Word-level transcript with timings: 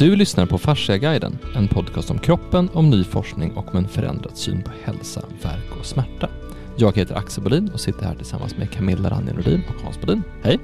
Du 0.00 0.16
lyssnar 0.16 0.46
på 0.46 0.58
Fasciaguiden, 0.58 1.38
en 1.54 1.68
podcast 1.68 2.10
om 2.10 2.18
kroppen, 2.18 2.68
om 2.72 2.90
ny 2.90 3.04
forskning 3.04 3.52
och 3.52 3.68
om 3.68 3.76
en 3.76 3.88
förändrad 3.88 4.36
syn 4.36 4.62
på 4.62 4.70
hälsa, 4.84 5.22
värk 5.42 5.76
och 5.78 5.86
smärta. 5.86 6.28
Jag 6.76 6.96
heter 6.96 7.14
Axel 7.14 7.44
Bolin 7.44 7.70
och 7.74 7.80
sitter 7.80 8.06
här 8.06 8.14
tillsammans 8.14 8.56
med 8.56 8.70
Camilla 8.70 9.10
Ranje 9.10 9.32
Nordin 9.32 9.62
och 9.68 9.84
Hans 9.84 10.00
Bolin. 10.00 10.22
Hej! 10.42 10.58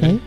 Hej. 0.00 0.18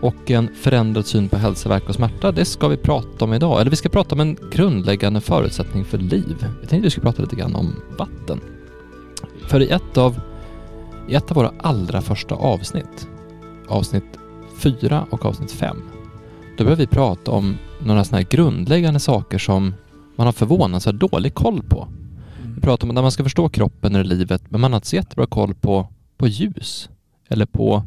Och 0.00 0.30
en 0.30 0.54
förändrad 0.54 1.06
syn 1.06 1.28
på 1.28 1.36
hälsa, 1.36 1.68
värk 1.68 1.88
och 1.88 1.94
smärta, 1.94 2.32
det 2.32 2.44
ska 2.44 2.68
vi 2.68 2.76
prata 2.76 3.24
om 3.24 3.32
idag. 3.32 3.60
Eller 3.60 3.70
vi 3.70 3.76
ska 3.76 3.88
prata 3.88 4.14
om 4.14 4.20
en 4.20 4.36
grundläggande 4.52 5.20
förutsättning 5.20 5.84
för 5.84 5.98
liv. 5.98 6.36
Jag 6.40 6.68
tänkte 6.68 6.80
vi 6.80 6.90
skulle 6.90 7.04
prata 7.04 7.22
lite 7.22 7.36
grann 7.36 7.54
om 7.54 7.74
vatten. 7.98 8.40
För 9.46 9.60
i 9.60 9.70
ett 9.70 9.98
av, 9.98 10.20
i 11.08 11.14
ett 11.14 11.30
av 11.30 11.34
våra 11.34 11.52
allra 11.58 12.00
första 12.02 12.34
avsnitt, 12.34 13.08
avsnitt 13.68 14.18
4 14.58 15.06
och 15.10 15.26
avsnitt 15.26 15.52
5, 15.52 15.82
då 16.58 16.64
började 16.64 16.82
vi 16.82 16.86
prata 16.86 17.30
om 17.30 17.56
några 17.84 18.04
sådana 18.04 18.22
här 18.22 18.30
grundläggande 18.30 19.00
saker 19.00 19.38
som 19.38 19.74
man 20.16 20.26
har 20.26 20.32
förvånansvärt 20.32 20.94
dålig 20.94 21.34
koll 21.34 21.62
på. 21.62 21.88
Vi 22.54 22.60
pratar 22.60 22.88
om 22.88 22.96
att 22.96 23.04
man 23.04 23.12
ska 23.12 23.22
förstå 23.22 23.48
kroppen 23.48 23.94
eller 23.94 24.04
livet, 24.04 24.42
men 24.48 24.60
man 24.60 24.72
har 24.72 24.76
inte 24.76 24.88
så 24.88 24.96
jättebra 24.96 25.26
koll 25.26 25.54
på, 25.54 25.88
på 26.16 26.26
ljus 26.26 26.90
eller 27.28 27.46
på 27.46 27.84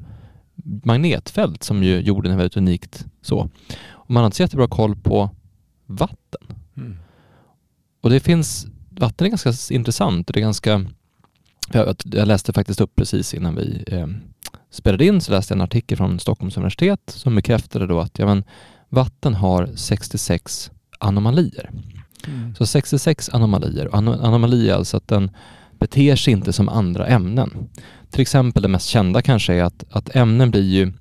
magnetfält 0.84 1.64
som 1.64 1.84
ju 1.84 2.00
jorden 2.00 2.32
är 2.32 2.38
väldigt 2.38 2.58
unikt 2.58 3.06
så. 3.22 3.50
Och 3.90 4.12
man 4.12 4.22
har 4.22 4.26
inte 4.26 4.38
så 4.38 4.44
jättebra 4.44 4.68
koll 4.68 4.96
på 4.96 5.30
vatten. 5.86 6.42
Mm. 6.78 6.98
Och 8.02 8.10
det 8.10 8.20
finns, 8.20 8.68
vatten 8.90 9.26
är 9.26 9.30
ganska 9.30 9.73
intressant 9.73 10.30
och 10.30 10.34
det 10.34 10.40
är 10.40 10.42
ganska, 10.42 10.86
jag, 11.72 11.96
jag 12.06 12.28
läste 12.28 12.54
faktiskt 12.54 12.82
upp 12.82 12.96
precis 12.96 13.34
innan 13.34 13.56
vi 13.56 13.84
eh, 13.88 14.08
spelade 14.70 15.06
in 15.06 15.22
så 15.22 15.32
läste 15.32 15.52
jag 15.54 15.58
en 15.58 15.62
artikel 15.62 15.98
från 15.98 16.20
Stockholms 16.20 16.58
universitet 16.58 17.02
som 17.06 17.36
bekräftade 17.36 17.88
då 17.88 18.00
att 18.00 18.20
ja, 18.20 18.26
men, 18.26 18.44
vatten 18.94 19.34
har 19.34 19.70
66 19.76 20.72
anomalier. 21.00 21.70
Mm. 22.28 22.56
Så 22.56 22.66
66 22.66 23.30
anomalier. 23.30 23.90
Anomali 23.95 24.70
är 24.70 24.73
alltså 24.73 24.98
att 24.98 25.08
den 25.08 25.31
beter 25.80 26.16
sig 26.16 26.34
inte 26.34 26.54
som 26.54 26.70
andra 26.70 27.08
ämnen. 27.08 27.70
Till 28.09 28.22
exempel 28.22 28.62
det 28.64 28.67
mest 28.70 28.88
kända 28.88 29.22
kanske 29.22 29.54
är 29.54 29.64
att, 29.64 29.84
att 29.92 30.16
ämnen 30.16 30.52
blir 30.52 30.62
ju 30.64 30.94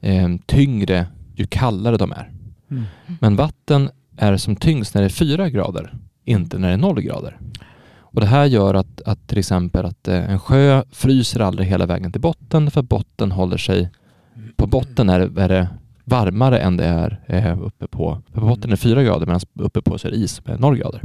eh, 0.00 0.28
tyngre 0.46 1.06
ju 1.34 1.46
kallare 1.46 1.96
de 1.96 2.12
är. 2.12 2.30
Mm. 2.70 2.84
Men 3.20 3.36
vatten 3.36 3.90
är 4.16 4.36
som 4.36 4.56
tyngst 4.56 4.94
när 4.94 5.02
det 5.02 5.06
är 5.06 5.10
4 5.10 5.50
grader, 5.50 5.94
inte 6.24 6.58
när 6.58 6.68
det 6.68 6.74
är 6.74 6.78
0 6.78 7.00
grader. 7.00 7.38
Och 7.98 8.20
det 8.20 8.26
här 8.26 8.44
gör 8.44 8.74
att, 8.74 9.02
att 9.02 9.28
till 9.28 9.38
exempel 9.38 9.86
att 9.86 10.08
eh, 10.08 10.30
en 10.30 10.38
sjö 10.40 10.82
fryser 10.90 11.40
aldrig 11.40 11.68
hela 11.68 11.86
vägen 11.86 12.12
till 12.12 12.20
botten 12.20 12.70
för 12.70 12.82
botten 12.82 13.32
håller 13.32 13.56
sig, 13.56 13.90
på 14.56 14.66
botten 14.66 15.08
är, 15.08 15.20
det- 15.20 15.42
är 15.42 15.48
det 15.48 15.68
varmare 16.08 16.58
än 16.58 16.76
det 16.76 16.84
är 16.84 17.20
eh, 17.26 17.62
uppe 17.62 17.86
på, 17.86 18.22
för 18.32 18.40
på 18.40 18.46
botten 18.46 18.72
är 18.72 18.76
4 18.76 19.02
grader 19.02 19.26
medan 19.26 19.40
uppe 19.54 19.82
på 19.82 19.98
så 19.98 20.08
är 20.08 20.12
det 20.12 20.18
is 20.18 20.44
med 20.44 20.60
0 20.60 20.78
grader. 20.78 21.02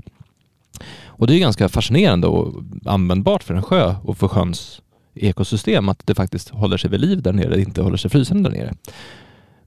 Och 1.06 1.28
det 1.28 1.36
är 1.36 1.40
ganska 1.40 1.70
fascinerande 1.70 2.28
och 2.28 2.64
användbart 2.86 3.44
för 3.44 3.54
en 3.54 3.64
sjö 3.64 3.96
och 4.04 4.18
för 4.18 4.28
sjöns 4.28 4.82
ekosystem 5.14 5.90
att 5.90 6.08
det 6.08 6.16
faktiskt 6.16 6.50
håller 6.50 6.78
sig 6.78 6.90
vid 6.90 7.00
liv 7.00 7.22
där 7.22 7.34
nere, 7.34 7.62
inte 7.62 7.82
håller 7.82 7.98
sig 7.98 8.12
frysande 8.12 8.50
där 8.50 8.58
nere. 8.58 8.74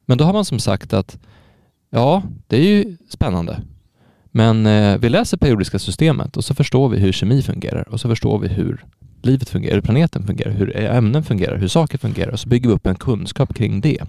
Men 0.07 0.19
då 0.19 0.25
har 0.25 0.33
man 0.33 0.45
som 0.45 0.59
sagt 0.59 0.93
att 0.93 1.19
ja, 1.91 2.23
det 2.47 2.57
är 2.57 2.63
ju 2.63 2.97
spännande. 3.09 3.63
Men 4.25 4.67
eh, 4.67 4.99
vi 4.99 5.09
läser 5.09 5.37
periodiska 5.37 5.79
systemet 5.79 6.37
och 6.37 6.45
så 6.45 6.55
förstår 6.55 6.89
vi 6.89 6.99
hur 6.99 7.13
kemi 7.13 7.43
fungerar 7.43 7.89
och 7.89 8.01
så 8.01 8.09
förstår 8.09 8.39
vi 8.39 8.49
hur 8.49 8.85
livet 9.23 9.49
fungerar, 9.49 9.75
hur 9.75 9.83
planeten 9.83 10.27
fungerar, 10.27 10.51
hur 10.51 10.77
ämnen 10.77 11.23
fungerar, 11.23 11.57
hur 11.57 11.69
saker 11.69 11.99
fungerar 11.99 12.33
och 12.33 12.41
så 12.41 12.49
bygger 12.49 12.69
vi 12.69 12.75
upp 12.75 12.87
en 12.87 12.95
kunskap 12.95 13.55
kring 13.55 13.81
det. 13.81 14.03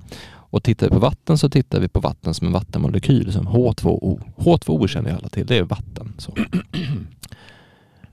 Och 0.56 0.64
tittar 0.64 0.88
vi 0.88 0.94
på 0.94 1.00
vatten 1.00 1.38
så 1.38 1.50
tittar 1.50 1.80
vi 1.80 1.88
på 1.88 2.00
vatten 2.00 2.34
som 2.34 2.48
en 2.48 2.53
vattenmolekyl, 2.53 3.34
som 3.34 3.48
H2O. 3.48 4.22
H2O 4.38 4.88
känner 4.88 5.09
ju 5.09 5.16
alla 5.16 5.30
till, 5.30 5.45
det 5.45 5.58
är 5.58 5.64
vatten. 5.64 6.14
Så. 6.17 6.36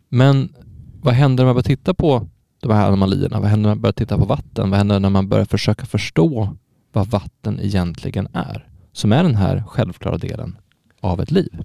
Men 0.09 0.55
vad 1.03 1.15
händer 1.15 1.45
när 1.45 1.49
man 1.49 1.55
börjar 1.55 1.77
titta 1.77 1.95
på 1.95 2.27
de 2.61 2.73
här 2.73 2.87
anomalierna? 2.87 3.41
Vad 3.41 3.51
händer 3.51 3.69
när 3.69 3.75
man 3.75 3.81
börjar 3.81 3.93
titta 3.93 4.19
på 4.19 4.25
vatten? 4.25 4.71
Vad 4.71 4.79
händer 4.79 5.01
när 5.01 5.11
man 5.11 5.29
börjar 5.29 5.45
försöka 5.45 5.87
förstå 5.87 6.57
vad 6.93 7.07
vatten 7.07 7.61
egentligen 7.61 8.29
är? 8.33 8.69
Som 8.93 9.13
är 9.13 9.23
den 9.23 9.35
här 9.35 9.65
självklara 9.67 10.19
delen 10.19 10.57
av 11.01 11.21
ett 11.21 11.31
liv. 11.31 11.63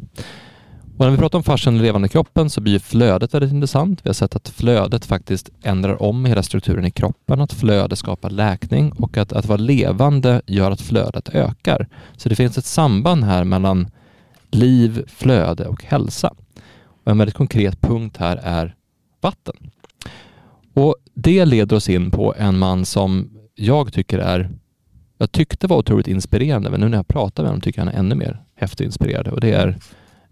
Och 0.97 1.05
när 1.05 1.11
vi 1.11 1.17
pratar 1.17 1.37
om 1.37 1.43
fascian 1.43 1.75
i 1.75 1.79
levande 1.79 2.07
kroppen 2.07 2.49
så 2.49 2.61
blir 2.61 2.79
flödet 2.79 3.33
väldigt 3.33 3.51
intressant. 3.51 3.99
Vi 4.03 4.09
har 4.09 4.13
sett 4.13 4.35
att 4.35 4.49
flödet 4.49 5.05
faktiskt 5.05 5.49
ändrar 5.63 6.01
om 6.01 6.25
hela 6.25 6.43
strukturen 6.43 6.85
i 6.85 6.91
kroppen, 6.91 7.41
att 7.41 7.53
flöde 7.53 7.95
skapar 7.95 8.29
läkning 8.29 8.91
och 8.91 9.17
att, 9.17 9.33
att 9.33 9.45
vara 9.45 9.57
levande 9.57 10.41
gör 10.45 10.71
att 10.71 10.81
flödet 10.81 11.29
ökar. 11.29 11.87
Så 12.17 12.29
det 12.29 12.35
finns 12.35 12.57
ett 12.57 12.65
samband 12.65 13.23
här 13.23 13.43
mellan 13.43 13.87
liv, 14.51 15.03
flöde 15.07 15.67
och 15.67 15.83
hälsa. 15.83 16.33
Och 17.03 17.11
en 17.11 17.17
väldigt 17.17 17.35
konkret 17.35 17.81
punkt 17.81 18.17
här 18.17 18.39
är 18.43 18.75
vatten. 19.21 19.55
Och 20.73 20.95
det 21.13 21.45
leder 21.45 21.75
oss 21.75 21.89
in 21.89 22.11
på 22.11 22.35
en 22.37 22.57
man 22.57 22.85
som 22.85 23.29
jag 23.55 23.93
tycker 23.93 24.19
är, 24.19 24.49
jag 25.17 25.31
tyckte 25.31 25.67
var 25.67 25.77
otroligt 25.77 26.07
inspirerande, 26.07 26.69
men 26.69 26.79
nu 26.79 26.89
när 26.89 26.97
jag 26.97 27.07
pratar 27.07 27.43
med 27.43 27.49
honom 27.49 27.61
tycker 27.61 27.79
jag 27.81 27.85
han 27.85 27.95
är 27.95 27.99
ännu 27.99 28.15
mer 28.15 28.43
häftig 28.55 28.85
och 28.85 28.87
inspirerande 28.87 29.31
och 29.31 29.41
det 29.41 29.51
är 29.51 29.77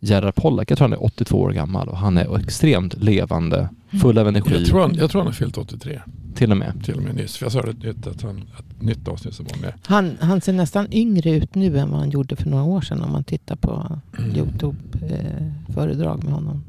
Gerhard 0.06 0.36
Pollack. 0.36 0.72
Jag 0.72 0.78
tror 0.78 0.88
han 0.88 0.94
är 0.94 1.04
82 1.04 1.38
år 1.38 1.52
gammal 1.52 1.88
och 1.90 1.98
han 1.98 2.18
är 2.18 2.38
extremt 2.38 3.04
levande, 3.04 3.70
full 4.02 4.18
av 4.18 4.28
energi 4.28 4.54
Jag, 4.54 4.66
tror 4.66 4.82
han, 4.82 4.96
jag 4.96 5.10
tror 5.12 5.22
han 5.22 5.28
har 5.28 5.34
fyllt 5.34 5.58
83 5.58 6.02
till 6.36 6.52
och 6.52 6.58
med. 6.58 6.84
till 6.86 6.96
och 6.96 7.04
med 7.04 7.16
nyss. 7.16 7.38
För 7.38 7.46
jag 7.46 7.52
sa 7.52 7.62
det 7.62 7.90
ett, 7.90 8.08
ett, 8.08 8.08
ett, 8.08 8.24
ett 8.24 8.82
nytt 8.82 9.08
avsnitt 9.08 9.34
som 9.34 9.46
var 9.46 9.58
med. 9.62 9.74
Han, 9.86 10.18
han 10.20 10.42
ser 10.42 10.54
nästan 10.54 10.94
yngre 10.94 11.32
ut 11.32 11.56
nu 11.56 11.80
än 11.80 11.92
vad 11.92 12.00
han 12.00 12.10
gjorde 12.10 12.36
för 12.36 12.50
några 12.50 12.64
år 12.64 12.82
sedan 12.82 13.02
om 13.02 13.12
man 13.12 13.24
tittar 13.24 13.56
på 13.56 14.00
Youtube-föredrag 14.36 16.24
med 16.24 16.34
honom. 16.34 16.64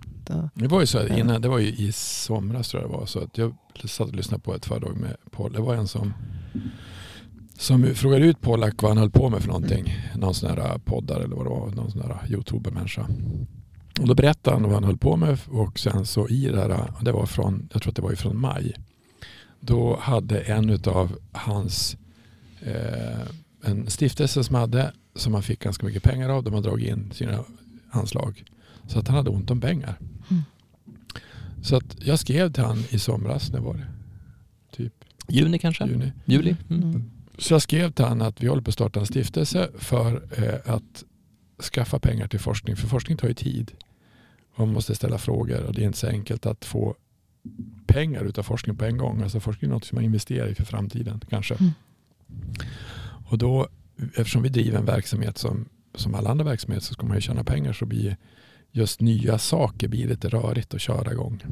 Det 0.54 0.66
var 0.66 0.80
ju 0.80 0.86
så 0.86 0.98
här, 0.98 1.18
innan, 1.18 1.42
det 1.42 1.48
var 1.48 1.58
ju 1.58 1.68
i 1.68 1.92
somras 1.92 2.68
tror 2.68 2.82
jag 2.82 2.90
det 2.90 2.96
var 2.96 3.06
så 3.06 3.18
att 3.18 3.38
jag 3.38 3.54
satt 3.84 4.08
och 4.08 4.14
lyssnade 4.14 4.42
på 4.42 4.54
ett 4.54 4.66
föredrag 4.66 4.96
med 4.96 5.16
Paul. 5.30 5.52
Det 5.52 5.60
var 5.60 5.74
en 5.74 5.88
som 5.88 6.14
som 7.58 7.94
frågade 7.94 8.26
ut 8.26 8.40
Pollack 8.40 8.82
vad 8.82 8.90
han 8.90 8.98
höll 8.98 9.10
på 9.10 9.28
med 9.28 9.40
för 9.40 9.48
någonting. 9.48 9.94
Någon 10.14 10.34
sån 10.34 10.50
här 10.50 10.78
poddar 10.78 11.20
eller 11.20 11.36
vad 11.36 11.46
det 11.46 11.50
var. 11.50 11.70
Någon 11.70 11.90
sån 11.90 12.02
här 12.02 12.26
youtuber-människa. 12.28 13.06
Och 14.00 14.08
då 14.08 14.14
berättade 14.14 14.56
han 14.56 14.62
vad 14.62 14.72
han 14.72 14.84
höll 14.84 14.96
på 14.96 15.16
med 15.16 15.38
och 15.46 15.78
sen 15.78 16.06
så 16.06 16.28
i 16.28 16.48
det 16.48 16.60
här, 16.60 16.92
det 17.00 17.12
var 17.12 17.26
från, 17.26 17.68
jag 17.72 17.82
tror 17.82 17.90
att 17.90 17.96
det 17.96 18.02
var 18.02 18.14
från 18.14 18.40
maj. 18.40 18.74
Då 19.60 19.96
hade 20.00 20.40
en 20.40 20.78
av 20.84 21.18
hans, 21.32 21.96
eh, 22.60 23.20
en 23.64 23.90
stiftelse 23.90 24.44
som 24.44 24.54
hade, 24.54 24.92
som 25.14 25.34
han 25.34 25.42
fick 25.42 25.60
ganska 25.60 25.86
mycket 25.86 26.02
pengar 26.02 26.28
av, 26.28 26.44
de 26.44 26.54
har 26.54 26.60
dragit 26.60 26.88
in 26.88 27.10
sina 27.12 27.44
anslag. 27.90 28.44
Så 28.86 28.98
att 28.98 29.08
han 29.08 29.16
hade 29.16 29.30
ont 29.30 29.50
om 29.50 29.60
pengar. 29.60 29.98
Mm. 30.30 30.42
Så 31.62 31.76
att 31.76 31.96
jag 32.04 32.18
skrev 32.18 32.52
till 32.52 32.64
han 32.64 32.84
i 32.90 32.98
somras, 32.98 33.52
när 33.52 33.60
var 33.60 33.74
det? 33.74 33.86
Typ 34.76 34.92
Juni 35.28 35.58
kanske? 35.58 35.86
juni. 35.86 36.12
Juli? 36.24 36.56
Mm. 36.70 37.10
Så 37.38 37.54
jag 37.54 37.62
skrev 37.62 37.92
till 37.92 38.04
han 38.04 38.22
att 38.22 38.42
vi 38.42 38.46
håller 38.46 38.62
på 38.62 38.68
att 38.68 38.74
starta 38.74 39.00
en 39.00 39.06
stiftelse 39.06 39.68
för 39.78 40.22
eh, 40.36 40.74
att 40.74 41.04
skaffa 41.72 41.98
pengar 41.98 42.28
till 42.28 42.40
forskning. 42.40 42.76
För 42.76 42.88
forskning 42.88 43.16
tar 43.16 43.28
ju 43.28 43.34
tid. 43.34 43.72
Man 44.56 44.72
måste 44.72 44.94
ställa 44.94 45.18
frågor 45.18 45.62
och 45.62 45.74
det 45.74 45.82
är 45.82 45.86
inte 45.86 45.98
så 45.98 46.06
enkelt 46.06 46.46
att 46.46 46.64
få 46.64 46.96
pengar 47.86 48.24
utav 48.24 48.42
forskning 48.42 48.76
på 48.76 48.84
en 48.84 48.96
gång. 48.96 49.22
Alltså 49.22 49.40
forskning 49.40 49.70
är 49.70 49.74
något 49.74 49.84
som 49.84 49.96
man 49.96 50.04
investerar 50.04 50.48
i 50.48 50.54
för 50.54 50.64
framtiden 50.64 51.20
kanske. 51.30 51.54
Mm. 51.54 51.70
Och 53.26 53.38
då, 53.38 53.68
eftersom 54.14 54.42
vi 54.42 54.48
driver 54.48 54.78
en 54.78 54.84
verksamhet 54.84 55.38
som, 55.38 55.68
som 55.94 56.14
alla 56.14 56.30
andra 56.30 56.44
verksamheter 56.44 56.86
så 56.86 56.94
ska 56.94 57.06
man 57.06 57.16
ju 57.16 57.20
tjäna 57.20 57.44
pengar 57.44 57.72
så 57.72 57.86
blir 57.86 58.16
just 58.70 59.00
nya 59.00 59.38
saker 59.38 59.88
blir 59.88 60.08
lite 60.08 60.28
rörigt 60.28 60.74
att 60.74 60.80
köra 60.80 61.12
igång. 61.12 61.42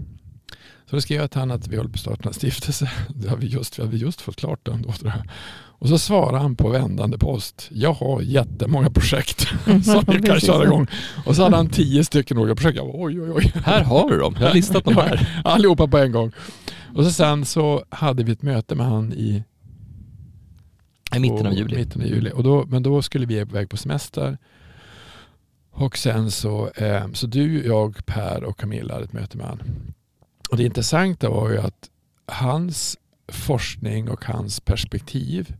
Så 0.94 0.96
då 0.96 1.00
skrev 1.00 1.20
jag 1.20 1.30
till 1.30 1.40
han 1.40 1.50
att 1.50 1.68
vi 1.68 1.76
håller 1.76 1.90
på 1.90 1.94
att 1.94 2.00
starta 2.00 2.28
en 2.28 2.34
stiftelse. 2.34 2.90
Det 3.14 3.28
har 3.28 3.36
vi 3.36 3.46
just, 3.46 3.78
vi 3.78 3.82
hade 3.82 3.96
just 3.96 4.20
fått 4.20 4.36
klart 4.36 4.60
den 4.62 4.82
då 4.82 4.92
tror 4.92 5.12
jag. 5.16 5.22
Och 5.66 5.88
så 5.88 5.98
svarade 5.98 6.38
han 6.38 6.56
på 6.56 6.68
vändande 6.68 7.18
post. 7.18 7.68
Jag 7.72 7.92
har 7.92 8.20
jättemånga 8.22 8.90
projekt 8.90 9.40
som 9.84 10.04
vi 10.08 10.22
kan 10.22 10.40
köra 10.40 10.64
igång. 10.64 10.86
Och 11.26 11.36
så 11.36 11.42
hade 11.42 11.56
han 11.56 11.68
tio 11.68 12.04
stycken 12.04 12.38
olika 12.38 12.54
projekt. 12.54 12.76
Jag 12.76 12.86
bara, 12.86 13.04
oj, 13.04 13.20
oj, 13.20 13.30
oj. 13.30 13.52
Här 13.64 13.84
har 13.84 14.10
du 14.10 14.18
dem, 14.18 14.36
jag 14.40 14.46
har 14.46 14.54
listat 14.54 14.84
dem 14.84 14.96
här. 14.96 15.40
Allihopa 15.44 15.88
på 15.88 15.98
en 15.98 16.12
gång. 16.12 16.32
Och 16.94 17.04
så 17.04 17.10
sen 17.10 17.44
så 17.44 17.84
hade 17.88 18.24
vi 18.24 18.32
ett 18.32 18.42
möte 18.42 18.74
med 18.74 18.86
han 18.86 19.12
i 19.12 19.44
I 21.16 21.18
mitten 21.18 21.46
av 21.46 21.54
juli. 21.54 21.76
Mitten 21.76 22.02
av 22.02 22.08
juli. 22.08 22.30
Och 22.34 22.42
då, 22.42 22.66
men 22.66 22.82
då 22.82 23.02
skulle 23.02 23.26
vi 23.26 23.38
iväg 23.38 23.70
på 23.70 23.76
semester. 23.76 24.38
Och 25.70 25.98
sen 25.98 26.30
så, 26.30 26.70
eh, 26.70 27.06
så 27.12 27.26
du, 27.26 27.66
jag, 27.66 28.06
Per 28.06 28.44
och 28.44 28.58
Camilla 28.58 28.94
hade 28.94 29.04
ett 29.04 29.12
möte 29.12 29.36
med 29.36 29.46
han. 29.46 29.62
Och 30.54 30.58
det 30.58 30.64
intressanta 30.64 31.30
var 31.30 31.50
ju 31.50 31.58
att 31.58 31.90
hans 32.26 32.98
forskning 33.28 34.08
och 34.10 34.24
hans 34.24 34.60
perspektiv 34.60 35.54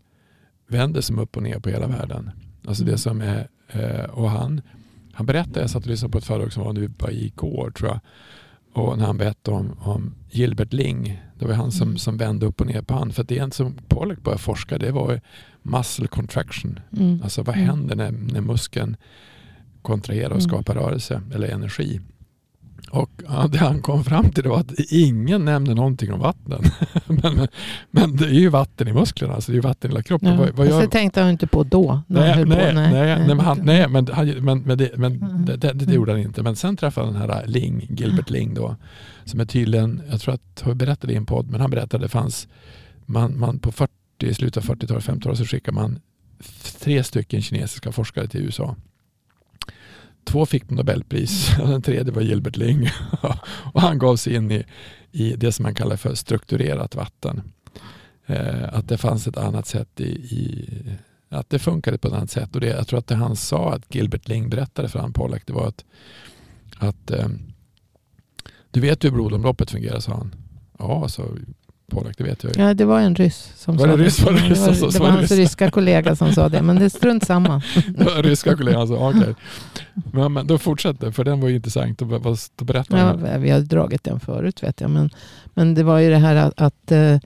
vänder 0.69 1.01
som 1.01 1.19
upp 1.19 1.37
och 1.37 1.43
ner 1.43 1.59
på 1.59 1.69
hela 1.69 1.87
världen. 1.87 2.31
Alltså 2.69 2.85
det 2.85 2.91
Mm. 2.91 2.99
som 2.99 3.21
är, 3.21 3.49
eh, 3.69 4.05
och 4.11 4.31
han, 4.31 4.61
han 5.13 5.27
berättade, 5.27 5.61
jag 5.61 5.71
satt 5.71 5.83
och 5.83 5.89
lyssnade 5.91 6.13
på 6.13 6.19
ett 6.19 6.25
föredrag 6.25 6.53
som 6.53 6.65
var 6.65 6.73
nu 6.73 6.89
bara 6.89 7.13
igår 7.13 7.71
tror 7.71 7.91
jag. 7.91 8.01
Och 8.83 8.99
när 8.99 9.07
han 9.07 9.19
berättade 9.19 9.57
om, 9.57 9.77
om 9.81 10.15
Gilbert 10.31 10.73
Ling, 10.73 11.23
det 11.39 11.47
var 11.47 11.55
han 11.55 11.73
som, 11.73 11.89
Mm. 11.89 11.99
som 11.99 12.17
vände 12.17 12.47
upp 12.47 12.61
och 12.61 12.67
ner 12.67 12.83
på 12.83 12.95
han. 12.95 13.13
För 13.13 13.25
det 13.25 13.39
en 13.39 13.53
som 13.53 13.75
Pollack 13.89 14.23
började 14.23 14.43
forska, 14.43 14.79
det 14.79 14.91
var 14.93 15.21
muscle 15.63 16.07
contraction. 16.07 16.81
Mm. 16.97 17.21
Alltså 17.23 17.43
vad 17.43 17.55
Mm. 17.57 17.67
händer 17.69 17.97
när, 17.97 18.11
när 18.11 18.41
muskeln 18.41 18.97
kontrahera 19.83 20.27
och 20.29 20.33
Mm. 20.41 20.49
skapa 20.49 20.75
rörelse 20.75 21.23
eller 21.35 21.49
energi. 21.49 22.01
Och 22.95 23.11
det 23.51 23.59
han 23.59 23.83
kom 23.83 24.05
fram 24.05 24.31
till 24.33 24.49
var 24.49 24.61
att 24.61 24.73
ingen 24.91 25.45
nämner 25.45 25.75
någonting 25.75 26.13
om 26.13 26.21
vatten. 26.21 26.63
men, 27.07 27.49
men 27.91 28.17
det 28.17 28.25
är 28.25 28.41
ju 28.41 28.49
vatten 28.49 28.89
i 28.89 28.93
musklerna, 28.93 29.35
alltså 29.35 29.53
det 29.53 29.55
är 29.55 29.57
ju 29.57 29.61
vatten 29.61 29.91
i 29.91 29.95
hela 29.95 30.03
kroppen. 30.03 30.29
Ja. 30.29 30.37
Vad, 30.37 30.51
vad 30.51 30.67
gör, 30.67 30.81
det 30.81 30.89
tänkte 30.89 31.21
han 31.21 31.31
inte 31.31 31.47
på 31.47 31.63
då. 31.63 32.03
Nej, 32.07 32.33
höll 32.33 32.49
nej, 32.49 32.69
på. 32.69 32.75
nej, 32.75 32.93
nej, 32.93 33.27
men, 33.27 33.41
han, 33.41 33.61
nej 33.63 33.89
men, 33.89 34.09
han, 34.13 34.29
men, 34.29 34.59
men, 34.59 34.79
det, 34.79 34.91
men 34.97 35.23
Mm. 35.23 35.45
det, 35.45 35.57
det, 35.57 35.73
det 35.73 35.95
gjorde 35.95 36.13
han 36.13 36.21
inte. 36.21 36.43
Men 36.43 36.57
sen 36.57 36.77
träffade 36.77 37.07
han 37.07 37.15
den 37.21 37.31
här 37.31 37.47
Ling, 37.47 37.87
Gilbert 37.91 38.31
Ling 38.31 38.55
då, 38.55 38.77
som 39.25 39.41
är 39.41 39.45
tydligen, 39.45 40.03
jag 40.11 40.21
tror 40.21 40.35
att 40.35 40.63
jag 40.67 40.77
berättade 40.77 41.13
i 41.13 41.17
en 41.17 41.27
podd, 41.27 41.51
men 41.51 41.61
han 41.61 41.71
berättade 41.71 41.97
att 41.97 42.03
det 42.03 42.09
fanns, 42.19 42.49
man, 43.07 43.39
man 43.39 43.59
på 43.59 43.73
40, 43.73 43.93
i 44.21 44.35
slutet 44.35 44.71
av 44.71 44.77
40-talet, 44.77 45.05
50-talet 45.05 45.39
så 45.39 45.45
skickade 45.45 45.75
man 45.75 45.99
tre 46.81 47.05
stycken 47.05 47.43
kinesiska 47.43 47.93
forskare 47.93 48.29
till 48.29 48.41
USA. 48.41 48.77
Två 50.25 50.47
fick 50.47 50.71
Nobelpris 50.71 51.59
och 51.61 51.69
den 51.69 51.83
tredje 51.83 52.13
var 52.13 52.23
Gilbert 52.23 52.57
Ling. 52.57 52.89
och 53.73 53.81
han 53.81 53.99
gav 53.99 54.17
sig 54.17 54.35
in 54.35 54.51
i, 54.51 54.65
i 55.13 55.37
det 55.37 55.53
som 55.53 55.63
man 55.63 55.75
kallar 55.75 55.97
för 55.97 56.15
strukturerat 56.15 56.95
vatten. 56.95 57.43
Eh, 58.27 58.75
att 58.75 58.89
det 58.89 58.99
fanns 58.99 59.27
ett 59.27 59.37
annat 59.37 59.67
sätt 59.67 60.01
i, 60.01 60.11
i 60.11 60.69
att 61.29 61.51
det 61.51 61.59
funkade 61.59 61.99
på 61.99 62.09
ett 62.09 62.15
annat 62.15 62.31
sätt. 62.31 62.55
Och 62.55 62.61
det, 62.61 62.67
jag 62.67 62.89
tror 62.89 62.99
att 62.99 63.07
det 63.07 63.15
han 63.15 63.37
sa 63.37 63.73
att 63.73 63.95
Gilbert 63.95 64.29
Ling 64.29 64.49
berättade 64.49 64.89
för 64.89 64.99
han 64.99 65.13
Pollack 65.13 65.43
det 65.47 65.53
var 65.53 65.67
att, 65.67 65.85
att 66.79 67.11
eh, 67.11 67.29
du 68.71 68.81
vet 68.81 69.05
hur 69.05 69.11
blodomloppet 69.11 69.71
fungerar 69.71 70.01
sa 70.01 70.13
han. 70.13 70.35
Ja, 70.79 71.09
sa 71.09 71.23
Pollack, 71.91 72.19
det 72.19 72.25
vet 72.25 72.45
jag 72.45 72.57
ju. 72.57 72.63
Ja, 72.63 72.75
det 72.75 72.85
var 72.85 73.01
en 73.01 73.15
ryss 73.15 73.53
som 73.57 73.77
Var 73.77 73.87
sa 73.87 73.97
det 73.97 74.05
ryss? 74.05 74.21
Var 74.23 74.33
det 74.33 74.39
det. 74.41 74.49
ryss 74.49 74.59
var, 74.67 74.73
som 74.75 74.87
det 74.87 74.93
så 74.93 74.99
var 74.99 75.07
det 75.07 75.13
hans 75.13 75.31
ryss? 75.31 75.39
ryska 75.39 75.71
kollega 75.71 76.17
som 76.17 76.33
sa 76.33 76.49
det, 76.49 76.63
men 76.63 76.77
det 76.77 76.85
är 76.85 76.89
strunt 76.89 77.25
samma. 77.27 77.63
Ryska 78.23 78.57
kollegan 78.57 78.89
sa 78.89 79.09
okej. 79.11 79.35
Men, 80.13 80.33
men 80.33 80.47
då 80.47 80.59
fortsätter 80.59 81.11
för 81.11 81.25
den 81.25 81.41
var 81.41 81.49
ju 81.49 81.57
intressant. 81.57 81.99
Då, 81.99 82.07
berättar 82.65 82.99
Ja, 82.99 83.37
vi 83.39 83.51
har 83.51 83.61
dragit 83.61 84.05
den 84.05 84.21
förut 84.21 84.63
vet 84.63 84.81
jag. 84.81 84.91
Men, 84.91 85.11
men 85.55 85.75
det 85.75 85.83
var 85.83 85.99
ju 85.99 86.11
det 86.11 86.19
här 86.19 86.37
att, 86.37 86.53
att 86.61 86.93
eh, 86.93 87.19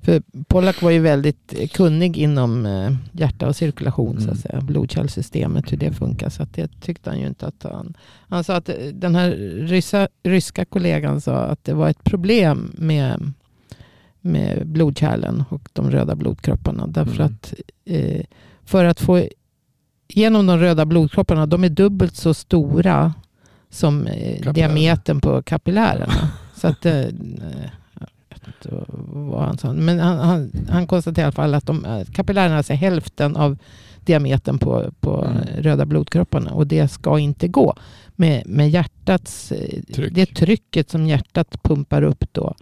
för 0.00 0.22
Pollack 0.48 0.82
var 0.82 0.90
ju 0.90 0.98
väldigt 0.98 1.54
kunnig 1.72 2.16
inom 2.16 2.66
eh, 2.66 2.90
hjärta 3.12 3.48
och 3.48 3.56
cirkulation, 3.56 4.16
så 4.16 4.22
Mm. 4.22 4.32
att 4.34 4.40
säga. 4.40 4.60
blodkärlsystemet, 4.60 5.72
hur 5.72 5.76
det 5.76 5.92
funkar. 5.92 6.28
Så 6.28 6.42
att 6.42 6.54
det 6.54 6.80
tyckte 6.80 7.10
han 7.10 7.20
ju 7.20 7.26
inte 7.26 7.46
att 7.46 7.62
han... 7.72 7.94
Han 8.28 8.44
sa 8.44 8.54
att 8.56 8.70
den 8.92 9.14
här 9.14 9.30
ryssa, 9.66 10.08
ryska 10.22 10.64
kollegan 10.64 11.20
sa 11.20 11.36
att 11.36 11.64
det 11.64 11.74
var 11.74 11.88
ett 11.88 12.04
problem 12.04 12.72
med, 12.78 13.32
med 14.22 14.66
blodkärlen 14.66 15.44
och 15.48 15.68
de 15.72 15.90
röda 15.90 16.14
blodkropparna. 16.16 16.86
Därför 16.86 17.14
Mm. 17.20 17.26
att 17.26 17.54
eh, 17.84 18.20
för 18.64 18.84
att 18.84 19.00
få 19.00 19.24
igenom 20.08 20.46
de 20.46 20.58
röda 20.58 20.84
blodkropparna, 20.86 21.46
de 21.46 21.64
är 21.64 21.68
dubbelt 21.68 22.16
så 22.16 22.34
stora 22.34 23.14
som 23.70 24.06
eh, 24.06 24.52
diametern 24.52 25.20
på 25.20 25.42
kapillärerna. 25.42 26.12
Så 26.56 26.68
att, 26.68 26.86
eh, 26.86 27.04
vad 29.12 29.44
han 29.44 29.58
sa. 29.58 29.72
Men 29.72 30.00
han, 30.00 30.18
han, 30.18 30.52
han 30.68 30.86
konstaterade 30.86 31.20
i 31.20 31.24
alla 31.24 31.32
fall 31.32 31.54
att 31.54 31.66
de, 31.66 31.84
eh, 31.84 32.04
kapillärerna 32.12 32.58
är 32.58 32.74
hälften 32.74 33.36
av 33.36 33.58
diametern 34.04 34.58
på, 34.58 34.90
på 35.00 35.24
Mm. 35.24 35.42
röda 35.62 35.86
blodkropparna. 35.86 36.50
Och 36.52 36.66
det 36.66 36.88
ska 36.88 37.18
inte 37.18 37.48
gå. 37.48 37.74
Med, 38.16 38.42
med 38.46 38.70
hjärtats, 38.70 39.52
eh, 39.52 39.80
Tryck. 39.94 40.14
det 40.14 40.26
trycket 40.26 40.90
som 40.90 41.06
hjärtat 41.06 41.62
pumpar 41.62 42.02
upp 42.02 42.24
då 42.32 42.54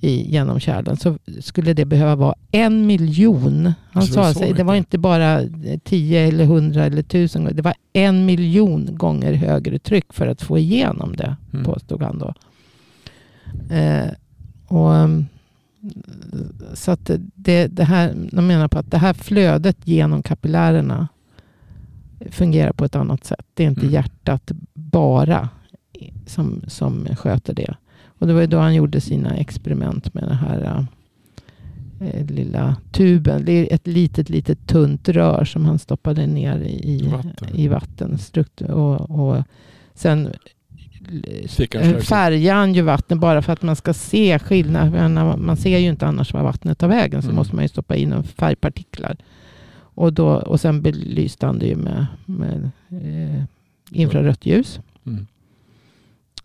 i, 0.00 0.30
genom 0.32 0.60
kärlen 0.60 0.96
så 0.96 1.18
skulle 1.40 1.72
det 1.74 1.84
behöva 1.84 2.16
vara 2.16 2.34
en 2.50 2.86
miljon. 2.86 3.72
Han 3.90 4.02
sa 4.02 4.32
så 4.32 4.38
sig, 4.38 4.52
det 4.52 4.62
var 4.62 4.74
inte 4.74 4.98
bara 4.98 5.40
10 5.84 6.20
eller 6.28 6.44
100 6.44 6.84
eller 6.84 6.98
1000 7.00 7.42
gånger. 7.42 7.54
Det 7.56 7.62
var 7.62 7.74
en 7.92 8.26
miljon 8.26 8.88
gånger 8.96 9.32
högre 9.32 9.78
tryck 9.78 10.12
för 10.12 10.26
att 10.26 10.42
få 10.42 10.58
igenom 10.58 11.16
det, 11.16 11.36
Mm. 11.52 11.64
påstod 11.64 12.02
han 12.02 12.18
då. 12.18 12.34
Eh, 13.74 14.10
och, 14.66 14.94
mm, 14.94 15.26
så 16.74 16.90
att 16.90 17.10
det, 17.34 17.66
det 17.66 17.84
här, 17.84 18.14
de 18.32 18.46
menar 18.46 18.68
på 18.68 18.78
att 18.78 18.90
det 18.90 18.98
här 18.98 19.14
flödet 19.14 19.76
genom 19.84 20.22
kapillärerna 20.22 21.08
fungerar 22.30 22.72
på 22.72 22.84
ett 22.84 22.96
annat 22.96 23.24
sätt. 23.24 23.46
Det 23.54 23.64
är 23.64 23.68
inte 23.68 23.80
Mm. 23.80 23.92
hjärtat 23.92 24.50
bara 24.74 25.48
som, 26.26 26.62
som 26.66 27.06
sköter 27.16 27.54
det. 27.54 27.74
Och 28.18 28.26
det 28.26 28.32
var 28.32 28.40
ju 28.40 28.46
då 28.46 28.58
han 28.58 28.74
gjorde 28.74 29.00
sina 29.00 29.36
experiment 29.36 30.14
med 30.14 30.22
den 30.24 30.36
här 30.36 30.86
eh, 32.00 32.26
lilla 32.26 32.76
tuben. 32.92 33.44
Det 33.44 33.52
är 33.52 33.74
ett 33.74 33.86
litet, 33.86 34.28
litet 34.30 34.66
tunt 34.66 35.08
rör 35.08 35.44
som 35.44 35.64
han 35.64 35.78
stoppade 35.78 36.26
ner 36.26 36.58
i, 36.60 37.08
Vatten. 37.08 37.48
i. 37.54 37.68
Och, 38.72 39.10
och 39.10 39.42
sen 39.94 40.26
eh, 40.26 41.96
färgar 42.00 42.54
han 42.54 42.74
ju 42.74 42.82
vattnet 42.82 43.18
bara 43.18 43.42
för 43.42 43.52
att 43.52 43.62
man 43.62 43.76
ska 43.76 43.94
se 43.94 44.38
skillnad. 44.38 44.92
Man 45.38 45.56
ser 45.56 45.78
ju 45.78 45.88
inte 45.88 46.06
annars 46.06 46.32
var 46.32 46.42
vattnet 46.42 46.78
tar 46.78 46.88
vägen. 46.88 47.22
Så 47.22 47.28
Mm. 47.28 47.36
måste 47.36 47.54
man 47.54 47.64
ju 47.64 47.68
stoppa 47.68 47.96
in 47.96 48.22
färgpartiklar. 48.22 49.16
Och, 50.00 50.12
då, 50.12 50.26
och 50.28 50.60
sen 50.60 50.82
belyste 50.82 51.46
han 51.46 51.58
det 51.58 51.66
ju 51.66 51.76
med, 51.76 52.06
med 52.26 52.70
eh, 52.90 53.42
infrarött 53.90 54.46
ljus. 54.46 54.80
Mm. 55.06 55.26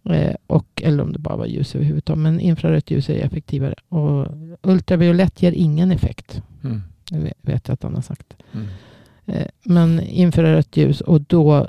Eh, 0.10 0.36
och, 0.48 0.82
eller 0.84 1.04
om 1.04 1.14
det 1.14 1.20
bara 1.20 1.36
var 1.36 1.46
ljus 1.46 1.76
överhuvudtaget. 1.76 2.20
Men 2.24 2.40
infrarött 2.40 2.92
ljus 2.92 3.10
är 3.10 3.26
effektivare. 3.26 3.76
Och 3.90 4.28
ultraviolett 4.62 5.42
ger 5.42 5.52
ingen 5.52 5.92
effekt. 5.92 6.42
Mm. 6.64 6.82
Det 7.10 7.34
vet- 7.42 7.68
jag 7.68 7.74
att 7.74 7.84
han 7.84 7.96
har 7.96 8.02
sagt. 8.02 8.34
Mm. 8.54 8.68
Eh, 9.26 9.48
men 9.64 10.00
infrarött 10.02 10.78
ljus 10.78 11.02
och 11.02 11.22
då 11.22 11.68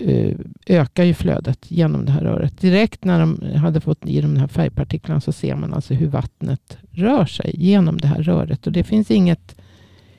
eh, 0.00 0.36
ökar 0.66 1.04
ju 1.04 1.14
flödet 1.14 1.70
genom 1.70 2.04
det 2.04 2.12
här 2.12 2.20
röret. 2.20 2.60
Direkt 2.60 3.04
när 3.04 3.20
de 3.20 3.56
hade 3.56 3.80
fått 3.80 4.06
i 4.06 4.20
de 4.20 4.36
här 4.36 4.46
färgpartiklarna 4.48 5.20
så 5.20 5.32
ser 5.32 5.56
man 5.56 5.74
alltså 5.74 5.94
hur 5.94 6.06
vattnet 6.06 6.78
rör 6.90 7.26
sig 7.26 7.54
genom 7.58 7.98
det 7.98 8.06
här 8.08 8.22
röret. 8.22 8.66
Och 8.66 8.72
det 8.72 8.84
finns 8.84 9.10
inget 9.10 9.56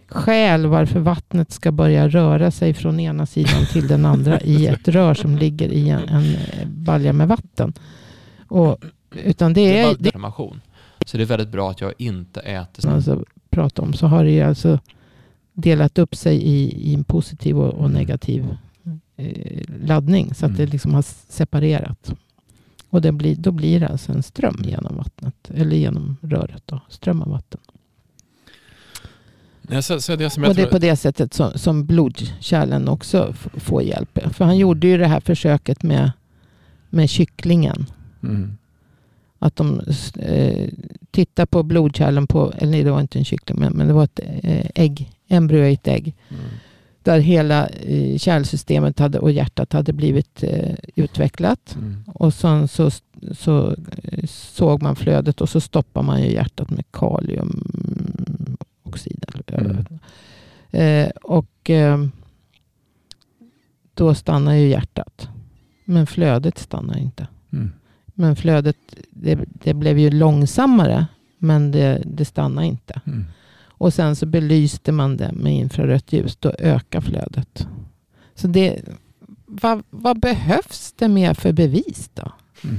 skäl 0.07 0.65
varför 0.65 0.99
vattnet 0.99 1.51
ska 1.51 1.71
börja 1.71 2.07
röra 2.09 2.51
sig 2.51 2.73
från 2.73 2.99
ena 2.99 3.25
sidan 3.25 3.65
till 3.65 3.87
den 3.87 4.05
andra 4.05 4.41
i 4.41 4.67
ett 4.67 4.87
rör 4.87 5.13
som 5.13 5.37
ligger 5.37 5.69
i 5.69 5.89
en, 5.89 6.09
en 6.09 6.35
eh, 6.35 6.67
balja 6.67 7.13
med 7.13 7.27
vatten. 7.27 7.73
Och, 8.47 8.77
utan 9.23 9.53
det 9.53 9.61
Det 9.61 9.79
är 9.79 9.89
är, 9.91 9.95
bara 9.95 10.05
information. 10.05 10.61
Så 11.05 11.17
det 11.17 11.23
är 11.23 11.25
väldigt 11.25 11.49
bra 11.49 11.71
att 11.71 11.81
jag 11.81 11.93
inte 11.97 12.39
äter 12.39 12.89
alltså 12.89 13.23
pratar 13.49 13.83
om 13.83 13.93
så 13.93 14.07
har 14.07 14.23
det 14.23 14.31
ju 14.31 14.41
alltså 14.41 14.79
delat 15.53 15.97
upp 15.97 16.15
sig 16.15 16.37
i, 16.37 16.89
i 16.91 16.93
en 16.93 17.03
positiv 17.03 17.57
och, 17.59 17.73
och 17.73 17.85
Mm. 17.85 17.91
negativ 17.91 18.45
eh, 19.17 19.61
laddning. 19.85 20.33
Så 20.33 20.45
att 20.45 20.49
Mm. 20.49 20.57
det 20.57 20.65
liksom 20.71 20.93
har 20.93 21.01
separerat. 21.29 22.13
Och 22.89 23.01
blir, 23.13 23.35
då 23.35 23.51
blir 23.51 23.79
det 23.79 23.87
alltså 23.87 24.11
en 24.11 24.23
ström 24.23 24.61
genom 24.63 24.95
vattnet. 24.97 25.51
Eller 25.53 25.75
genom 25.75 26.17
röret 26.21 26.63
då. 26.65 26.81
Ström 26.89 27.21
av 27.21 27.29
vatten. 27.29 27.59
Nej, 29.67 29.83
så, 29.83 30.01
så 30.01 30.15
det 30.15 30.29
som 30.29 30.43
Och 30.43 30.55
det 30.55 30.61
är 30.61 30.71
på 30.71 30.79
det 30.79 30.95
sättet 30.95 31.33
som, 31.33 31.51
som 31.55 31.85
blodkärlen 31.85 32.87
också 32.87 33.33
får 33.53 33.83
hjälp. 33.83 34.19
För 34.33 34.45
han 34.45 34.57
gjorde 34.57 34.87
ju 34.87 34.97
det 34.97 35.07
här 35.07 35.19
försöket 35.19 35.83
med, 35.83 36.11
med 36.89 37.09
kycklingen. 37.09 37.85
Mm. 38.23 38.57
Att 39.39 39.55
de 39.55 39.81
eh, 40.15 40.69
tittar 41.11 41.45
på 41.45 41.63
blodkärlen 41.63 42.27
på, 42.27 42.53
eller 42.57 42.71
nej, 42.71 42.83
det 42.83 42.91
var 42.91 43.01
inte 43.01 43.19
en 43.19 43.25
kyckling, 43.25 43.59
men, 43.59 43.73
men 43.73 43.87
det 43.87 43.93
var 43.93 44.03
ett 44.03 44.19
eh, 44.43 44.65
ägg, 44.75 45.11
embryo 45.27 45.65
i 45.65 45.73
ett 45.73 45.87
ägg. 45.87 46.15
Mm. 46.29 46.43
Där 47.03 47.19
hela 47.19 47.67
eh, 47.67 48.17
kärlsystemet 48.17 48.99
hade, 48.99 49.19
och 49.19 49.31
hjärtat 49.31 49.73
hade 49.73 49.93
blivit 49.93 50.43
eh, 50.43 50.75
utvecklat. 50.95 51.75
Mm. 51.75 52.03
Och 52.07 52.33
sen 52.33 52.67
så, 52.67 52.91
så 53.31 53.75
eh, 54.03 54.25
såg 54.27 54.83
man 54.83 54.95
flödet 54.95 55.41
och 55.41 55.49
så 55.49 55.61
stoppar 55.61 56.03
man 56.03 56.21
ju 56.23 56.31
hjärtat 56.33 56.69
med 56.69 56.85
kaliumoxid. 56.91 58.36
Jag 59.47 59.65
Mm. 59.65 59.85
Eh, 60.71 61.09
och 61.09 61.69
eh, 61.69 62.05
då 63.93 64.13
stannar 64.13 64.53
ju 64.53 64.67
hjärtat. 64.67 65.29
Men 65.85 66.07
flödet 66.07 66.57
stannar 66.57 66.97
inte. 66.97 67.27
Mm. 67.51 67.71
Men 68.05 68.35
flödet, 68.35 68.77
det, 69.09 69.39
det 69.53 69.73
blev 69.73 69.99
ju 69.99 70.11
långsammare. 70.11 71.07
Men 71.37 71.71
det, 71.71 72.01
det 72.05 72.25
stannar 72.25 72.63
inte. 72.63 73.01
Mm. 73.05 73.25
Och 73.79 73.93
sen 73.93 74.15
så 74.15 74.25
belyste 74.25 74.91
man 74.91 75.17
det 75.17 75.31
med 75.31 75.53
infrarött 75.53 76.13
ljus. 76.13 76.35
Då 76.35 76.51
ökar 76.59 77.01
flödet. 77.01 77.67
Så 78.35 78.47
det, 78.47 78.81
vad, 79.45 79.83
vad 79.89 80.19
behövs 80.19 80.93
det 80.97 81.07
mer 81.07 81.33
för 81.33 81.53
bevis 81.53 82.09
då? 82.13 82.31
Mm. 82.63 82.77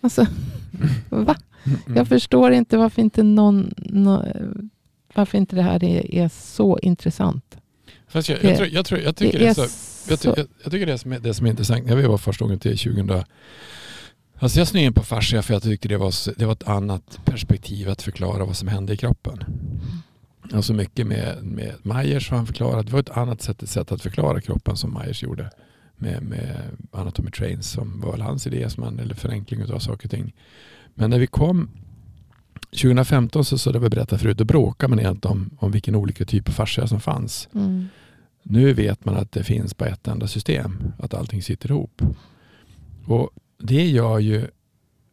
Alltså, 0.00 0.26
va? 1.08 1.36
Jag 1.94 2.08
förstår 2.08 2.52
inte 2.52 2.76
varför 2.76 3.02
inte 3.02 3.22
någon... 3.22 3.74
nå- 3.76 4.24
varför 5.14 5.38
inte 5.38 5.56
det 5.56 5.62
här 5.62 5.84
är, 5.84 6.14
är 6.14 6.28
så 6.28 6.78
intressant. 6.78 7.56
Fast 8.08 8.28
jag, 8.28 8.38
det- 8.40 8.48
jag, 8.48 8.56
tror, 8.56 8.68
jag, 8.68 8.86
tror, 8.86 9.00
jag 9.00 9.16
tycker 9.16 9.38
det 9.38 9.44
det 9.44 9.60
är 9.60 9.64
är 9.64 9.68
så, 9.68 10.10
jag, 10.10 10.20
ty, 10.20 10.28
så... 10.28 10.34
jag, 10.36 10.46
jag 10.62 10.72
tycker 10.72 10.86
det 10.86 10.98
som 10.98 11.12
är, 11.12 11.18
det 11.18 11.34
som 11.34 11.46
är 11.46 11.50
intressant, 11.50 11.86
när 11.86 11.96
vi 11.96 12.02
var 12.06 12.18
första 12.18 12.44
gången 12.44 12.58
till 12.58 12.78
2000, 12.78 13.22
alltså 14.38 14.58
jag 14.58 14.68
snöade 14.68 14.86
in 14.86 14.92
på 14.94 15.02
fascia 15.02 15.42
för 15.42 15.54
jag 15.54 15.62
tyckte 15.62 15.88
det 15.88 15.96
var, 15.96 16.38
det 16.38 16.46
var 16.46 16.52
ett 16.52 16.68
annat 16.68 17.18
perspektiv 17.24 17.88
att 17.90 18.02
förklara 18.02 18.44
vad 18.44 18.56
som 18.56 18.68
hände 18.68 18.92
i 18.92 18.96
kroppen. 18.96 19.44
Alltså 20.52 20.72
mycket 20.74 21.06
med, 21.06 21.38
med 21.42 21.74
Myers 21.82 22.30
han 22.30 22.46
förklarat, 22.46 22.86
det 22.86 22.92
var 22.92 23.00
ett 23.00 23.10
annat 23.10 23.42
sätt, 23.42 23.68
sätt 23.68 23.92
att 23.92 24.02
förklara 24.02 24.40
kroppen 24.40 24.76
som 24.76 24.98
Myers 25.02 25.22
gjorde. 25.22 25.50
med, 25.96 26.22
med 26.22 26.56
Anatomy 26.92 27.30
Trains 27.30 27.70
som 27.70 28.00
var 28.00 28.18
hans 28.18 28.46
idé, 28.46 28.70
som 28.70 28.82
han, 28.82 28.98
eller 28.98 29.14
förenkling 29.14 29.72
av 29.72 29.78
saker 29.78 30.06
och 30.06 30.10
ting. 30.10 30.34
Men 30.94 31.10
när 31.10 31.18
vi 31.18 31.26
kom 31.26 31.70
2015 32.70 33.44
så, 33.44 33.58
så 33.58 33.72
det 33.72 33.78
vi 33.78 33.88
berättade 33.88 34.22
förut, 34.22 34.38
då 34.38 34.44
bråkade 34.44 34.90
man 34.90 34.98
egentligen 34.98 35.36
om, 35.36 35.50
om 35.58 35.72
vilken 35.72 35.94
olika 35.94 36.24
typ 36.24 36.48
av 36.48 36.52
fascia 36.52 36.86
som 36.86 37.00
fanns. 37.00 37.48
Mm. 37.54 37.88
Nu 38.42 38.72
vet 38.72 39.04
man 39.04 39.16
att 39.16 39.32
det 39.32 39.44
finns 39.44 39.74
på 39.74 39.84
ett 39.84 40.08
enda 40.08 40.26
system, 40.26 40.92
att 40.98 41.14
allting 41.14 41.42
sitter 41.42 41.70
ihop. 41.70 42.02
Och 43.06 43.30
det 43.58 43.86
gör 43.86 44.18
ju, 44.18 44.46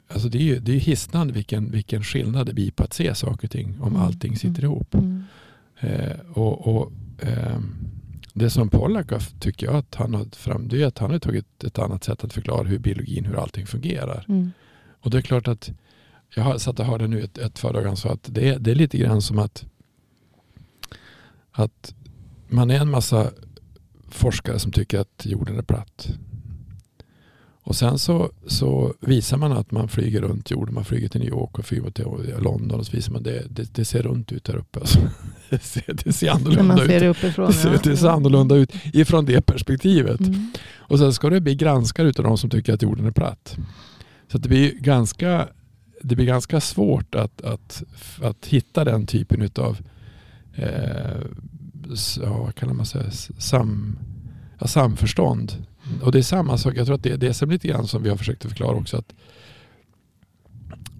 alltså 0.08 0.30
det 0.30 0.38
är 0.38 0.44
ju 0.44 0.60
det 0.60 0.72
är 0.76 0.80
hisnande 0.80 1.34
vilken, 1.34 1.72
vilken 1.72 2.04
skillnad 2.04 2.48
det 2.48 2.54
blir 2.54 2.72
på 2.72 2.84
att 2.84 2.94
se 2.94 3.16
saker 3.16 3.48
och 3.48 3.52
ting 3.52 3.78
om 3.82 3.88
Mm. 3.88 4.02
allting 4.02 4.38
sitter 4.38 4.64
ihop. 4.64 4.94
Mm. 4.94 5.24
Eh, 5.80 6.18
och, 6.34 6.68
och, 6.76 6.92
ehm, 7.22 7.76
det 8.34 8.50
som 8.50 8.70
Pollack 8.70 9.12
har, 9.12 9.40
tycker 9.40 9.66
jag 9.66 9.76
att 9.76 9.96
han 9.96 10.14
har 10.14 10.26
fram, 10.36 10.68
det 10.68 10.82
är 10.82 10.88
att 10.88 10.98
han 10.98 11.12
har 11.12 11.20
tagit 11.20 11.64
ett 11.64 11.80
annat 11.80 12.04
sätt 12.04 12.24
att 12.24 12.34
förklara 12.34 12.64
hur 12.68 12.80
biologin, 12.80 13.26
hur 13.26 13.36
allting 13.36 13.66
fungerar. 13.66 14.26
Mm. 14.28 14.52
Och 15.02 15.10
det 15.12 15.18
är 15.18 15.22
klart 15.22 15.48
att 15.48 15.72
jag 16.36 16.44
har 16.44 16.58
satt 16.58 16.80
och 16.80 16.86
hörde 16.86 17.08
nu 17.08 17.24
ett, 17.24 17.38
ett 17.38 17.60
föredrag 17.60 17.84
han 17.84 17.98
sa 17.98 18.10
att 18.10 18.24
det 18.24 18.50
är, 18.50 18.60
det 18.60 18.72
är 18.72 18.76
lite 18.76 18.98
grann 18.98 19.22
som 19.22 19.40
att, 19.40 19.66
att 21.52 21.94
man 22.48 22.72
är 22.72 22.80
en 22.80 22.90
massa 22.90 23.32
forskare 24.10 24.60
som 24.60 24.72
tycker 24.72 25.00
att 25.00 25.26
jorden 25.26 25.58
är 25.58 25.62
platt. 25.62 26.08
Och 27.66 27.76
sen 27.76 28.00
så, 28.00 28.32
så 28.48 28.94
visar 29.00 29.38
man 29.38 29.52
att 29.52 29.72
man 29.72 29.88
flyger 29.88 30.22
runt 30.22 30.52
jorden. 30.52 30.76
Man 30.76 30.86
flyger 30.86 31.10
till 31.10 31.22
New 31.22 31.30
York 31.30 31.60
och 31.60 31.66
flyger 31.66 31.92
till 31.92 32.34
London 32.40 32.80
och 32.80 32.86
så 32.86 32.92
visar 32.92 33.12
man 33.12 33.24
det, 33.24 33.44
det, 33.50 33.74
det 33.74 33.86
ser 33.86 34.04
runt 34.04 34.32
ut 34.32 34.44
där 34.44 34.56
uppe. 34.56 34.80
Alltså. 34.80 35.00
Det, 35.50 35.64
ser, 35.64 35.94
det 36.06 36.14
ser 36.14 36.34
När 36.34 36.64
man 36.64 36.72
annorlunda 36.72 36.86
ser 36.86 36.96
ut. 36.96 37.02
det 37.02 37.08
uppifrån. 37.08 37.48
Det 37.48 37.54
ser, 37.54 37.80
det 37.84 37.98
ser 37.98 38.08
annorlunda 38.08 38.56
ut 38.56 38.72
ifrån 38.94 39.26
det 39.26 39.42
perspektivet. 39.42 40.20
Mm. 40.20 40.52
Och 40.78 41.00
sen 41.00 41.14
ska 41.14 41.30
det 41.30 41.42
bli 41.42 41.56
granskare 41.56 42.08
utav 42.08 42.26
de 42.26 42.38
som 42.38 42.50
tycker 42.50 42.74
att 42.74 42.82
jorden 42.82 43.06
är 43.06 43.12
platt. 43.12 43.58
Så 44.32 44.38
att 44.38 44.44
det 44.44 44.50
blir 44.50 44.72
ganska, 44.74 45.48
det 46.08 46.16
blir 46.16 46.26
ganska 46.26 46.60
svårt 46.60 47.16
att, 47.16 47.42
att, 47.42 47.84
att 48.22 48.46
hitta 48.46 48.84
den 48.84 49.08
typen 49.08 49.42
utav 49.42 49.78
eh, 50.56 51.22
man 52.62 52.86
säga, 52.86 53.12
sam, 53.38 54.00
ja, 54.60 54.68
samförstånd. 54.68 55.66
Och 56.02 56.12
det 56.12 56.18
är 56.18 56.24
samma 56.24 56.58
sak, 56.58 56.74
jag 56.76 56.86
tror 56.86 56.96
att 56.96 57.04
det 57.04 57.12
är 57.12 57.18
det 57.18 57.34
som 57.34 57.50
lite 57.50 57.68
grann 57.68 57.88
som 57.88 58.04
vi 58.04 58.10
har 58.10 58.18
försökt 58.18 58.44
förklara 58.44 58.78
också 58.78 58.98
att 58.98 59.14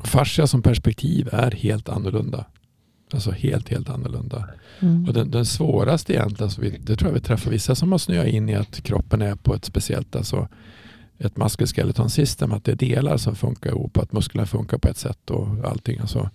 fascia 0.04 0.48
som 0.48 0.62
perspektiv 0.62 1.30
är 1.32 1.52
helt 1.52 1.90
annorlunda. 1.90 2.46
Alltså 3.14 3.32
helt, 3.32 3.70
helt 3.70 3.90
annorlunda. 3.90 4.50
Mm. 4.80 5.06
Och 5.08 5.14
den, 5.14 5.32
den 5.32 5.46
svåraste 5.46 6.14
egentligen, 6.14 6.52
så 6.52 6.62
vi, 6.62 6.70
det 6.70 6.96
tror 6.96 7.10
jag 7.10 7.14
vi 7.14 7.26
träffar 7.26 7.52
vissa 7.52 7.76
som 7.76 7.92
har 7.92 8.00
snöat 8.00 8.28
in 8.28 8.50
i 8.50 8.56
att 8.56 8.82
kroppen 8.82 9.22
är 9.22 9.36
på 9.36 9.56
ett 9.56 9.66
speciellt, 9.66 10.16
alltså 10.16 10.48
ett 11.20 11.38
muskelskeleton 11.38 12.10
system, 12.10 12.52
att 12.52 12.64
det 12.64 12.72
är 12.72 12.76
delar 12.76 13.18
som 13.18 13.36
funkar 13.36 13.70
ihop, 13.70 13.98
att 13.98 14.12
musklerna 14.12 14.46
funkar 14.46 14.78
på 14.78 14.88
ett 14.88 14.98
sätt 14.98 15.30
och 15.30 15.48
allting. 15.66 16.00
Alltså, 16.00 16.30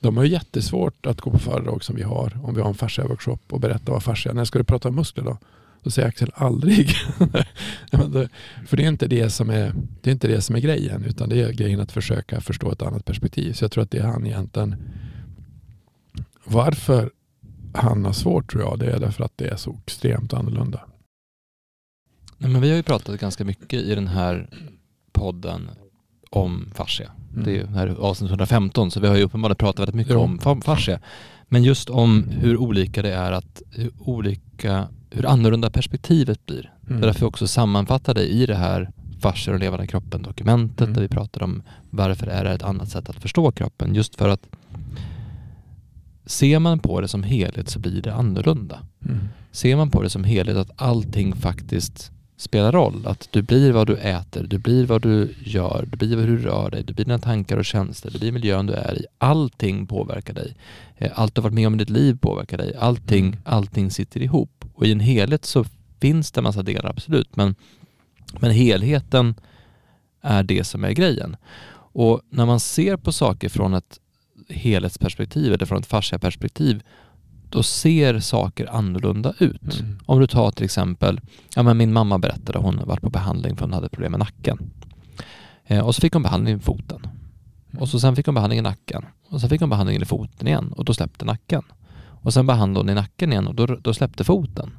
de 0.00 0.16
har 0.16 0.24
ju 0.24 0.30
jättesvårt 0.30 1.06
att 1.06 1.20
gå 1.20 1.30
på 1.30 1.38
föredrag 1.38 1.84
som 1.84 1.96
vi 1.96 2.02
har, 2.02 2.40
om 2.42 2.54
vi 2.54 2.60
har 2.60 2.68
en 2.68 2.74
fascia-workshop 2.74 3.38
och 3.50 3.60
berätta 3.60 3.92
vad 3.92 4.02
fascia 4.02 4.30
är. 4.32 4.34
När 4.34 4.44
ska 4.44 4.58
du 4.58 4.64
prata 4.64 4.88
om 4.88 4.94
muskler 4.94 5.24
då? 5.24 5.38
Då 5.82 5.90
säger 5.90 6.08
Axel 6.08 6.32
aldrig. 6.34 6.90
För 8.66 8.76
det 8.76 8.84
är, 8.84 8.88
inte 8.88 9.06
det, 9.06 9.30
som 9.30 9.50
är, 9.50 9.72
det 10.00 10.10
är 10.10 10.12
inte 10.12 10.28
det 10.28 10.40
som 10.40 10.56
är 10.56 10.60
grejen, 10.60 11.04
utan 11.04 11.28
det 11.28 11.42
är 11.42 11.52
grejen 11.52 11.80
att 11.80 11.92
försöka 11.92 12.40
förstå 12.40 12.72
ett 12.72 12.82
annat 12.82 13.04
perspektiv. 13.04 13.52
Så 13.52 13.64
jag 13.64 13.72
tror 13.72 13.84
att 13.84 13.90
det 13.90 13.98
är 13.98 14.06
han 14.06 14.26
egentligen, 14.26 14.76
varför 16.44 17.10
han 17.74 18.04
har 18.04 18.12
svårt 18.12 18.50
tror 18.50 18.62
jag, 18.62 18.78
det 18.78 18.90
är 18.90 19.00
därför 19.00 19.24
att 19.24 19.38
det 19.38 19.48
är 19.48 19.56
så 19.56 19.78
extremt 19.86 20.34
annorlunda. 20.34 20.80
Nej, 22.42 22.50
men 22.50 22.60
vi 22.60 22.68
har 22.70 22.76
ju 22.76 22.82
pratat 22.82 23.20
ganska 23.20 23.44
mycket 23.44 23.80
i 23.82 23.94
den 23.94 24.08
här 24.08 24.48
podden 25.12 25.70
om 26.30 26.70
fascia. 26.74 27.10
Mm. 27.32 27.44
Det 27.44 27.50
är 27.50 27.54
ju 27.54 27.66
här 27.66 27.86
avsnitt 27.88 28.30
115 28.30 28.90
så 28.90 29.00
vi 29.00 29.08
har 29.08 29.16
ju 29.16 29.22
uppenbarligen 29.22 29.56
pratat 29.56 29.78
väldigt 29.80 29.94
mycket 29.94 30.12
Jo. 30.12 30.20
om 30.20 30.38
fa- 30.38 30.60
fascia. 30.64 31.00
Men 31.48 31.62
just 31.62 31.90
om 31.90 32.24
hur 32.28 32.56
olika 32.56 33.02
det 33.02 33.12
är 33.14 33.32
att, 33.32 33.62
hur 33.70 33.90
olika, 33.98 34.88
hur 35.10 35.26
annorlunda 35.26 35.70
perspektivet 35.70 36.46
blir. 36.46 36.72
Det 36.80 36.90
Mm. 36.90 37.02
är 37.02 37.06
därför 37.06 37.26
också 37.26 37.46
sammanfattar 37.46 38.14
det 38.14 38.26
i 38.26 38.46
det 38.46 38.54
här 38.56 38.90
fascia 39.20 39.52
och 39.54 39.60
levande 39.60 39.86
kroppen 39.86 40.22
dokumentet 40.22 40.80
Mm. 40.80 40.94
där 40.94 41.02
vi 41.02 41.08
pratar 41.08 41.42
om 41.42 41.62
varför 41.90 42.26
är 42.26 42.44
det 42.44 42.50
ett 42.50 42.62
annat 42.62 42.88
sätt 42.88 43.08
att 43.08 43.16
förstå 43.16 43.52
kroppen. 43.52 43.94
Just 43.94 44.16
för 44.16 44.28
att 44.28 44.46
ser 46.26 46.58
man 46.58 46.78
på 46.78 47.00
det 47.00 47.08
som 47.08 47.22
helhet 47.22 47.68
så 47.68 47.78
blir 47.78 48.02
det 48.02 48.14
annorlunda. 48.14 48.78
Mm. 49.04 49.18
Ser 49.52 49.76
man 49.76 49.90
på 49.90 50.02
det 50.02 50.10
som 50.10 50.24
helhet 50.24 50.56
att 50.56 50.70
allting 50.76 51.34
faktiskt 51.36 52.12
spelar 52.40 52.72
roll. 52.72 53.06
Att 53.06 53.28
du 53.30 53.42
blir 53.42 53.72
vad 53.72 53.86
du 53.86 53.96
äter, 53.96 54.42
du 54.46 54.58
blir 54.58 54.86
vad 54.86 55.02
du 55.02 55.34
gör, 55.44 55.86
du 55.90 55.96
blir 55.96 56.16
hur 56.16 56.26
du 56.26 56.38
rör 56.38 56.70
dig, 56.70 56.82
du 56.84 56.94
blir 56.94 57.04
dina 57.04 57.18
tankar 57.18 57.56
och 57.56 57.64
känslor, 57.64 58.12
du 58.12 58.18
blir 58.18 58.32
miljön 58.32 58.66
du 58.66 58.72
är 58.72 58.94
i. 58.98 59.06
Allting 59.18 59.86
påverkar 59.86 60.34
dig. 60.34 60.56
Eh, 60.96 61.10
Allt 61.14 61.34
du 61.34 61.40
har 61.40 61.42
varit 61.42 61.54
med 61.54 61.66
om 61.66 61.74
i 61.74 61.78
ditt 61.78 61.90
liv 61.90 62.18
påverkar 62.20 62.58
dig. 62.58 62.74
Allting, 62.78 63.26
Mm. 63.26 63.38
allting 63.44 63.90
sitter 63.90 64.22
ihop. 64.22 64.64
Och 64.74 64.86
i 64.86 64.92
en 64.92 65.00
helhet 65.00 65.44
så 65.44 65.64
finns 66.00 66.30
det 66.32 66.40
en 66.40 66.44
massa 66.44 66.62
delar, 66.62 66.90
absolut. 66.90 67.36
Men, 67.36 67.54
men 68.40 68.50
helheten 68.50 69.34
är 70.22 70.42
det 70.42 70.64
som 70.64 70.84
är 70.84 70.90
grejen. 70.92 71.36
Och 71.92 72.20
när 72.30 72.46
man 72.46 72.60
ser 72.60 72.96
på 72.96 73.12
saker 73.12 73.48
från 73.48 73.74
ett 73.74 73.98
helhetsperspektiv 74.48 75.52
eller 75.52 75.66
från 75.66 75.78
ett 75.80 75.86
fascia-perspektiv 75.86 76.82
då 77.50 77.62
ser 77.62 78.18
saker 78.18 78.66
annorlunda 78.72 79.34
ut. 79.38 79.80
Mm. 79.80 79.98
Om 80.06 80.20
du 80.20 80.26
tar 80.26 80.50
till 80.50 80.64
exempel, 80.64 81.20
ja 81.54 81.62
men 81.62 81.76
min 81.76 81.92
mamma 81.92 82.18
berättade, 82.18 82.58
hon 82.58 82.78
har 82.78 82.86
varit 82.86 83.02
på 83.02 83.10
behandling 83.10 83.56
för 83.56 83.64
hon 83.64 83.72
hade 83.72 83.88
problem 83.88 84.12
med 84.12 84.18
nacken. 84.18 84.70
Eh, 85.64 85.86
och 85.86 85.94
så 85.94 86.00
fick 86.00 86.12
hon 86.12 86.22
behandling 86.22 86.56
i 86.56 86.60
foten. 86.60 87.06
Och 87.78 87.88
så 87.88 88.00
sen 88.00 88.16
fick 88.16 88.26
hon 88.26 88.34
behandling 88.34 88.58
i 88.58 88.62
nacken. 88.62 89.04
Och 89.28 89.40
sen 89.40 89.50
fick 89.50 89.60
hon 89.60 89.70
behandling 89.70 90.02
i 90.02 90.04
foten 90.04 90.48
igen 90.48 90.72
och 90.72 90.84
då 90.84 90.94
släppte 90.94 91.24
nacken. 91.24 91.62
Och 92.22 92.32
sen 92.32 92.46
behandlade 92.46 92.84
hon 92.84 92.90
i 92.90 92.94
nacken 92.94 93.32
igen 93.32 93.46
och 93.46 93.54
då, 93.54 93.66
då 93.66 93.94
släppte 93.94 94.24
foten. 94.24 94.70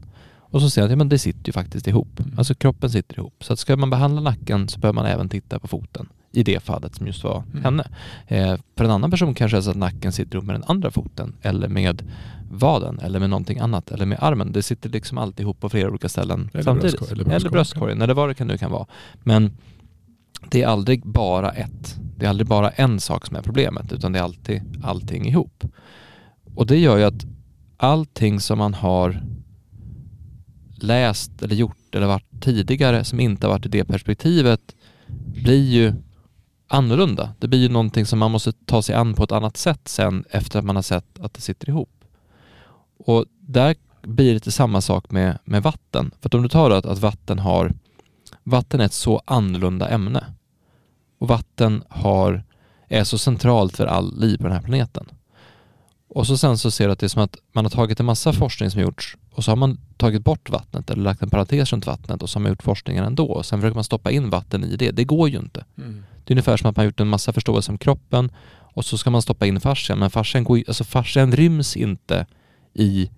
Och 0.52 0.62
så 0.62 0.70
ser 0.70 0.82
jag 0.82 0.86
att 0.86 0.92
ja, 0.92 0.98
men 0.98 1.10
det 1.10 1.20
sitter 1.20 1.50
ju 1.50 1.54
faktiskt 1.54 1.88
ihop. 1.88 2.20
Mm. 2.20 2.34
Alltså 2.38 2.56
kroppen 2.56 2.90
sitter 2.90 3.18
ihop. 3.20 3.44
Så 3.44 3.54
att 3.54 3.60
ska 3.60 3.78
man 3.78 3.90
behandla 3.90 4.22
nacken 4.22 4.68
så 4.68 4.80
behöver 4.80 4.96
man 4.96 5.06
även 5.06 5.30
titta 5.30 5.60
på 5.60 5.68
foten. 5.68 6.10
I 6.32 6.44
det 6.44 6.64
fallet 6.64 6.96
som 6.96 7.08
just 7.08 7.24
var 7.24 7.44
Mm. 7.52 7.64
henne. 7.64 7.88
Eh, 8.28 8.56
för 8.78 8.86
en 8.86 8.92
annan 8.92 9.12
person 9.12 9.34
kanske 9.34 9.58
är 9.58 9.62
så 9.62 9.70
att 9.70 9.76
nacken 9.78 10.12
sitter 10.12 10.36
ihop 10.36 10.46
med 10.46 10.56
den 10.56 10.64
andra 10.68 10.92
foten 10.92 11.34
eller 11.42 11.68
med 11.68 12.04
vaden 12.52 13.00
eller 13.00 13.20
med 13.20 13.30
någonting 13.30 13.60
annat 13.60 13.92
eller 13.92 14.06
med 14.06 14.18
armen. 14.22 14.52
Det 14.52 14.62
sitter 14.64 14.90
liksom 14.90 15.18
alltid 15.18 15.40
ihop 15.44 15.60
på 15.60 15.70
flera 15.70 15.90
olika 15.90 16.10
ställen 16.10 16.50
Eller 16.54 16.64
samtidigt. 16.64 17.00
bröstkorg- 17.00 17.12
eller 17.12 17.22
eller 17.24 17.30
bröstkorg. 17.32 17.52
bröstkorgen 17.52 18.02
eller 18.02 18.14
vad 18.14 18.30
det 18.30 18.34
kan 18.34 18.48
nu 18.48 18.58
kan 18.58 18.72
vara. 18.72 18.86
Men 19.24 19.52
det 20.50 20.62
är 20.64 20.68
aldrig 20.68 21.04
bara 21.06 21.52
ett. 21.52 21.96
Det 22.18 22.26
är 22.26 22.30
aldrig 22.30 22.48
bara 22.48 22.70
en 22.70 23.00
sak 23.00 23.26
som 23.26 23.36
är 23.36 23.42
problemet 23.42 23.92
utan 23.94 24.12
det 24.12 24.20
är 24.20 24.24
alltid 24.24 24.62
allting 24.84 25.28
ihop. 25.28 25.64
Och 26.56 26.66
det 26.68 26.78
gör 26.80 26.98
ju 26.98 27.04
att 27.04 27.26
allting 27.78 28.40
som 28.40 28.58
man 28.58 28.74
har 28.74 29.22
läst 30.76 31.42
eller 31.42 31.56
gjort 31.56 31.96
eller 31.96 32.08
varit 32.08 32.42
tidigare 32.42 33.04
som 33.04 33.20
inte 33.20 33.48
har 33.48 33.54
varit 33.54 33.66
i 33.66 33.70
det 33.70 33.86
perspektivet 33.86 34.76
blir 35.34 35.64
ju 35.70 35.94
annorlunda. 36.74 37.34
Det 37.40 37.48
blir 37.48 37.60
ju 37.60 37.70
någonting 37.70 38.06
som 38.06 38.20
man 38.20 38.32
måste 38.32 38.52
ta 38.52 38.82
sig 38.82 38.96
an 38.96 39.14
på 39.14 39.24
ett 39.24 39.32
annat 39.32 39.58
sätt 39.58 39.88
sen 39.88 40.26
efter 40.30 40.60
att 40.60 40.66
man 40.66 40.76
har 40.76 40.84
sett 40.84 41.20
att 41.20 41.34
det 41.34 41.42
sitter 41.42 41.70
ihop. 41.70 41.90
Och 42.98 43.26
där 43.40 43.76
blir 44.02 44.28
det 44.28 44.34
lite 44.34 44.52
samma 44.52 44.82
sak 44.82 45.12
med, 45.12 45.38
med 45.44 45.64
vatten. 45.64 46.12
För 46.22 46.30
att 46.30 46.34
om 46.34 46.44
du 46.44 46.50
tar 46.50 46.72
att, 46.72 46.86
att 46.86 47.00
vatten 47.00 47.40
har 47.40 47.74
vatten 48.44 48.82
är 48.82 48.86
ett 48.86 48.94
så 48.94 49.22
annorlunda 49.26 49.90
ämne 49.90 50.26
och 51.20 51.28
vatten 51.28 51.84
har, 51.90 52.44
är 52.88 53.04
så 53.04 53.18
centralt 53.18 53.78
för 53.78 53.86
all 53.86 54.20
liv 54.20 54.38
på 54.38 54.44
den 54.44 54.52
här 54.52 54.62
planeten. 54.62 55.06
Och 56.10 56.28
så 56.28 56.38
sen 56.38 56.58
så 56.58 56.72
ser 56.72 56.86
du 56.86 56.92
att 56.92 57.00
det 57.00 57.06
är 57.06 57.10
som 57.10 57.24
att 57.24 57.38
man 57.52 57.66
har 57.66 57.70
tagit 57.70 58.00
en 58.00 58.06
massa 58.06 58.34
forskning 58.34 58.72
som 58.72 58.82
gjorts 58.82 59.18
och 59.32 59.44
så 59.44 59.52
har 59.52 59.56
man 59.56 59.78
tagit 59.98 60.24
bort 60.24 60.50
vattnet 60.50 60.90
eller 60.90 61.04
lagt 61.04 61.22
en 61.22 61.30
parentes 61.30 61.72
runt 61.72 61.88
vattnet 61.88 62.22
och 62.22 62.30
så 62.30 62.40
har 62.40 62.42
man 62.42 62.52
gjort 62.52 62.64
forskningen 62.64 63.04
ändå 63.04 63.26
och 63.26 63.46
sen 63.46 63.60
försöker 63.60 63.76
man 63.76 63.84
stoppa 63.84 64.12
in 64.12 64.30
vatten 64.30 64.64
i 64.64 64.76
det. 64.76 64.92
Det 64.92 65.04
går 65.04 65.30
ju 65.30 65.38
inte. 65.38 65.66
Mm. 65.78 66.04
Det 66.26 66.32
är 66.32 66.34
ungefär 66.34 66.58
som 66.58 66.70
att 66.70 66.76
man 66.76 66.82
har 66.82 66.86
gjort 66.86 67.00
en 67.00 67.08
massa 67.08 67.34
förståelse 67.34 67.72
om 67.72 67.78
kroppen 67.78 68.32
och 68.74 68.86
så 68.86 68.98
ska 68.98 69.10
man 69.10 69.22
stoppa 69.22 69.46
in 69.46 69.60
fascian 69.60 70.00
men 70.00 70.10
fascian, 70.10 70.44
går, 70.44 70.64
alltså 70.68 70.84
fascian 70.84 71.32
ryms 71.32 71.78
inte 71.78 72.26
i 72.74 73.10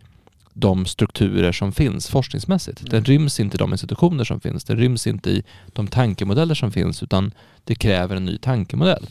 de 0.54 0.86
strukturer 0.86 1.52
som 1.52 1.72
finns 1.72 2.08
forskningsmässigt. 2.08 2.90
Den 2.92 3.04
ryms 3.04 3.40
inte 3.40 3.56
i 3.56 3.58
de 3.58 3.72
institutioner 3.72 4.24
som 4.24 4.40
finns. 4.40 4.64
Den 4.64 4.78
ryms 4.78 5.08
inte 5.08 5.30
i 5.30 5.44
de 5.74 5.88
tankemodeller 5.88 6.56
som 6.56 6.72
finns 6.72 7.04
utan 7.04 7.32
det 7.64 7.76
kräver 7.76 8.16
en 8.16 8.26
ny 8.26 8.38
tankemodell. 8.38 9.08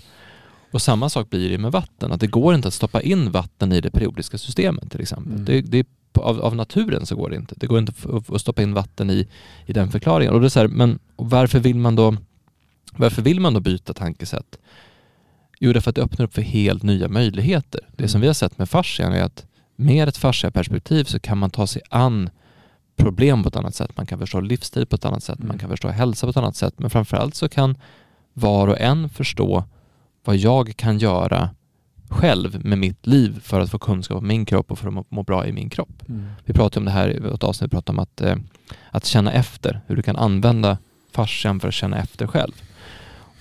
Och 0.70 0.82
samma 0.82 1.08
sak 1.08 1.30
blir 1.30 1.50
det 1.50 1.58
med 1.58 1.72
vatten, 1.72 2.12
att 2.12 2.20
det 2.20 2.26
går 2.26 2.54
inte 2.54 2.68
att 2.68 2.74
stoppa 2.74 3.00
in 3.00 3.30
vatten 3.30 3.72
i 3.72 3.80
det 3.80 3.90
periodiska 3.90 4.38
systemet 4.38 4.90
till 4.90 5.00
exempel. 5.00 5.32
Mm. 5.32 5.44
Det, 5.44 5.60
det 5.60 5.86
av, 6.18 6.40
av 6.40 6.56
naturen 6.56 7.06
så 7.06 7.16
går 7.16 7.30
det 7.30 7.36
inte. 7.36 7.54
Det 7.58 7.66
går 7.66 7.78
inte 7.78 7.92
att- 8.32 8.40
stoppa 8.40 8.62
in 8.62 8.74
vatten 8.74 9.10
i, 9.10 9.28
i 9.66 9.72
den 9.72 9.90
förklaringen. 9.90 10.34
Och 10.34 10.40
det 10.40 10.46
är 10.46 10.48
så 10.48 10.60
här, 10.60 10.68
men 10.68 10.98
varför 11.16 11.58
vill 11.58 11.76
man 11.76 11.96
då 11.96 12.16
varför 12.96 13.22
vill 13.22 13.40
man 13.40 13.54
då 13.54 13.60
byta 13.60 13.94
tankesätt? 13.94 14.58
Jo, 15.60 15.72
därför 15.72 15.90
att 15.90 15.96
det 15.96 16.02
öppnar 16.02 16.24
upp 16.26 16.34
för 16.34 16.42
helt 16.42 16.82
nya 16.82 17.08
möjligheter. 17.08 17.80
Det 17.96 18.08
som 18.08 18.20
vi 18.20 18.26
har 18.26 18.34
sett 18.34 18.58
med 18.58 18.68
fascian 18.68 19.12
är 19.12 19.22
att 19.22 19.46
med 19.76 20.08
ett 20.08 20.16
fascia-perspektiv 20.16 21.04
så 21.04 21.18
kan 21.20 21.38
man 21.38 21.50
ta 21.50 21.66
sig 21.66 21.82
an 21.90 22.30
problem 22.96 23.42
på 23.42 23.48
ett 23.48 23.56
annat 23.56 23.74
sätt, 23.74 23.96
man 23.96 24.06
kan 24.06 24.18
förstå 24.18 24.40
livsstil 24.40 24.86
på 24.86 24.96
ett 24.96 25.04
annat 25.04 25.22
sätt, 25.22 25.38
Mm. 25.38 25.48
man 25.48 25.58
kan 25.58 25.70
förstå 25.70 25.88
hälsa 25.88 26.26
på 26.26 26.30
ett 26.30 26.36
annat 26.36 26.56
sätt, 26.56 26.74
men 26.78 26.90
framförallt 26.90 27.34
så 27.34 27.48
kan 27.48 27.76
var 28.32 28.68
och 28.68 28.80
en 28.80 29.08
förstå 29.08 29.64
vad 30.24 30.36
jag 30.36 30.76
kan 30.76 30.98
göra 30.98 31.50
själv 32.12 32.64
med 32.64 32.78
mitt 32.78 33.06
liv 33.06 33.40
för 33.42 33.60
att 33.60 33.70
få 33.70 33.78
kunskap 33.78 34.18
om 34.18 34.28
min 34.28 34.44
kropp 34.44 34.70
och 34.70 34.78
för 34.78 34.88
att 34.88 34.94
må, 34.94 35.04
må 35.08 35.22
bra 35.22 35.46
i 35.46 35.52
min 35.52 35.70
kropp. 35.70 36.02
Mm. 36.08 36.26
Vi 36.44 36.54
pratade 36.54 36.80
om 36.80 36.84
det 36.84 36.90
här 36.90 37.08
i 37.08 37.34
ett 37.34 37.44
avsnitt, 37.44 37.68
vi 37.68 37.70
pratade 37.70 37.96
om 37.96 38.02
att, 38.02 38.20
eh, 38.20 38.36
att 38.90 39.04
känna 39.04 39.32
efter, 39.32 39.80
hur 39.86 39.96
du 39.96 40.02
kan 40.02 40.16
använda 40.16 40.78
fascian 41.12 41.60
för 41.60 41.68
att 41.68 41.74
känna 41.74 41.98
efter 41.98 42.26
själv. 42.26 42.52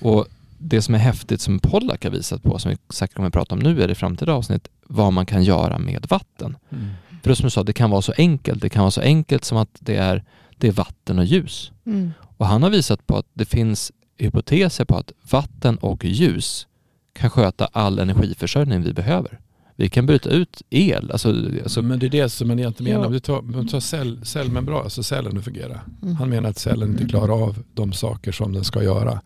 Och 0.01 0.25
det 0.57 0.81
som 0.81 0.95
är 0.95 0.99
häftigt 0.99 1.41
som 1.41 1.59
Pollack 1.59 2.03
har 2.03 2.11
visat 2.11 2.43
på, 2.43 2.59
som 2.59 2.71
vi 2.71 2.77
säkert 2.89 3.15
kommer 3.15 3.27
att 3.27 3.33
prata 3.33 3.55
om 3.55 3.59
nu 3.59 3.83
i 3.83 3.87
det 3.87 3.95
framtida 3.95 4.33
avsnitt, 4.33 4.67
vad 4.87 5.13
man 5.13 5.25
kan 5.25 5.43
göra 5.43 5.77
med 5.77 6.05
vatten. 6.09 6.57
Mm. 6.69 6.89
För 7.21 7.29
det 7.29 7.35
som 7.35 7.43
du 7.43 7.49
sa, 7.49 7.63
det 7.63 7.73
kan 7.73 7.89
vara 7.89 8.01
så 8.01 8.13
enkelt. 8.17 8.61
Det 8.61 8.69
kan 8.69 8.81
vara 8.81 8.91
så 8.91 9.01
enkelt 9.01 9.45
som 9.45 9.57
att 9.57 9.77
det 9.79 9.95
är, 9.95 10.23
det 10.57 10.67
är 10.67 10.71
vatten 10.71 11.19
och 11.19 11.25
ljus. 11.25 11.71
Mm. 11.85 12.11
Och 12.37 12.47
han 12.47 12.63
har 12.63 12.69
visat 12.69 13.07
på 13.07 13.17
att 13.17 13.25
det 13.33 13.45
finns 13.45 13.91
hypoteser 14.17 14.85
på 14.85 14.97
att 14.97 15.11
vatten 15.31 15.77
och 15.77 16.05
ljus 16.05 16.67
kan 17.13 17.29
sköta 17.29 17.65
all 17.65 17.99
energiförsörjning 17.99 18.81
vi 18.81 18.93
behöver. 18.93 19.39
Vi 19.75 19.89
kan 19.89 20.05
bryta 20.05 20.29
ut 20.29 20.61
el. 20.69 21.11
Alltså, 21.11 21.29
alltså, 21.63 21.81
men 21.81 21.99
det 21.99 22.05
är 22.05 22.09
det 22.09 22.29
som 22.29 22.47
man 22.47 22.59
egentligen 22.59 22.93
menar. 22.93 23.07
Om 23.07 23.13
du 23.13 23.19
tar, 23.19 23.39
om 23.39 23.51
du 23.51 23.67
tar 23.67 23.79
cell, 23.79 24.25
cellmembran, 24.25 24.83
alltså 24.83 25.03
cellen 25.03 25.37
att 25.37 25.43
fungera. 25.43 25.79
Mm. 26.01 26.15
Han 26.15 26.29
menar 26.29 26.49
att 26.49 26.57
cellen 26.57 26.89
inte 26.91 27.05
klarar 27.05 27.43
av 27.43 27.63
de 27.73 27.93
saker 27.93 28.31
som 28.31 28.53
den 28.53 28.63
ska 28.63 28.83
göra 28.83 29.21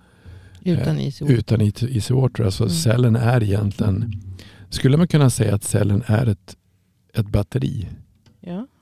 Utan 0.63 0.99
is 0.99 1.21
och 1.21 1.29
utan 1.29 1.61
easy 1.61 2.13
water. 2.13 2.43
Alltså 2.43 2.63
Mm. 2.63 2.75
cellen 2.75 3.15
är 3.15 3.43
egentligen, 3.43 4.21
skulle 4.69 4.97
man 4.97 5.07
kunna 5.07 5.29
säga 5.29 5.55
att 5.55 5.63
cellen 5.63 6.03
är 6.05 6.25
ett, 6.27 6.55
ett 7.13 7.27
batteri? 7.27 7.87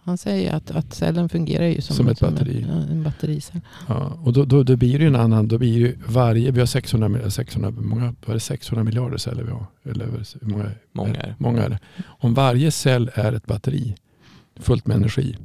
Han 0.05 0.17
säger 0.17 0.53
att, 0.53 0.71
att 0.71 0.93
cellen 0.93 1.29
fungerar 1.29 1.65
ju 1.65 1.81
som, 1.81 1.95
Som 1.95 2.07
ett 2.07 2.19
batteri. 2.19 2.61
En, 2.69 2.69
en 2.89 3.03
battericell. 3.03 3.61
Ja, 3.87 4.17
och 4.23 4.33
då, 4.33 4.45
då, 4.45 4.63
då 4.63 4.75
blir 4.75 4.97
det 4.99 5.03
ju 5.03 5.07
en 5.07 5.15
annan, 5.15 5.47
då 5.47 5.57
blir 5.57 5.73
ju 5.77 5.97
varje, 6.07 6.51
vi 6.51 6.59
har 6.59 6.65
600, 6.67 7.07
mil- 7.09 7.31
600, 7.31 7.71
många, 7.71 8.03
vad 8.21 8.29
är 8.29 8.33
det 8.33 8.39
600 8.39 8.83
miljarder 8.83 9.17
celler 9.17 9.43
vi 9.43 9.51
har? 9.51 9.65
Eller 9.83 10.05
hur 10.05 10.47
många, 10.47 10.71
Många 10.91 11.15
är 11.15 11.35
många 11.37 11.63
är 11.63 11.69
det. 11.69 11.79
Om 12.05 12.33
varje 12.33 12.71
cell 12.71 13.11
är 13.13 13.33
ett 13.33 13.45
batteri 13.45 13.95
fullt 14.59 14.87
med 14.87 14.97
energi, 14.97 15.37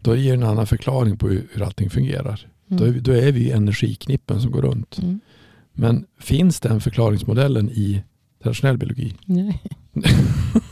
då 0.00 0.16
ger 0.16 0.30
det 0.36 0.42
en 0.44 0.50
annan 0.50 0.66
förklaring 0.66 1.16
på 1.16 1.28
hur, 1.28 1.46
hur 1.52 1.62
allting 1.62 1.90
fungerar. 1.90 2.46
Då, 2.66 2.76
är 2.84 2.88
Mm. 2.88 2.94
vi- 2.94 3.00
då 3.00 3.12
är 3.12 3.32
vi 3.32 3.50
energiknippen 3.50 4.40
som 4.40 4.50
går 4.50 4.62
runt. 4.62 4.98
Mm. 4.98 5.20
Men 5.72 6.06
finns 6.18 6.60
den 6.60 6.80
förklaringsmodellen 6.80 7.70
i 7.70 8.02
traditionell 8.42 8.78
biologi? 8.78 9.14
Nej. 9.24 9.62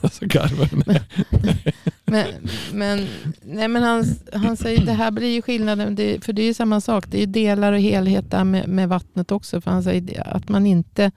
alltså 0.00 0.26
garvar. 0.26 0.68
Nej. 0.86 1.02
Men, 2.10 2.26
men, 2.72 3.06
nej, 3.42 3.68
men 3.68 3.82
han, 3.82 4.04
han 4.32 4.56
säger 4.56 4.86
det 4.86 4.92
här 4.92 5.10
blir 5.10 5.34
ju 5.34 5.42
skillnaden. 5.42 5.94
Det, 5.94 6.24
för 6.24 6.32
det 6.32 6.42
är 6.42 6.46
ju 6.46 6.54
samma 6.54 6.80
sak. 6.80 7.04
Det 7.08 7.16
är 7.16 7.20
ju 7.20 7.26
delar 7.26 7.72
och 7.72 7.80
helhet 7.80 8.30
där 8.30 8.44
med, 8.44 8.68
med 8.68 8.88
vattnet 8.88 9.32
också. 9.32 9.60
För 9.60 9.70
han 9.70 9.82
säger 9.82 10.36
att 10.36 10.48
man 10.48 10.66
inte 10.66 11.10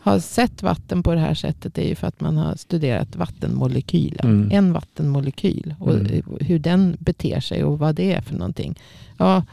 har 0.00 0.18
sett 0.18 0.62
vatten 0.62 1.02
på 1.02 1.14
det 1.14 1.20
här 1.20 1.34
sättet. 1.34 1.74
Det 1.74 1.84
är 1.84 1.88
ju 1.88 1.94
för 1.94 2.06
att 2.06 2.20
man 2.20 2.36
har 2.36 2.54
studerat 2.56 3.16
vattenmolekyler. 3.16 4.24
Mm. 4.24 4.48
En 4.52 4.72
vattenmolekyl. 4.72 5.74
Och 5.78 5.94
Mm. 5.94 6.22
hur 6.40 6.58
den 6.58 6.96
beter 6.98 7.40
sig 7.40 7.64
och 7.64 7.78
vad 7.78 7.94
det 7.94 8.12
är 8.12 8.20
för 8.20 8.34
någonting. 8.34 8.78
Ja, 9.18 9.44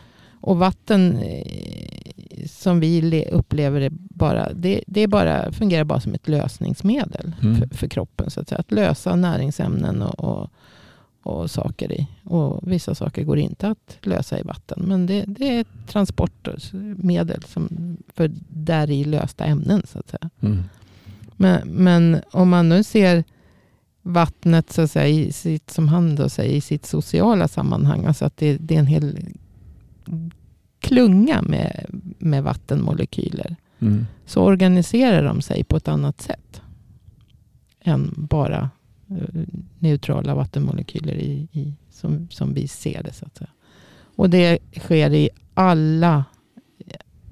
och 0.42 0.58
vatten 0.58 1.18
eh, 1.18 1.44
som 2.50 2.80
vi 2.80 3.02
le- 3.02 3.30
upplever 3.32 3.80
det 3.80 3.90
bara, 3.92 4.54
det, 4.54 4.84
det 4.88 5.02
är 5.02 5.08
bara, 5.08 5.52
fungerar 5.52 5.84
bara 5.84 6.00
som 6.00 6.14
ett 6.14 6.28
lösningsmedel 6.28 7.32
Mm. 7.42 7.56
för, 7.56 7.68
för 7.78 7.88
kroppen. 7.88 8.30
Så 8.32 8.42
att, 8.42 8.50
säga. 8.50 8.60
att 8.60 8.72
lösa 8.72 9.16
näringsämnen 9.16 10.02
och, 10.02 10.20
och, 10.42 10.50
och 11.24 11.52
saker 11.52 11.92
i. 11.92 12.08
Och 12.24 12.72
vissa 12.72 12.96
saker 12.96 13.24
går 13.24 13.38
inte 13.38 13.68
att 13.68 13.98
lösa 14.02 14.40
i 14.40 14.44
vatten. 14.44 14.84
Men 14.88 15.06
det, 15.06 15.26
det 15.28 15.58
är 15.58 15.66
transportmedel 15.88 17.44
som, 17.44 17.98
för 18.08 18.32
där 18.50 18.92
i 18.92 19.04
lösta 19.04 19.46
ämnen. 19.46 19.82
Så 19.86 20.00
att 20.00 20.10
säga. 20.10 20.30
Mm. 20.42 20.64
Men, 21.36 21.70
men 21.70 22.22
om 22.32 22.50
man 22.50 22.70
nu 22.70 22.84
ser 22.84 23.24
vattnet 24.02 24.72
så 24.72 24.82
att 24.82 24.92
säga, 24.92 25.08
i 25.08 25.32
sitt, 25.32 25.70
som 25.70 25.88
han 25.88 26.16
då 26.16 26.30
säger, 26.30 26.56
i 26.56 26.62
sitt 26.62 26.86
sociala 26.86 27.48
sammanhang. 27.48 28.06
Alltså 28.06 28.26
att 28.26 28.38
det, 28.38 28.58
det 28.58 28.76
är 28.76 28.80
en 28.80 28.88
hel 28.88 29.18
klunga 30.80 31.42
med, 31.42 31.86
med 32.20 32.44
vattenmolekyler. 32.44 33.56
Mm. 33.80 34.06
Så 34.26 34.44
organiserar 34.44 35.24
de 35.24 35.42
sig 35.42 35.64
på 35.64 35.78
ett 35.78 35.88
annat 35.88 36.22
sätt. 36.22 36.62
Än 37.84 38.14
bara 38.18 38.70
neutrala 39.80 40.36
vattenmolekyler 40.36 41.14
i, 41.14 41.48
i, 41.52 41.74
som, 41.90 42.28
som 42.30 42.54
vi 42.54 42.68
ser 42.68 43.04
det. 43.04 43.14
Så 43.14 43.26
att 43.26 43.38
säga. 43.38 43.50
Och 44.16 44.30
det 44.30 44.60
sker 44.80 45.14
i 45.14 45.30
alla 45.54 46.26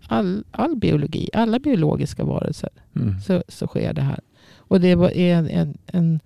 all, 0.07 0.43
all 0.51 0.75
biologi, 0.75 1.29
alla 1.33 1.59
biologiska 1.59 2.23
varelser 2.23 2.69
Mm. 2.95 3.19
så, 3.19 3.43
så 3.47 3.67
sker 3.67 3.93
det 3.93 4.01
här. 4.01 4.19
Och 4.57 4.81
det 4.81 4.91
är 4.91 5.19
en, 5.19 5.49
en, 5.49 5.77
en, 5.85 6.19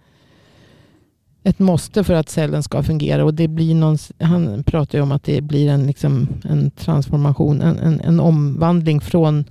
ett 1.44 1.60
måste 1.60 2.04
för 2.04 2.14
att 2.14 2.30
cellen 2.30 2.64
ska 2.64 2.84
fungera. 2.84 3.26
Och 3.26 3.34
det 3.34 3.48
blir 3.48 3.76
någon, 3.76 3.98
han 4.20 4.64
pratar 4.64 4.98
ju 4.98 5.02
om 5.02 5.12
att 5.12 5.24
det 5.24 5.42
blir 5.42 5.70
en, 5.70 5.88
liksom, 5.88 6.28
en 6.44 6.72
transformation, 6.72 7.62
en, 7.62 7.78
en, 7.78 8.02
en 8.02 8.20
omvandling 8.20 9.02
från 9.02 9.46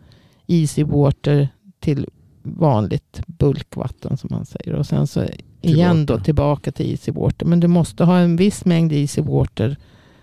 easy 0.46 0.84
water 0.84 1.48
till 1.80 2.08
vanligt 2.42 3.22
bulkvatten 3.26 4.16
som 4.16 4.28
man 4.32 4.46
säger. 4.46 4.74
Och 4.74 4.86
sen 4.86 5.06
så 5.06 5.24
igen 5.70 6.06
då 6.06 6.18
Tillbaka. 6.18 6.72
till 6.72 6.90
easy 6.90 7.12
water. 7.12 7.46
Men 7.46 7.60
du 7.60 7.68
måste 7.68 8.04
ha 8.04 8.18
en 8.18 8.36
viss 8.36 8.64
mängd 8.64 8.92
easy 8.92 9.22
water 9.22 9.76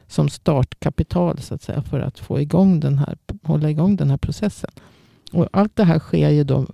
som 0.08 0.30
startkapital 0.30 1.42
så 1.42 1.56
att 1.56 1.64
säga 1.64 1.82
för 1.82 2.00
att 2.00 2.20
få 2.20 2.40
igång 2.40 2.80
den 2.80 2.98
här, 2.98 3.18
hålla 3.44 3.70
igång 3.70 3.96
den 3.96 4.10
här 4.10 4.18
processen. 4.18 4.72
Och 5.32 5.48
allt 5.52 5.76
det 5.76 5.84
här 5.84 6.00
sker 6.00 6.30
ju 6.30 6.44
då, 6.44 6.68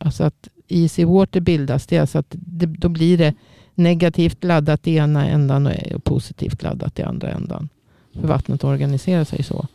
alltså 0.00 0.24
att 0.24 0.48
easy 0.68 1.04
water 1.04 1.40
bildas, 1.40 1.86
det 1.86 1.96
är 1.96 2.00
alltså 2.00 2.18
att 2.18 2.26
det, 2.30 2.66
då 2.66 2.88
blir 2.88 3.18
det 3.18 3.34
negativt 3.74 4.44
laddat 4.44 4.86
i 4.86 4.96
ena 4.96 5.28
ändan 5.28 5.68
och 5.94 6.04
positivt 6.04 6.62
laddat 6.62 6.98
i 6.98 7.02
andra 7.02 7.30
ändan. 7.30 7.68
För 8.14 8.28
vattnet 8.28 8.64
organiserar 8.64 9.24
sig 9.24 9.42
så. 9.42 9.66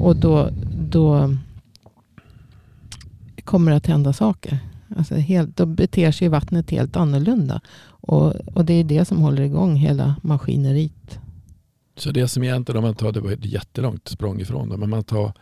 Och 0.00 0.16
då, 0.16 0.48
då 0.90 1.34
kommer 3.44 3.70
det 3.70 3.76
att 3.76 3.86
hända 3.86 4.12
saker. 4.12 4.58
Alltså 4.96 5.14
helt, 5.14 5.56
då 5.56 5.66
beter 5.66 6.12
sig 6.12 6.28
vattnet 6.28 6.70
helt 6.70 6.96
annorlunda. 6.96 7.60
Och, 8.06 8.34
och 8.54 8.64
det 8.64 8.74
är 8.74 8.84
det 8.84 9.04
som 9.04 9.18
håller 9.18 9.42
igång 9.42 9.76
hela 9.76 10.16
maskineriet. 10.22 11.18
Så 11.96 12.10
det 12.10 12.28
som 12.28 12.42
egentligen, 12.42 12.76
om 12.78 12.84
man 12.84 12.94
tar, 12.94 13.12
det 13.12 13.20
var 13.20 13.32
ett 13.32 13.44
jättelångt 13.44 14.08
språng 14.08 14.40
ifrån 14.40 14.68
men 14.68 14.90
man 14.90 15.04
tar 15.04 15.32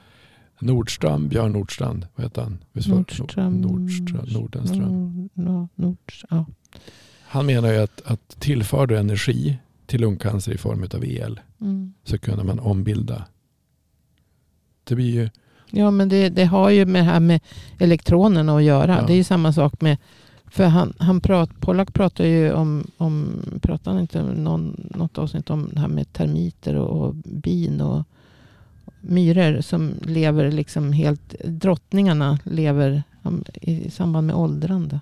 Nordström, 0.61 1.29
Björn 1.29 1.53
Nordstrand, 1.53 2.07
vad 2.14 2.27
heter 2.27 2.42
han? 2.42 2.59
Nordström. 2.72 3.61
Nordström, 3.61 4.24
Nordenström. 4.24 5.29
Nord, 5.35 5.68
Nord, 5.74 6.12
ja. 6.31 6.46
Han 7.22 7.46
menar 7.46 7.72
ju 7.72 7.79
att, 7.79 8.03
att 8.05 8.37
tillför 8.40 8.87
du 8.87 8.98
energi 8.98 9.59
till 9.87 10.00
lungcancer 10.00 10.53
i 10.53 10.59
form 10.59 10.87
av 10.94 11.05
el 11.05 11.40
Mm. 11.61 11.92
så 12.05 12.18
kunde 12.18 12.44
man 12.44 12.61
ombilda. 12.61 13.24
Det 14.85 14.94
blir 14.94 15.11
ju, 15.11 15.31
Ja, 15.70 15.90
men 15.90 16.09
det, 16.09 16.29
det 16.29 16.44
har 16.44 16.70
ju 16.70 16.87
med 16.87 17.03
det 17.03 17.07
här 17.07 17.20
med 17.20 17.40
elektronerna 17.79 18.57
att 18.57 18.62
göra. 18.62 18.96
Ja. 19.00 19.07
Det 19.07 19.12
är 19.12 19.16
ju 19.16 19.24
samma 19.24 19.53
sak 19.53 19.81
med... 19.81 19.96
För 20.55 20.64
han, 20.64 20.93
han 20.99 21.21
prat, 21.21 21.61
Pollack 21.61 21.93
pratar 21.93 22.25
ju 22.25 22.53
om... 22.53 22.87
om 22.97 23.43
pratar 23.62 23.90
han 23.93 24.01
inte 24.01 24.23
någon, 24.23 24.90
något 24.95 25.19
avsnitt 25.19 25.51
om 25.51 25.71
det 25.73 25.81
här 25.81 25.88
med 25.88 26.12
termiter 26.12 26.75
och, 26.75 27.03
och 27.03 27.14
bin 27.14 27.81
och 27.81 28.03
myror 29.01 29.61
som 29.61 29.95
lever 30.03 30.51
liksom 30.51 30.93
helt... 30.93 31.35
Drottningarna 31.45 32.38
lever 32.45 33.03
i 33.55 33.90
samband 33.90 34.27
med 34.27 34.37
åldrande. 34.37 35.01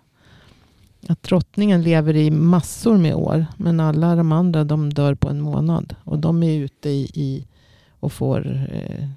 Att 1.08 1.22
drottningen 1.22 1.82
lever 1.82 2.16
i 2.16 2.30
massor 2.30 2.98
med 2.98 3.14
år. 3.14 3.46
Men 3.56 3.80
alla 3.80 4.16
de 4.16 4.32
andra 4.32 4.64
de 4.64 4.92
dör 4.92 5.14
på 5.14 5.28
en 5.28 5.40
månad. 5.40 5.94
Och 6.04 6.18
de 6.18 6.42
är 6.42 6.58
ute 6.58 6.88
i, 6.88 7.10
i 7.14 7.46
och 8.00 8.12
får... 8.12 8.68
Eh, 8.72 9.08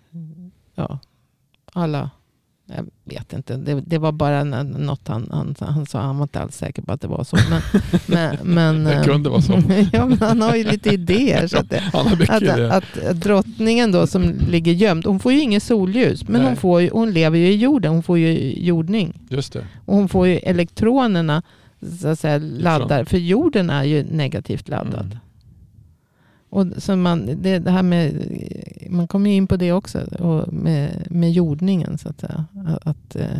ja, 0.76 1.00
alla... 1.74 2.10
Jag 2.68 2.86
vet 3.04 3.34
inte. 3.34 3.58
Det, 3.58 3.82
det 3.82 3.98
var 3.98 4.12
bara 4.12 4.44
något 4.44 5.08
han, 5.08 5.30
han, 5.32 5.56
han 5.60 5.86
sa. 5.86 6.00
Han 6.02 6.18
var 6.18 6.24
inte 6.24 6.40
alls 6.40 6.58
säker 6.58 6.82
på 6.82 6.92
att 6.92 7.02
det 7.02 7.08
var 7.08 7.24
så. 7.24 7.38
Men, 7.50 7.62
men, 8.06 8.38
men, 8.44 8.84
Det 8.84 9.04
kunde 9.06 9.30
vara 9.30 9.42
så. 9.42 9.54
ja, 9.94 10.06
men 10.06 10.18
han 10.20 10.42
har 10.42 10.56
ju 10.56 10.64
lite 10.64 10.90
idéer. 10.90 11.48
Så 11.48 11.58
att, 11.58 11.70
det, 11.70 11.84
mycket 12.20 12.60
att, 12.72 12.98
att 12.98 13.22
drottningen 13.22 13.92
då 13.92 14.08
som 14.08 14.24
ligger 14.50 14.72
gömd. 14.72 15.06
Hon 15.06 15.20
får 15.20 15.34
ju 15.34 15.42
inget 15.42 15.64
solljus. 15.64 16.28
Men 16.28 16.42
Nej. 16.42 16.50
hon, 16.50 16.56
får 16.56 16.82
ju, 16.82 16.90
hon 16.94 17.12
lever 17.12 17.38
ju 17.38 17.48
i 17.48 17.56
jorden. 17.56 17.94
Hon 17.94 18.04
får 18.04 18.18
ju 18.18 18.54
jordning. 18.66 19.20
Just 19.30 19.54
det. 19.54 19.66
Och 19.86 19.96
hon 19.96 20.10
får 20.10 20.28
ju 20.28 20.38
elektronerna 20.38 21.44
så 22.02 22.08
att 22.08 22.20
säga, 22.20 22.38
laddar. 22.38 23.04
För 23.04 23.18
jorden 23.18 23.70
är 23.70 23.84
ju 23.84 24.04
negativt 24.04 24.70
laddad. 24.70 25.06
Mm. 25.06 25.18
Och 26.56 26.66
så 26.78 26.96
man, 26.96 27.26
det, 27.42 27.60
det 27.60 27.72
här 27.72 27.84
med, 27.84 28.28
man 28.90 29.08
kommer 29.08 29.30
ju 29.30 29.36
in 29.36 29.48
på 29.48 29.58
det 29.58 29.72
också. 29.72 30.00
Och 30.00 30.54
med, 30.54 31.08
med 31.10 31.32
jordningen 31.32 31.98
så 31.98 32.10
att 32.10 32.20
säga. 32.20 32.46
Att, 32.82 33.16
eh, 33.16 33.40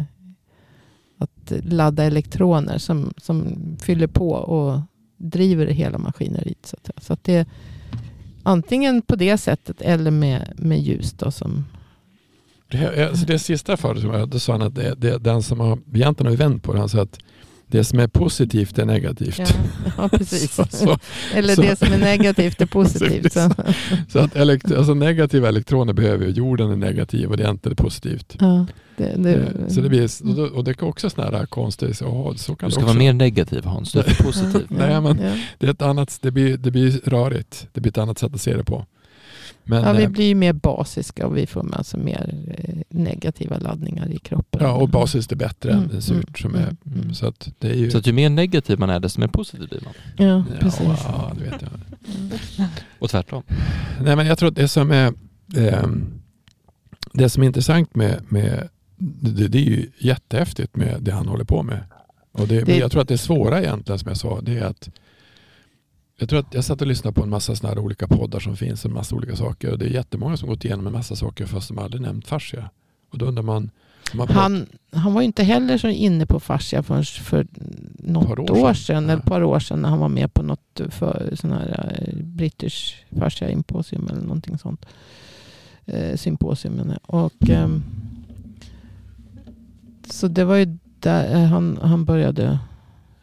att, 1.18 1.54
ladda 1.64 2.04
elektroner 2.04 2.78
som, 2.78 3.14
som 3.18 3.58
fyller 3.82 4.08
på 4.08 4.32
och 4.32 4.80
driver 5.18 5.68
hela 5.68 5.98
maskineriet. 5.98 6.66
Så 6.66 6.78
att, 6.78 7.04
så 7.04 7.14
att 7.14 7.24
det, 7.24 7.48
antingen 8.44 9.02
på 9.02 9.16
det 9.16 9.38
sättet 9.38 9.82
eller 9.82 10.12
med, 10.12 10.54
med 10.58 10.80
ljus 10.80 11.14
då 11.14 11.32
som 11.32 11.66
Det, 12.68 13.10
alltså 13.10 13.26
det 13.26 13.40
sista 13.40 13.78
förut, 13.78 14.32
då 14.32 14.40
sa 14.40 14.52
han 14.52 14.62
att 14.62 14.76
det, 14.76 14.96
det, 14.98 15.18
den 15.18 15.44
som 15.44 15.60
har, 15.60 15.80
egentligen 15.94 16.26
har 16.26 16.38
vi 16.38 16.44
vänt 16.44 16.64
på 16.64 16.74
det, 16.74 16.80
han 16.80 16.90
sa 16.90 17.02
att 17.02 17.20
det 17.68 17.84
som 17.84 18.00
är 18.00 18.08
positivt 18.08 18.80
är 18.80 18.86
negativt. 18.86 19.40
Ja, 19.40 19.46
ja 19.98 20.10
precis. 20.10 20.52
Så, 20.56 20.66
så, 20.70 20.98
Eller 21.34 21.56
så- 21.56 21.62
det 21.62 21.76
som 21.76 21.94
är 21.94 21.98
negativt 21.98 22.62
är 22.62 22.66
positivt. 22.80 23.34
Så. 23.34 23.50
så 24.10 24.20
att 24.20 24.36
elekt, 24.36 24.72
alltså 24.72 24.94
negativa 24.94 25.48
elektroner 25.48 25.94
behöver 25.94 26.26
ju, 26.26 26.32
jorden 26.32 26.72
är 26.72 26.76
negativ 26.76 27.30
och 27.30 27.38
det 27.38 27.44
är 27.44 27.50
inte 27.52 27.76
positivt. 27.76 28.36
Ja, 28.40 28.66
det, 28.98 29.14
det, 29.18 29.34
Eh, 29.36 29.68
så 29.70 29.82
det 29.82 29.90
blir, 29.90 30.10
och, 30.56 30.64
det 30.64 30.72
är 30.72 30.84
också 30.84 31.10
sådana 31.10 31.38
här 31.38 31.46
konstigt, 31.46 31.98
så, 31.98 32.34
så 32.38 32.56
kan 32.56 32.68
Du 32.70 32.70
det 32.70 32.72
ska 32.72 32.82
också. 32.82 32.86
vara 32.86 32.98
mer 32.98 33.14
negativ 33.14 33.66
Hans, 33.66 33.92
du 33.92 34.00
är 34.00 34.04
för 34.04 34.24
positiv. 34.24 34.66
Nej, 34.70 35.02
men- 35.02 35.20
ja. 35.22 35.32
Det, 35.60 35.68
är 35.68 35.72
ett 35.72 35.82
annat, 35.82 36.18
det, 36.22 36.32
blir, 36.32 36.58
det 36.58 36.72
blir 36.72 36.92
rörigt, 37.06 37.68
det 37.74 37.82
blir 37.82 37.92
ett 37.92 37.98
annat 37.98 38.20
sätt 38.20 38.34
att 38.34 38.42
se 38.42 38.58
det 38.58 38.64
på. 38.64 38.86
Men, 39.64 39.84
ja, 39.84 39.94
vi 39.94 40.04
eh, 40.04 40.10
blir 40.10 40.26
ju 40.26 40.36
mer 40.36 40.54
basiska 40.54 41.28
och 41.28 41.38
vi 41.38 41.48
får 41.48 41.64
med 41.64 41.76
alltså 41.78 41.98
mer 41.98 42.34
eh, 42.58 42.76
negativa 42.90 43.58
laddningar 43.58 44.08
i 44.12 44.18
kroppen. 44.18 44.62
ja, 44.64 44.72
och 44.74 44.90
basiskt 44.90 45.32
är 45.32 45.36
bättre 45.36 45.72
Mm, 45.72 45.90
än 45.96 46.02
surt. 46.02 46.40
Som 46.40 46.56
är, 46.56 46.60
mm, 46.64 46.78
mm. 46.96 47.14
Så 47.14 47.28
att 47.28 47.50
det 47.60 47.70
är 47.70 47.74
ju... 47.76 47.92
Så 47.92 47.98
att 47.98 48.08
ju 48.08 48.14
mer 48.14 48.30
negativ 48.30 48.80
man 48.80 48.90
är, 48.90 49.00
desto 49.00 49.20
mer 49.20 49.28
positiv 49.28 49.70
blir 49.70 49.82
man. 49.84 49.94
Ja, 50.28 50.44
precis. 50.60 50.84
Ja, 50.88 51.32
det 51.38 51.44
vet 51.44 51.62
jag. 51.62 51.72
Och 53.00 53.10
tvärtom. 53.10 53.44
Nej, 54.02 54.16
men 54.16 54.28
jag 54.28 54.38
tror 54.38 54.50
att 54.50 54.56
det 54.56 54.68
som 54.68 54.92
är, 54.92 55.14
ehm, 55.58 56.06
det 57.14 57.30
som 57.30 57.44
är 57.44 57.48
intressant 57.48 57.96
med, 57.96 58.22
med 58.30 58.70
det, 58.98 59.48
det 59.48 59.58
är 59.58 59.62
ju 59.70 59.90
jättehäftigt 60.00 60.76
med 60.76 60.98
det 61.02 61.12
han 61.12 61.28
håller 61.28 61.44
på 61.46 61.64
med. 61.64 61.80
Och 62.32 62.48
det, 62.48 62.62
Det- 62.64 62.78
jag 62.78 62.92
tror 62.92 63.02
att 63.02 63.08
det 63.08 63.18
svåra 63.18 63.62
egentligen 63.62 64.00
som 64.00 64.08
jag 64.10 64.18
sa, 64.18 64.42
det 64.42 64.58
är 64.58 64.64
att 64.66 64.90
jag 66.18 66.30
tror 66.30 66.40
att 66.40 66.54
jag 66.54 66.64
satt 66.64 66.82
och 66.82 66.88
lyssnade 66.88 67.14
på 67.16 67.24
en 67.24 67.30
massa 67.30 67.56
såna 67.56 67.70
här 67.74 67.80
olika 67.80 68.08
poddar 68.08 68.40
som 68.40 68.56
finns, 68.58 68.86
en 68.86 68.94
massa 68.94 69.16
olika 69.16 69.36
saker. 69.36 69.72
Och 69.72 69.80
det 69.80 69.86
är 69.86 69.90
jättemånga 69.90 70.38
som 70.38 70.50
gått 70.50 70.66
igenom 70.66 70.88
en 70.88 70.94
massa 70.94 71.16
saker 71.16 71.46
fast 71.46 71.68
de 71.68 71.80
aldrig 71.80 72.02
nämnt 72.02 72.28
fascia. 72.28 72.70
Och 73.12 73.18
då 73.18 73.26
undrar 73.26 73.44
man, 73.44 73.70
man 74.14 74.28
Han, 74.28 74.66
han 74.92 75.14
var 75.14 75.22
inte 75.22 75.44
heller 75.44 75.78
så 75.78 75.88
inne 75.88 76.26
på 76.26 76.40
fascia 76.40 76.84
förrän 76.84 77.04
för 77.04 77.48
något 78.00 78.40
år 78.40 78.52
år, 78.52 78.74
sedan. 78.74 78.76
sedan, 78.76 79.04
Ja. 79.04 79.12
eller 79.12 79.18
ett 79.22 79.26
par 79.26 79.44
år 79.44 79.60
sedan 79.60 79.82
när 79.82 79.90
han 79.90 80.00
var 80.00 80.10
med 80.10 80.34
på 80.34 80.44
något 80.44 80.82
för, 80.90 81.32
sån 81.36 81.52
här 81.52 81.96
eh, 82.08 82.24
British 82.24 82.96
fascia 83.20 83.50
imposium 83.50 84.08
eller 84.10 84.22
någonting 84.22 84.58
sånt. 84.58 84.86
Eh, 85.86 86.16
symposium. 86.18 86.94
Och, 87.04 87.50
ehm, 87.50 87.84
så 90.10 90.28
det 90.28 90.44
var 90.46 90.56
ju 90.56 90.78
där 91.00 91.36
eh, 91.36 91.46
han, 91.48 91.80
han 91.82 92.06
började, 92.06 92.60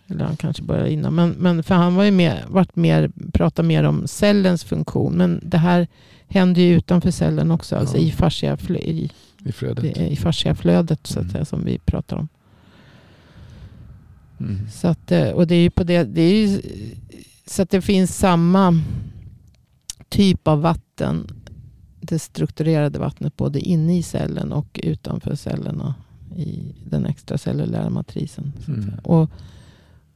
eller 0.09 0.25
han 0.25 0.37
kanske 0.37 0.63
började 0.63 0.93
innan, 0.93 1.15
men, 1.15 1.31
men 1.31 1.63
för 1.63 1.75
han 1.75 1.95
var 1.95 2.05
ju 2.05 2.11
med, 2.11 2.43
varit 2.49 2.77
mer, 2.77 3.11
pratade 3.33 3.69
mer 3.69 3.85
om 3.85 4.07
cellens 4.07 4.65
funktion. 4.65 5.13
Men 5.15 5.41
det 5.43 5.59
här 5.59 5.89
händer 6.29 6.63
ju 6.63 6.75
utanför 6.77 7.11
cellen 7.11 7.51
också, 7.51 7.77
alltså 7.77 7.97
Ja. 7.97 8.03
i 8.03 8.11
fascia, 8.11 8.59
i, 8.71 9.11
i 9.45 9.53
flödet. 9.53 9.97
i 9.97 10.17
fasciaflödet 10.17 11.07
så 11.07 11.19
att 11.19 11.23
Mm. 11.23 11.33
säga, 11.33 11.45
som 11.45 11.65
vi 11.65 11.79
pratar 11.79 12.17
om. 12.17 12.29
Mm. 14.41 14.69
Så 14.71 14.89
att, 14.89 15.13
eh, 15.13 15.29
och 15.31 15.47
det 15.47 15.55
är 15.55 15.61
ju 15.63 15.71
på 15.71 15.85
det, 15.85 16.05
det 16.05 16.23
är 16.23 16.47
ju, 16.47 16.63
så 17.47 17.63
att 17.63 17.71
det 17.71 17.81
finns 17.83 18.17
samma 18.19 18.81
typ 20.09 20.49
av 20.49 20.61
vatten, 20.61 21.27
det 22.01 22.19
strukturerade 22.19 22.99
vattnet 22.99 23.37
både 23.37 23.61
inne 23.61 23.99
i 23.99 24.03
cellen 24.03 24.53
och 24.53 24.81
utanför 24.83 25.35
cellerna 25.35 25.95
i 26.37 26.75
den 26.85 27.07
extracellulära 27.07 27.91
matrisen. 27.91 28.53
Mm. 28.69 28.91
Och, 29.03 29.31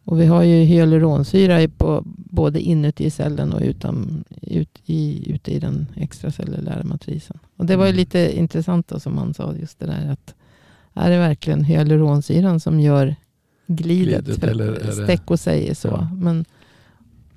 och 0.07 0.21
vi 0.21 0.27
har 0.27 0.43
ju 0.43 0.65
hyaluronsyra 0.65 1.69
på, 1.69 2.03
både 2.15 2.61
inuti 2.61 3.11
cellen 3.11 3.53
och 3.53 3.61
utan, 3.63 4.25
ut, 4.43 4.79
i, 4.85 5.31
ute 5.33 5.51
i 5.55 5.59
den 5.59 5.87
extracellulära 5.97 6.85
matrisen. 6.85 7.39
Och 7.57 7.67
det 7.67 7.77
var 7.77 7.85
ju 7.85 7.91
Mm. 7.91 7.99
lite 7.99 8.39
intressant 8.39 8.89
då, 8.89 9.01
som 9.01 9.19
han 9.19 9.35
sa, 9.35 9.55
just 9.61 9.79
det 9.79 9.87
där 9.87 10.11
att 10.13 10.35
är 10.95 11.11
det 11.11 11.19
verkligen 11.19 11.65
hyaluronsyran 11.65 12.61
som 12.61 12.81
gör 12.81 13.17
glidet? 13.67 14.25
Glidet, 14.25 14.41
För 14.41 14.49
eller 14.49 14.91
Stecco 15.05 15.37
säger 15.37 15.75
så. 15.75 15.89
Ja. 15.89 16.09
Men, 16.15 16.45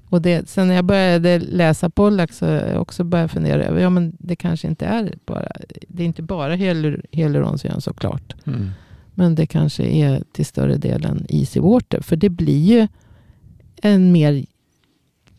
och 0.10 0.21
det, 0.21 0.49
sen 0.49 0.67
när 0.67 0.75
jag 0.75 0.86
började 0.86 1.39
läsa 1.39 1.89
Pollack 1.89 2.34
så 2.34 2.45
jag 2.45 2.82
också 2.82 3.03
börjat 3.03 3.32
fundera 3.32 3.63
över, 3.63 3.82
ja 3.82 3.89
men 3.89 4.17
det 4.19 4.36
kanske 4.36 4.67
inte 4.67 4.86
är 4.86 5.13
bara, 5.25 5.47
det 5.88 6.03
är 6.03 6.08
inte 6.08 6.21
bara 6.21 6.55
hyalur, 6.55 7.05
hyaluronsyran 7.12 7.82
såklart. 7.82 8.36
Mm. 8.45 8.69
Men 9.19 9.36
det 9.36 9.45
kanske 9.45 9.84
är 9.84 10.23
till 10.32 10.45
större 10.45 10.77
delen 10.77 11.25
easy 11.29 11.60
water. 11.60 12.01
För 12.01 12.15
det 12.15 12.29
blir 12.29 12.63
ju 12.63 12.88
en 13.82 14.12
mer 14.12 14.45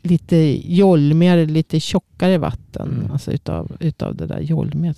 lite 0.02 0.36
jolmigare, 0.74 1.46
lite 1.46 1.80
tjockare 1.80 2.38
vatten. 2.38 2.88
Mm. 2.98 3.10
Alltså 3.10 3.32
utav, 3.32 3.76
utav 3.80 4.16
det 4.16 4.26
där 4.26 4.40
jolmiga. 4.40 4.94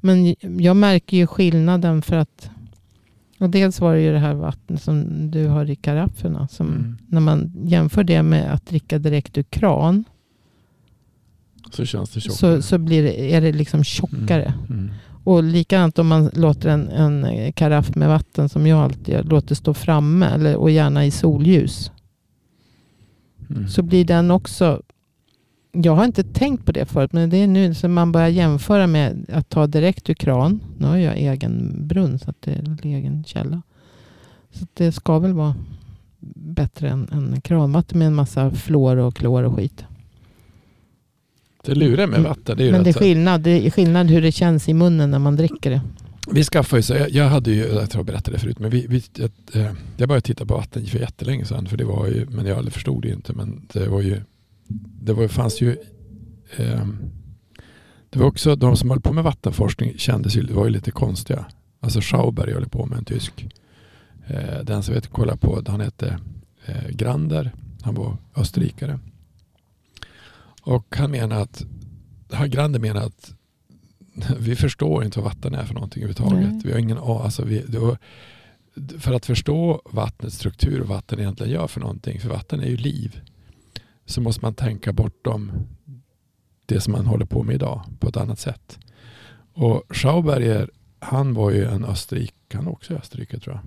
Men- 0.00 0.34
jag 0.58 0.76
märker 0.76 1.16
ju 1.16 1.26
skillnaden 1.26 2.02
för 2.02 2.16
att 2.16 2.50
och 3.38 3.50
dels 3.50 3.80
var 3.80 3.94
det 3.94 4.00
ju 4.00 4.12
det 4.12 4.18
här 4.18 4.34
vattnet 4.34 4.82
som 4.82 5.30
du 5.30 5.46
har 5.46 5.70
i 5.70 5.76
karafferna. 5.76 6.48
Som 6.48 6.66
Mm. 6.66 6.96
När 7.06 7.20
man 7.20 7.52
jämför 7.64 8.04
det 8.04 8.22
med 8.22 8.54
att 8.54 8.66
dricka 8.66 8.98
direkt 8.98 9.38
ur 9.38 9.42
kran. 9.42 10.04
Så 11.70 11.84
känns 11.84 12.10
det 12.10 12.20
tjockare. 12.20 12.56
Så, 12.56 12.62
så 12.62 12.78
blir 12.78 13.02
det, 13.02 13.34
är 13.34 13.40
det 13.40 13.52
liksom 13.52 13.84
tjockare. 13.84 14.54
Mm. 14.70 14.90
Och 15.24 15.42
likadant 15.42 15.98
om 15.98 16.06
man 16.06 16.30
låter 16.34 16.68
en, 16.68 16.88
en 16.88 17.52
karaff 17.52 17.94
med 17.94 18.08
vatten 18.08 18.48
som 18.48 18.66
jag 18.66 18.78
alltid 18.78 19.08
gör, 19.08 19.22
låter 19.22 19.54
stå 19.54 19.74
framme 19.74 20.26
eller, 20.26 20.56
och 20.56 20.70
gärna 20.70 21.06
i 21.06 21.10
solljus. 21.10 21.90
Mm. 23.50 23.68
Så 23.68 23.82
blir 23.82 24.04
den 24.04 24.30
också, 24.30 24.82
jag 25.72 25.94
har 25.94 26.04
inte 26.04 26.24
tänkt 26.24 26.66
på 26.66 26.72
det 26.72 26.86
förut, 26.86 27.12
men 27.12 27.30
det 27.30 27.36
är 27.36 27.46
nu 27.46 27.74
som 27.74 27.92
man 27.92 28.12
börjar 28.12 28.28
jämföra 28.28 28.86
med 28.86 29.26
att 29.32 29.48
ta 29.48 29.66
direkt 29.66 30.10
ur 30.10 30.14
kran. 30.14 30.60
Nu 30.78 30.86
har 30.86 30.96
jag 30.96 31.16
egen 31.16 31.86
brunn 31.88 32.18
så 32.18 32.34
det 32.40 32.50
är 32.50 32.86
egen 32.86 33.24
källa. 33.24 33.62
Så 34.50 34.66
det 34.74 34.92
ska 34.92 35.18
väl 35.18 35.32
vara 35.32 35.54
bättre 36.34 36.88
än, 36.88 37.08
än 37.12 37.40
kranvatten 37.40 37.98
med 37.98 38.06
en 38.06 38.14
massa 38.14 38.50
fluor 38.50 38.96
och 38.96 39.14
klor 39.14 39.42
och 39.42 39.54
skit. 39.54 39.84
Det 41.64 41.74
luriga 41.74 42.06
med 42.06 42.22
vatten 42.22 42.56
det 42.56 42.62
är 42.62 42.66
ju 42.66 42.72
Men 42.72 42.84
det 42.84 42.90
är 42.90 42.94
skillnad, 42.94 43.40
det 43.40 43.66
är 43.66 43.70
skillnad 43.70 44.10
hur 44.10 44.22
det 44.22 44.32
känns 44.32 44.68
i 44.68 44.74
munnen 44.74 45.10
när 45.10 45.18
man 45.18 45.36
dricker 45.36 45.70
det. 45.70 45.80
vi 46.32 46.44
skaffade 46.44 46.78
ju 46.78 46.82
så, 46.82 46.94
jag, 46.94 47.10
jag 47.10 47.28
hade 47.28 47.50
ju, 47.50 47.66
jag 47.66 47.90
tror 47.90 47.98
jag 48.00 48.06
berättade 48.06 48.36
det 48.36 48.40
förut, 48.40 48.58
men 48.58 48.70
vi, 48.70 48.86
vi, 48.88 48.96
ett, 48.96 49.56
eh, 49.56 49.72
jag 49.96 50.08
började 50.08 50.26
titta 50.26 50.46
på 50.46 50.54
vatten 50.54 50.86
för 50.86 50.98
jättelänge 50.98 51.44
sedan, 51.44 51.66
för 51.66 51.76
det 51.76 51.84
var 51.84 52.06
ju, 52.06 52.26
men 52.30 52.46
jag 52.46 52.72
förstod 52.72 53.02
det 53.02 53.08
ju 53.08 53.14
inte, 53.14 53.32
men 53.32 53.66
det 53.72 53.88
var 53.88 54.00
ju, 54.00 54.20
det 55.02 55.12
var, 55.12 55.28
fanns 55.28 55.60
ju, 55.60 55.76
eh, 56.56 56.86
det 58.10 58.18
var 58.18 58.26
också, 58.26 58.56
de 58.56 58.76
som 58.76 58.90
höll 58.90 59.00
på 59.00 59.12
med 59.12 59.24
vattenforskning 59.24 59.94
kändes 59.98 60.36
ju, 60.36 60.46
var 60.46 60.64
ju 60.64 60.70
lite 60.70 60.90
konstiga. 60.90 61.44
Alltså 61.80 62.00
Schauberg 62.00 62.52
höll 62.52 62.68
på 62.68 62.86
med 62.86 62.98
en 62.98 63.04
tysk. 63.04 63.46
Eh, 64.26 64.64
den 64.64 64.82
som 64.82 64.94
vet, 64.94 65.06
kolla 65.06 65.36
på, 65.36 65.62
han 65.66 65.80
hette 65.80 66.18
eh, 66.66 66.88
Grander, 66.90 67.52
han 67.82 67.94
var 67.94 68.16
österrikare. 68.36 68.98
Och 70.70 70.96
han 70.96 71.10
menar 71.10 71.40
att, 71.40 71.64
han 72.30 72.50
Grander 72.50 72.80
menar 72.80 73.00
att 73.00 73.34
vi 74.38 74.56
förstår 74.56 75.04
inte 75.04 75.20
vad 75.20 75.34
vatten 75.34 75.54
är 75.54 75.64
för 75.64 75.74
någonting 75.74 76.02
överhuvudtaget. 76.02 76.52
Nej. 76.52 76.60
Vi 76.64 76.72
har 76.72 76.78
ingen 76.78 76.98
alltså 76.98 77.44
vi, 77.44 77.64
var, 77.78 77.98
För 78.98 79.12
att 79.12 79.26
förstå 79.26 79.82
vattnets 79.84 80.36
struktur 80.36 80.80
och 80.80 80.88
vad 80.88 80.96
vatten 80.96 81.20
egentligen 81.20 81.52
gör 81.52 81.66
för 81.66 81.80
någonting, 81.80 82.20
för 82.20 82.28
vatten 82.28 82.60
är 82.60 82.66
ju 82.66 82.76
liv, 82.76 83.20
så 84.06 84.20
måste 84.20 84.44
man 84.44 84.54
tänka 84.54 84.92
bortom 84.92 85.52
det 86.66 86.80
som 86.80 86.92
man 86.92 87.06
håller 87.06 87.26
på 87.26 87.42
med 87.42 87.54
idag 87.54 87.84
på 88.00 88.08
ett 88.08 88.16
annat 88.16 88.38
sätt. 88.38 88.78
Och 89.52 89.82
Schauberger, 89.90 90.70
han 90.98 91.34
var 91.34 91.50
ju 91.50 91.64
en 91.64 91.84
Österrike, 91.84 92.56
han 92.56 92.64
var 92.64 92.72
också 92.72 92.94
i 92.94 92.96
Österrike 92.96 93.38
tror 93.38 93.60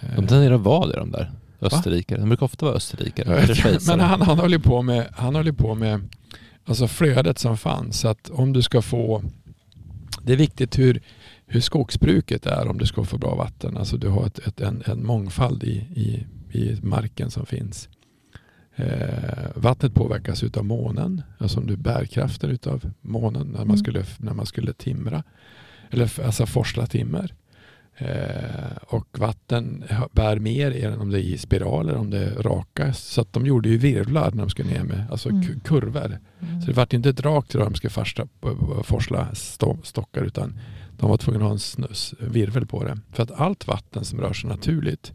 jag. 0.00 0.16
De 0.16 0.26
tenderar 0.26 0.54
att 0.54 0.60
vara 0.60 0.86
det 0.86 0.96
de 0.96 1.10
där. 1.10 1.32
Österrikare. 1.72 2.20
De 2.20 2.28
brukar 2.28 2.46
ofta 2.46 2.66
vara 2.66 2.76
österrikare. 2.76 3.46
Men 3.88 4.00
han, 4.00 4.20
han 4.22 4.38
håller 4.38 4.58
på 4.58 4.82
med, 4.82 5.08
han 5.12 5.34
håller 5.34 5.52
på 5.52 5.74
med 5.74 6.00
alltså 6.64 6.88
flödet 6.88 7.38
som 7.38 7.56
fanns. 7.58 8.00
Så 8.00 8.08
att 8.08 8.30
om 8.30 8.52
du 8.52 8.62
ska 8.62 8.82
få, 8.82 9.22
det 10.22 10.32
är 10.32 10.36
viktigt 10.36 10.78
hur, 10.78 11.02
hur 11.46 11.60
skogsbruket 11.60 12.46
är 12.46 12.68
om 12.68 12.78
du 12.78 12.86
ska 12.86 13.04
få 13.04 13.18
bra 13.18 13.34
vatten. 13.34 13.76
Alltså 13.76 13.96
du 13.96 14.08
har 14.08 14.26
ett, 14.26 14.38
ett, 14.38 14.60
en, 14.60 14.82
en 14.86 15.06
mångfald 15.06 15.64
i, 15.64 15.76
i, 15.94 16.26
i 16.58 16.78
marken 16.82 17.30
som 17.30 17.46
finns. 17.46 17.88
Eh, 18.76 19.46
vattnet 19.54 19.94
påverkas 19.94 20.42
utav 20.42 20.64
månen, 20.64 21.22
alltså 21.38 21.60
om 21.60 21.66
du 21.66 21.76
bärkraften 21.76 22.50
utav 22.50 22.90
månen 23.00 23.46
när 23.46 23.58
man, 23.58 23.64
Mm. 23.66 23.76
skulle, 23.76 24.04
när 24.18 24.34
man 24.34 24.46
skulle 24.46 24.72
timra. 24.72 25.22
Eller 25.90 26.24
alltså 26.26 26.46
forsla 26.46 26.86
timmer. 26.86 27.34
Eh, 27.98 28.76
och 28.86 29.18
vatten 29.18 29.84
bär 30.12 30.38
mer 30.38 30.98
om 30.98 31.10
det 31.10 31.18
är 31.18 31.22
i 31.22 31.38
spiraler, 31.38 31.94
om 31.94 32.10
det 32.10 32.18
är 32.24 32.42
raka. 32.42 32.92
Så 32.92 33.20
att 33.20 33.32
de 33.32 33.46
gjorde 33.46 33.68
ju 33.68 33.76
virvlar 33.78 34.30
när 34.30 34.38
de 34.42 34.50
skulle 34.50 34.70
ner 34.70 34.82
med, 34.84 35.06
alltså 35.10 35.28
Mm. 35.28 35.42
ku- 35.42 35.60
kurvor. 35.64 36.18
Så 36.60 36.66
det 36.66 36.72
vart 36.72 36.92
inte 36.92 37.08
ett 37.10 37.20
rakt 37.20 37.54
rör 37.54 37.64
de 37.64 37.74
skulle 37.74 37.90
farsta, 37.90 38.26
forsla 38.82 39.34
stå, 39.34 39.78
stockar 39.82 40.22
utan 40.22 40.58
de 40.98 41.10
var 41.10 41.16
tvungna 41.16 41.40
att 41.40 41.46
ha 41.46 41.52
en 41.52 41.58
snus, 41.58 42.14
virvel 42.20 42.66
på 42.66 42.84
det. 42.84 42.98
För 43.12 43.22
att 43.22 43.30
allt 43.30 43.66
vatten 43.66 44.04
som 44.04 44.20
rör 44.20 44.32
sig 44.32 44.50
naturligt 44.50 45.12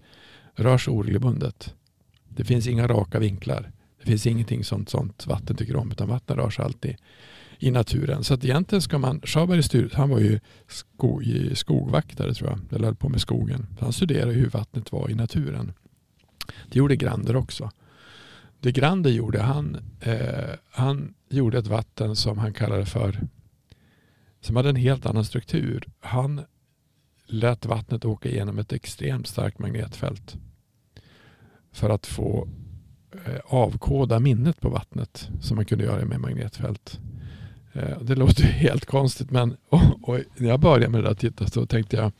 rör 0.56 0.78
sig 0.78 0.92
oregelbundet. 0.92 1.74
Det 2.30 2.44
finns 2.44 2.68
inga 2.68 2.88
raka 2.88 3.20
vinklar. 3.20 3.72
Det 4.00 4.06
finns 4.06 4.28
ingenting 4.28 4.64
som 4.64 4.86
sånt 4.86 5.28
vatten 5.28 5.56
tycker 5.56 5.76
om 5.76 5.92
utan 5.92 6.08
vatten 6.08 6.38
rör 6.38 6.50
sig 6.50 6.66
alltid 6.66 6.96
i 7.60 7.72
naturen. 7.72 8.24
Så 8.24 8.34
att 8.34 8.46
egentligen 8.46 8.82
ska 8.82 8.98
man, 8.98 9.22
Schaberg 9.22 9.64
styr, 9.64 9.92
han 9.94 10.10
var 10.10 10.20
ju 10.20 10.40
skog, 10.68 11.24
skogvaktare 11.54 12.34
tror 12.34 12.50
jag, 12.50 12.60
eller 12.76 12.86
höll 12.86 12.96
på 12.96 13.10
med 13.10 13.22
skogen. 13.22 13.68
Han 13.80 13.94
studerade 13.94 14.34
hur 14.34 14.50
vattnet 14.50 14.92
var 14.92 15.10
i 15.10 15.16
naturen. 15.16 15.74
Det 16.72 16.80
gjorde 16.80 16.96
Grander 16.96 17.36
också. 17.36 17.72
Det 18.60 18.72
Grander 18.72 19.10
gjorde, 19.10 19.42
han, 19.42 19.78
eh, 20.00 20.56
han 20.72 21.14
gjorde 21.30 21.58
ett 21.58 21.68
vatten 21.68 22.16
som 22.16 22.38
han 22.38 22.54
kallade 22.54 22.86
för, 22.86 23.20
som 24.42 24.56
hade 24.56 24.70
en 24.70 24.76
helt 24.76 25.06
annan 25.06 25.26
struktur. 25.26 25.88
Han 26.00 26.42
lät 27.26 27.66
vattnet 27.66 28.06
åka 28.06 28.30
igenom 28.30 28.60
ett 28.60 28.74
extremt 28.74 29.28
starkt 29.28 29.60
magnetfält 29.60 30.38
för 31.72 31.90
att 31.90 32.06
få 32.06 32.48
eh, 33.26 33.40
avkoda 33.46 34.20
minnet 34.20 34.62
på 34.62 34.70
vattnet 34.70 35.30
som 35.42 35.56
man 35.56 35.66
kunde 35.66 35.84
göra 35.84 36.06
med 36.06 36.20
magnetfält. 36.20 37.00
Eh, 37.80 38.02
det 38.02 38.16
låter 38.16 38.44
helt 38.44 38.86
konstigt 38.86 39.32
men 39.32 39.58
och, 39.70 40.10
och 40.10 40.20
när 40.38 40.50
jag 40.50 40.60
började 40.60 40.90
med 40.90 41.04
det 41.04 41.08
där 41.08 41.16
titta 41.16 41.48
så 41.48 41.66
tänkte 41.66 41.96
jag 41.96 42.12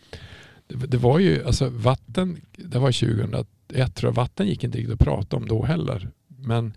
det, 0.68 0.88
det, 0.88 0.98
var 0.98 1.20
ju 1.20 1.46
alltså 1.46 1.70
vatten, 1.70 2.42
det 2.58 2.80
var 2.80 2.92
2001 2.92 3.96
tror 3.96 4.10
jag, 4.10 4.16
vatten 4.16 4.48
gick 4.48 4.64
inte 4.64 4.78
riktigt 4.78 4.94
att 4.94 5.08
prata 5.08 5.38
om 5.38 5.48
då 5.48 5.64
heller. 5.64 6.10
Men, 6.28 6.74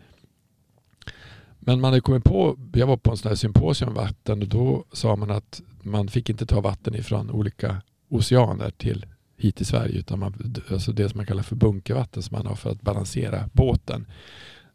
men 1.59 1.81
man 1.81 1.90
hade 1.90 2.01
kommit 2.01 2.25
på, 2.25 2.59
jag 2.75 2.87
var 2.87 2.97
på 2.97 3.11
en 3.11 3.16
sån 3.16 3.29
här 3.29 3.37
symposium 3.37 3.88
om 3.88 3.95
vatten 3.95 4.42
och 4.42 4.49
då 4.49 4.85
sa 4.92 5.16
man 5.16 5.31
att 5.31 5.62
man 5.83 6.09
fick 6.09 6.31
inte 6.31 6.47
ta 6.47 6.61
vatten 6.61 6.95
ifrån 6.95 7.31
olika 7.31 7.83
oceaner 8.09 8.71
till 8.71 9.07
hit 9.37 9.57
till 9.57 9.66
Sverige 9.66 9.99
utan 9.99 10.18
man, 10.18 10.55
alltså 10.71 10.92
det 10.92 11.09
som 11.09 11.18
man 11.18 11.27
kallar 11.27 11.42
för 11.42 11.57
bunkervatten 11.57 12.23
som 12.23 12.37
man 12.37 12.47
har 12.47 12.55
för 12.55 12.71
att 12.71 12.83
balansera 12.83 13.49
båten. 13.53 14.07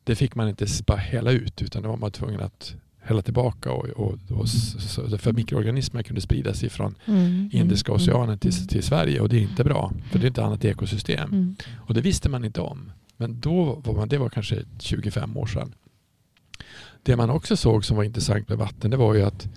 Det 0.04 0.16
fick 0.16 0.36
man 0.36 0.50
inte 0.50 0.66
bara 0.88 0.98
hälla 0.98 1.32
ut 1.32 1.62
utan 1.62 1.82
det 1.82 1.88
var 1.88 1.98
man 1.98 2.12
tvungen 2.12 2.42
att 2.42 2.76
hälla 3.08 3.22
tillbaka 3.22 3.72
och, 3.72 3.86
och, 3.86 4.14
och 4.30 4.50
för 5.20 5.34
mikroorganismer 5.34 6.04
kunde 6.04 6.22
sprida 6.22 6.54
sig 6.54 6.70
från 6.70 6.96
mm, 7.06 7.22
mm 7.22 7.50
Indiska 7.54 7.92
mm, 7.92 8.02
oceanen 8.02 8.40
till, 8.40 8.56
mm. 8.56 8.68
till 8.68 8.84
Sverige 8.84 9.20
och 9.20 9.30
det 9.30 9.38
är 9.38 9.42
inte 9.42 9.64
bra 9.64 9.92
för 10.12 10.20
det 10.20 10.26
är 10.26 10.28
inte 10.28 10.44
annat 10.44 10.66
ekosystem. 10.66 11.30
Mm. 11.32 11.56
Och 11.78 11.94
det 11.94 12.02
visste 12.02 12.30
man 12.30 12.46
inte 12.46 12.62
om. 12.62 12.92
Men 13.18 13.40
då 13.40 13.82
var 13.86 13.94
man, 13.94 14.10
det 14.10 14.18
var 14.18 14.30
kanske 14.30 14.64
25 14.80 15.38
år 15.38 15.46
sedan. 15.46 15.74
Det 17.04 17.16
man 17.16 17.30
också 17.30 17.58
såg 17.58 17.86
som 17.86 17.98
var 17.98 18.04
intressant 18.04 18.50
med 18.50 18.58
vatten 18.58 18.92
det 18.92 18.98
var 18.98 19.14
ju 19.14 19.24
att, 19.24 19.50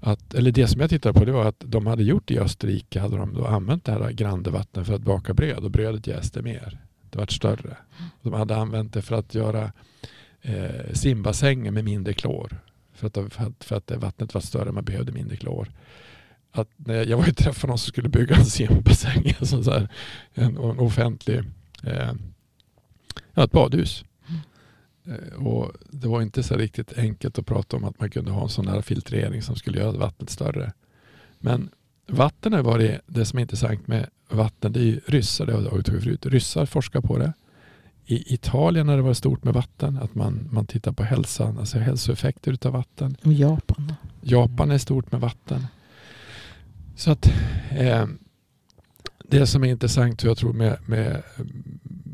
att 0.00 0.34
eller 0.34 0.52
det 0.52 0.66
som 0.66 0.80
jag 0.80 0.90
tittade 0.90 1.18
på 1.18 1.24
det 1.24 1.32
var 1.32 1.44
att 1.44 1.62
de 1.66 1.86
hade 1.86 2.02
gjort 2.02 2.30
i 2.30 2.38
Österrike 2.38 3.00
hade 3.00 3.16
de 3.16 3.34
då 3.34 3.46
använt 3.46 3.84
det 3.84 3.92
här 3.92 4.10
Grandevattnet 4.10 4.86
för 4.86 4.94
att 4.94 5.02
baka 5.02 5.34
bröd 5.34 5.64
och 5.64 5.70
brödet 5.70 6.06
jäste 6.06 6.42
mer. 6.42 6.78
Det 7.10 7.18
var 7.18 7.26
större. 7.26 7.76
De 8.22 8.32
hade 8.32 8.56
använt 8.56 8.92
det 8.92 9.02
för 9.02 9.16
att 9.16 9.34
göra 9.34 9.72
eh, 10.46 10.92
simbassänger 10.92 11.70
med 11.70 11.84
mindre 11.84 12.12
klor. 12.12 12.60
För 12.92 13.06
att, 13.06 13.34
för 13.64 13.76
att 13.76 13.90
vattnet 13.90 14.34
var 14.34 14.40
större, 14.40 14.72
man 14.72 14.84
behövde 14.84 15.12
mindre 15.12 15.36
klor. 15.36 15.72
Att, 16.52 16.68
jag 16.86 17.16
var 17.16 17.26
ju 17.26 17.32
träffade 17.32 17.70
någon 17.70 17.78
som 17.78 17.88
skulle 17.88 18.08
bygga 18.08 18.36
en 18.36 18.44
simbassäng, 18.44 19.34
alltså 19.40 19.62
så 19.62 19.70
här, 19.70 19.88
en, 20.34 20.56
en 20.56 20.78
offentlig, 20.78 21.38
eh, 21.82 22.12
ja, 23.34 23.44
ett 23.44 23.52
badhus. 23.52 24.04
Mm. 25.04 25.46
Och 25.46 25.72
det 25.90 26.08
var 26.08 26.22
inte 26.22 26.42
så 26.42 26.56
riktigt 26.56 26.98
enkelt 26.98 27.38
att 27.38 27.46
prata 27.46 27.76
om 27.76 27.84
att 27.84 28.00
man 28.00 28.10
kunde 28.10 28.30
ha 28.30 28.42
en 28.42 28.48
sån 28.48 28.68
här 28.68 28.82
filtrering 28.82 29.42
som 29.42 29.56
skulle 29.56 29.78
göra 29.78 29.92
vattnet 29.92 30.30
större. 30.30 30.72
Men 31.38 31.70
vatten 32.06 32.52
har 32.52 32.62
varit 32.62 33.00
det 33.06 33.24
som 33.24 33.38
är 33.38 33.42
intressant 33.42 33.86
med 33.86 34.08
vatten. 34.28 34.72
Det 34.72 34.80
är 34.80 35.00
ryssar, 35.06 35.46
det 35.46 35.52
har 35.52 35.62
jag 35.62 35.70
tagit 35.70 36.04
förut. 36.04 36.26
Ryssar 36.26 36.66
forskar 36.66 37.00
på 37.00 37.18
det 37.18 37.32
i 38.06 38.34
Italien 38.34 38.88
har 38.88 38.96
det 38.96 39.02
varit 39.02 39.16
stort 39.16 39.44
med 39.44 39.54
vatten. 39.54 39.98
Att 40.02 40.14
man, 40.14 40.48
man 40.52 40.66
tittar 40.66 40.92
på 40.92 41.02
hälsan, 41.02 41.58
alltså 41.58 41.78
hälsoeffekter 41.78 42.52
utav 42.52 42.72
vatten. 42.72 43.16
Och 43.24 43.32
Japan. 43.32 43.92
Japan 44.20 44.70
är 44.70 44.78
stort 44.78 45.12
med 45.12 45.20
vatten. 45.20 45.66
Så 46.96 47.10
att 47.10 47.32
eh, 47.70 48.06
det 49.28 49.46
som 49.46 49.64
är 49.64 49.68
intressant 49.68 50.24
jag 50.24 50.38
tror 50.38 50.52
med, 50.52 50.78
med 50.86 51.22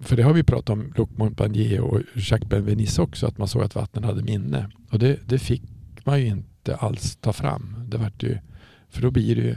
för 0.03 0.17
det 0.17 0.23
har 0.23 0.33
vi 0.33 0.43
pratat 0.43 0.71
om 0.71 0.93
Luc 0.97 1.09
Montagnier 1.17 1.81
och 1.81 2.01
Jacques 2.15 2.49
Benveniste 2.49 3.03
också, 3.03 3.27
att 3.27 3.39
man 3.39 3.49
såg 3.49 3.63
att 3.63 3.75
vatten 3.75 4.05
hade 4.05 4.23
minne. 4.23 4.71
Och 4.91 4.99
det, 4.99 5.19
det 5.27 5.39
fick 5.39 5.63
man 6.05 6.21
ju 6.21 6.27
inte 6.27 6.77
alls 6.77 7.17
ta 7.17 7.33
fram. 7.33 7.85
Det 7.89 7.97
vart 7.97 8.23
ju, 8.23 8.39
för 8.89 9.03
då 9.03 9.11
blir 9.11 9.37
det 9.37 9.43
ju 9.43 9.57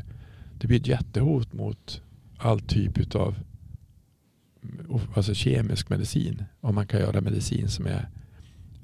det 0.59 0.67
blir 0.67 0.79
ett 0.79 0.87
jättehot 0.87 1.53
mot 1.53 2.01
all 2.37 2.59
typ 2.59 3.15
av 3.15 3.35
alltså 5.15 5.33
kemisk 5.33 5.89
medicin. 5.89 6.43
Om 6.61 6.75
man 6.75 6.87
kan 6.87 6.99
göra 6.99 7.21
medicin 7.21 7.69
som 7.69 7.85
är 7.85 8.09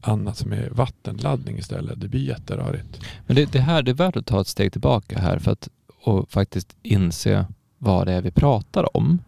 annat 0.02 0.38
som 0.38 0.54
är 0.54 0.70
vattenladdning 0.70 1.58
istället. 1.58 2.02
Det 2.02 2.08
blir 2.08 2.28
jätterörigt. 2.28 3.02
Men 3.28 3.36
det, 3.36 3.52
det, 3.52 3.60
här, 3.60 3.84
det 3.84 3.92
är 3.92 3.96
värt 3.96 4.16
att 4.16 4.26
ta 4.26 4.42
ett 4.42 4.48
steg 4.48 4.72
tillbaka 4.72 5.20
här 5.20 5.40
för 5.40 5.52
att 5.52 5.70
och 6.04 6.32
faktiskt 6.32 6.76
inse 6.84 7.46
vad 7.78 8.08
det 8.08 8.14
är 8.14 8.22
vi 8.22 8.32
pratar 8.32 8.98
om. 8.98 9.20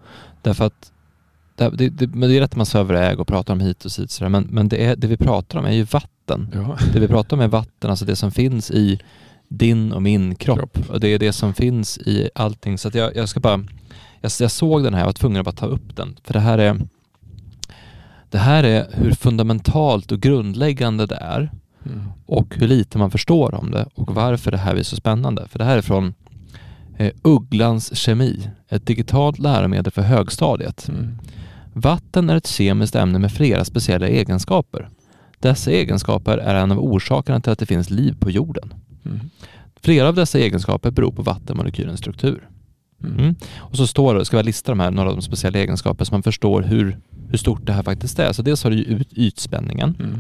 Därför 0.41 0.65
att 0.65 0.91
det, 1.55 1.69
det, 1.69 1.89
det, 1.89 2.05
det 2.05 2.37
är 2.37 2.41
rätt 2.41 2.51
att 2.51 2.55
man 2.55 2.65
svävar 2.65 2.95
iväg 2.95 3.19
och 3.19 3.27
pratar 3.27 3.53
om 3.53 3.59
hit 3.59 3.85
och 3.85 3.91
dit 3.97 4.21
men, 4.21 4.43
men 4.43 4.69
det, 4.69 4.85
är, 4.85 4.95
det 4.95 5.07
vi 5.07 5.17
pratar 5.17 5.59
om 5.59 5.65
är 5.65 5.71
ju 5.71 5.83
vatten. 5.83 6.47
Ja. 6.53 6.77
Det 6.93 6.99
vi 6.99 7.07
pratar 7.07 7.37
om 7.37 7.41
är 7.41 7.47
vatten, 7.47 7.89
alltså 7.89 8.05
det 8.05 8.15
som 8.15 8.31
finns 8.31 8.71
i 8.71 8.99
din 9.47 9.91
och 9.93 10.01
min 10.01 10.35
kropp. 10.35 10.57
kropp. 10.57 10.89
Och 10.89 10.99
det 10.99 11.07
är 11.07 11.19
det 11.19 11.33
som 11.33 11.53
finns 11.53 11.97
i 11.97 12.29
allting. 12.35 12.77
Så 12.77 12.89
jag, 12.93 13.15
jag 13.15 13.29
ska 13.29 13.39
bara 13.39 13.65
jag, 14.23 14.31
jag 14.39 14.51
såg 14.51 14.83
den 14.83 14.93
här, 14.93 15.01
jag 15.01 15.05
var 15.05 15.13
tvungen 15.13 15.39
att 15.39 15.45
bara 15.45 15.51
ta 15.51 15.65
upp 15.65 15.95
den. 15.95 16.15
För 16.23 16.33
det 16.33 16.39
här 16.39 16.57
är 16.57 16.81
det 18.29 18.37
här 18.37 18.63
är 18.63 18.87
hur 18.91 19.11
fundamentalt 19.11 20.11
och 20.11 20.19
grundläggande 20.19 21.05
det 21.05 21.15
är 21.15 21.51
mm. 21.85 22.03
och 22.25 22.55
hur 22.55 22.67
lite 22.67 22.97
man 22.97 23.11
förstår 23.11 23.55
om 23.55 23.71
det 23.71 23.85
och 23.95 24.15
varför 24.15 24.51
det 24.51 24.57
här 24.57 24.75
är 24.75 24.83
så 24.83 24.95
spännande. 24.95 25.47
För 25.47 25.59
det 25.59 25.65
här 25.65 25.77
är 25.77 25.81
från 25.81 26.13
eh, 26.97 27.11
Ugglans 27.21 27.95
kemi, 27.95 28.49
ett 28.69 28.85
digitalt 28.85 29.39
läromedel 29.39 29.91
för 29.91 30.01
högstadiet. 30.01 30.89
Mm. 30.89 31.17
Vatten 31.73 32.29
är 32.29 32.35
ett 32.35 32.47
kemiskt 32.47 32.95
ämne 32.95 33.19
med 33.19 33.31
flera 33.31 33.65
speciella 33.65 34.07
egenskaper. 34.07 34.89
Dessa 35.39 35.71
egenskaper 35.71 36.37
är 36.37 36.55
en 36.55 36.71
av 36.71 36.79
orsakerna 36.79 37.39
till 37.41 37.51
att 37.51 37.59
det 37.59 37.65
finns 37.65 37.89
liv 37.89 38.15
på 38.19 38.31
jorden. 38.31 38.73
Mm. 39.05 39.19
Flera 39.81 40.07
av 40.07 40.15
dessa 40.15 40.39
egenskaper 40.39 40.91
beror 40.91 41.11
på 41.11 41.21
vattenmolekylens 41.21 41.99
struktur. 41.99 42.49
Mm. 43.03 43.19
mm. 43.19 43.35
Och 43.57 43.77
så 43.77 43.87
står 43.87 44.15
det, 44.15 44.25
ska 44.25 44.37
vi 44.37 44.43
lista 44.43 44.71
de 44.71 44.79
här, 44.79 44.91
några 44.91 45.09
av 45.09 45.15
de 45.15 45.21
speciella 45.21 45.59
egenskaper 45.59 46.05
så 46.05 46.13
man 46.13 46.23
förstår 46.23 46.61
hur, 46.61 46.97
hur 47.29 47.37
stort 47.37 47.65
det 47.65 47.73
här 47.73 47.83
faktiskt 47.83 48.19
är. 48.19 48.33
Så 48.33 48.41
dels 48.41 48.63
har 48.63 48.71
du 48.71 48.77
ju 48.77 49.03
ytspänningen. 49.11 49.95
Mm. 49.99 50.19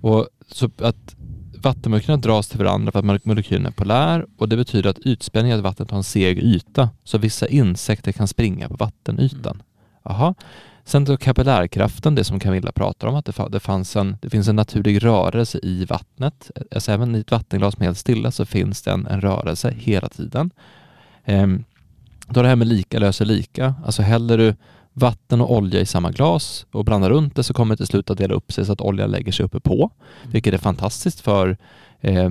Och 0.00 0.28
så 0.52 0.70
att 0.82 1.16
vattenmolekylerna 1.62 2.20
dras 2.20 2.48
till 2.48 2.58
varandra 2.58 2.92
för 2.92 2.98
att 2.98 3.24
molekylerna 3.24 3.68
är 3.68 3.72
polär 3.72 4.26
och 4.38 4.48
det 4.48 4.56
betyder 4.56 4.90
att 4.90 4.98
ytspänningen 4.98 5.58
i 5.58 5.62
vattnet 5.62 5.90
har 5.90 5.98
en 5.98 6.04
seg 6.04 6.38
yta 6.38 6.90
så 7.04 7.18
vissa 7.18 7.48
insekter 7.48 8.12
kan 8.12 8.28
springa 8.28 8.68
på 8.68 8.74
vattenytan. 8.74 9.62
Aha. 10.02 10.34
Sen 10.84 11.04
då 11.04 11.16
kapillärkraften, 11.16 12.14
det 12.14 12.24
som 12.24 12.40
Camilla 12.40 12.72
pratar 12.72 13.08
om, 13.08 13.14
att 13.14 13.52
det, 13.52 13.60
fanns 13.60 13.96
en, 13.96 14.16
det 14.22 14.30
finns 14.30 14.48
en 14.48 14.56
naturlig 14.56 15.04
rörelse 15.04 15.60
i 15.62 15.84
vattnet. 15.84 16.50
Alltså 16.74 16.92
även 16.92 17.14
i 17.14 17.20
ett 17.20 17.30
vattenglas 17.30 17.74
som 17.74 17.82
är 17.82 17.86
helt 17.86 17.98
stilla 17.98 18.30
så 18.30 18.46
finns 18.46 18.82
det 18.82 18.90
en, 18.90 19.06
en 19.06 19.20
rörelse 19.20 19.74
hela 19.78 20.08
tiden. 20.08 20.50
Um, 21.26 21.64
då 22.30 22.42
det 22.42 22.48
här 22.48 22.56
med 22.56 22.66
lika 22.66 22.98
löser 22.98 23.24
lika. 23.24 23.74
Alltså 23.84 24.02
häller 24.02 24.38
du 24.38 24.54
vatten 24.92 25.40
och 25.40 25.56
olja 25.56 25.80
i 25.80 25.86
samma 25.86 26.10
glas 26.10 26.66
och 26.70 26.84
blandar 26.84 27.10
runt 27.10 27.36
det 27.36 27.42
så 27.42 27.54
kommer 27.54 27.74
det 27.74 27.76
till 27.76 27.86
slut 27.86 28.10
att 28.10 28.18
dela 28.18 28.34
upp 28.34 28.52
sig 28.52 28.66
så 28.66 28.72
att 28.72 28.80
oljan 28.80 29.10
lägger 29.10 29.32
sig 29.32 29.44
uppe 29.46 29.60
på. 29.60 29.74
Mm. 29.74 30.32
Vilket 30.32 30.54
är 30.54 30.58
fantastiskt 30.58 31.20
för 31.20 31.56
eh, 32.00 32.26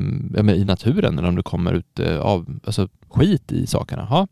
i 0.56 0.66
naturen 0.68 1.18
eller 1.18 1.28
om 1.28 1.36
det 1.36 1.44
kommer 1.44 1.74
ut 1.74 2.00
eh, 2.00 2.20
av 2.20 2.60
alltså, 2.66 2.88
skit 3.10 3.52
i 3.52 3.68
sakerna. 3.68 4.06
Ha. 4.06 4.28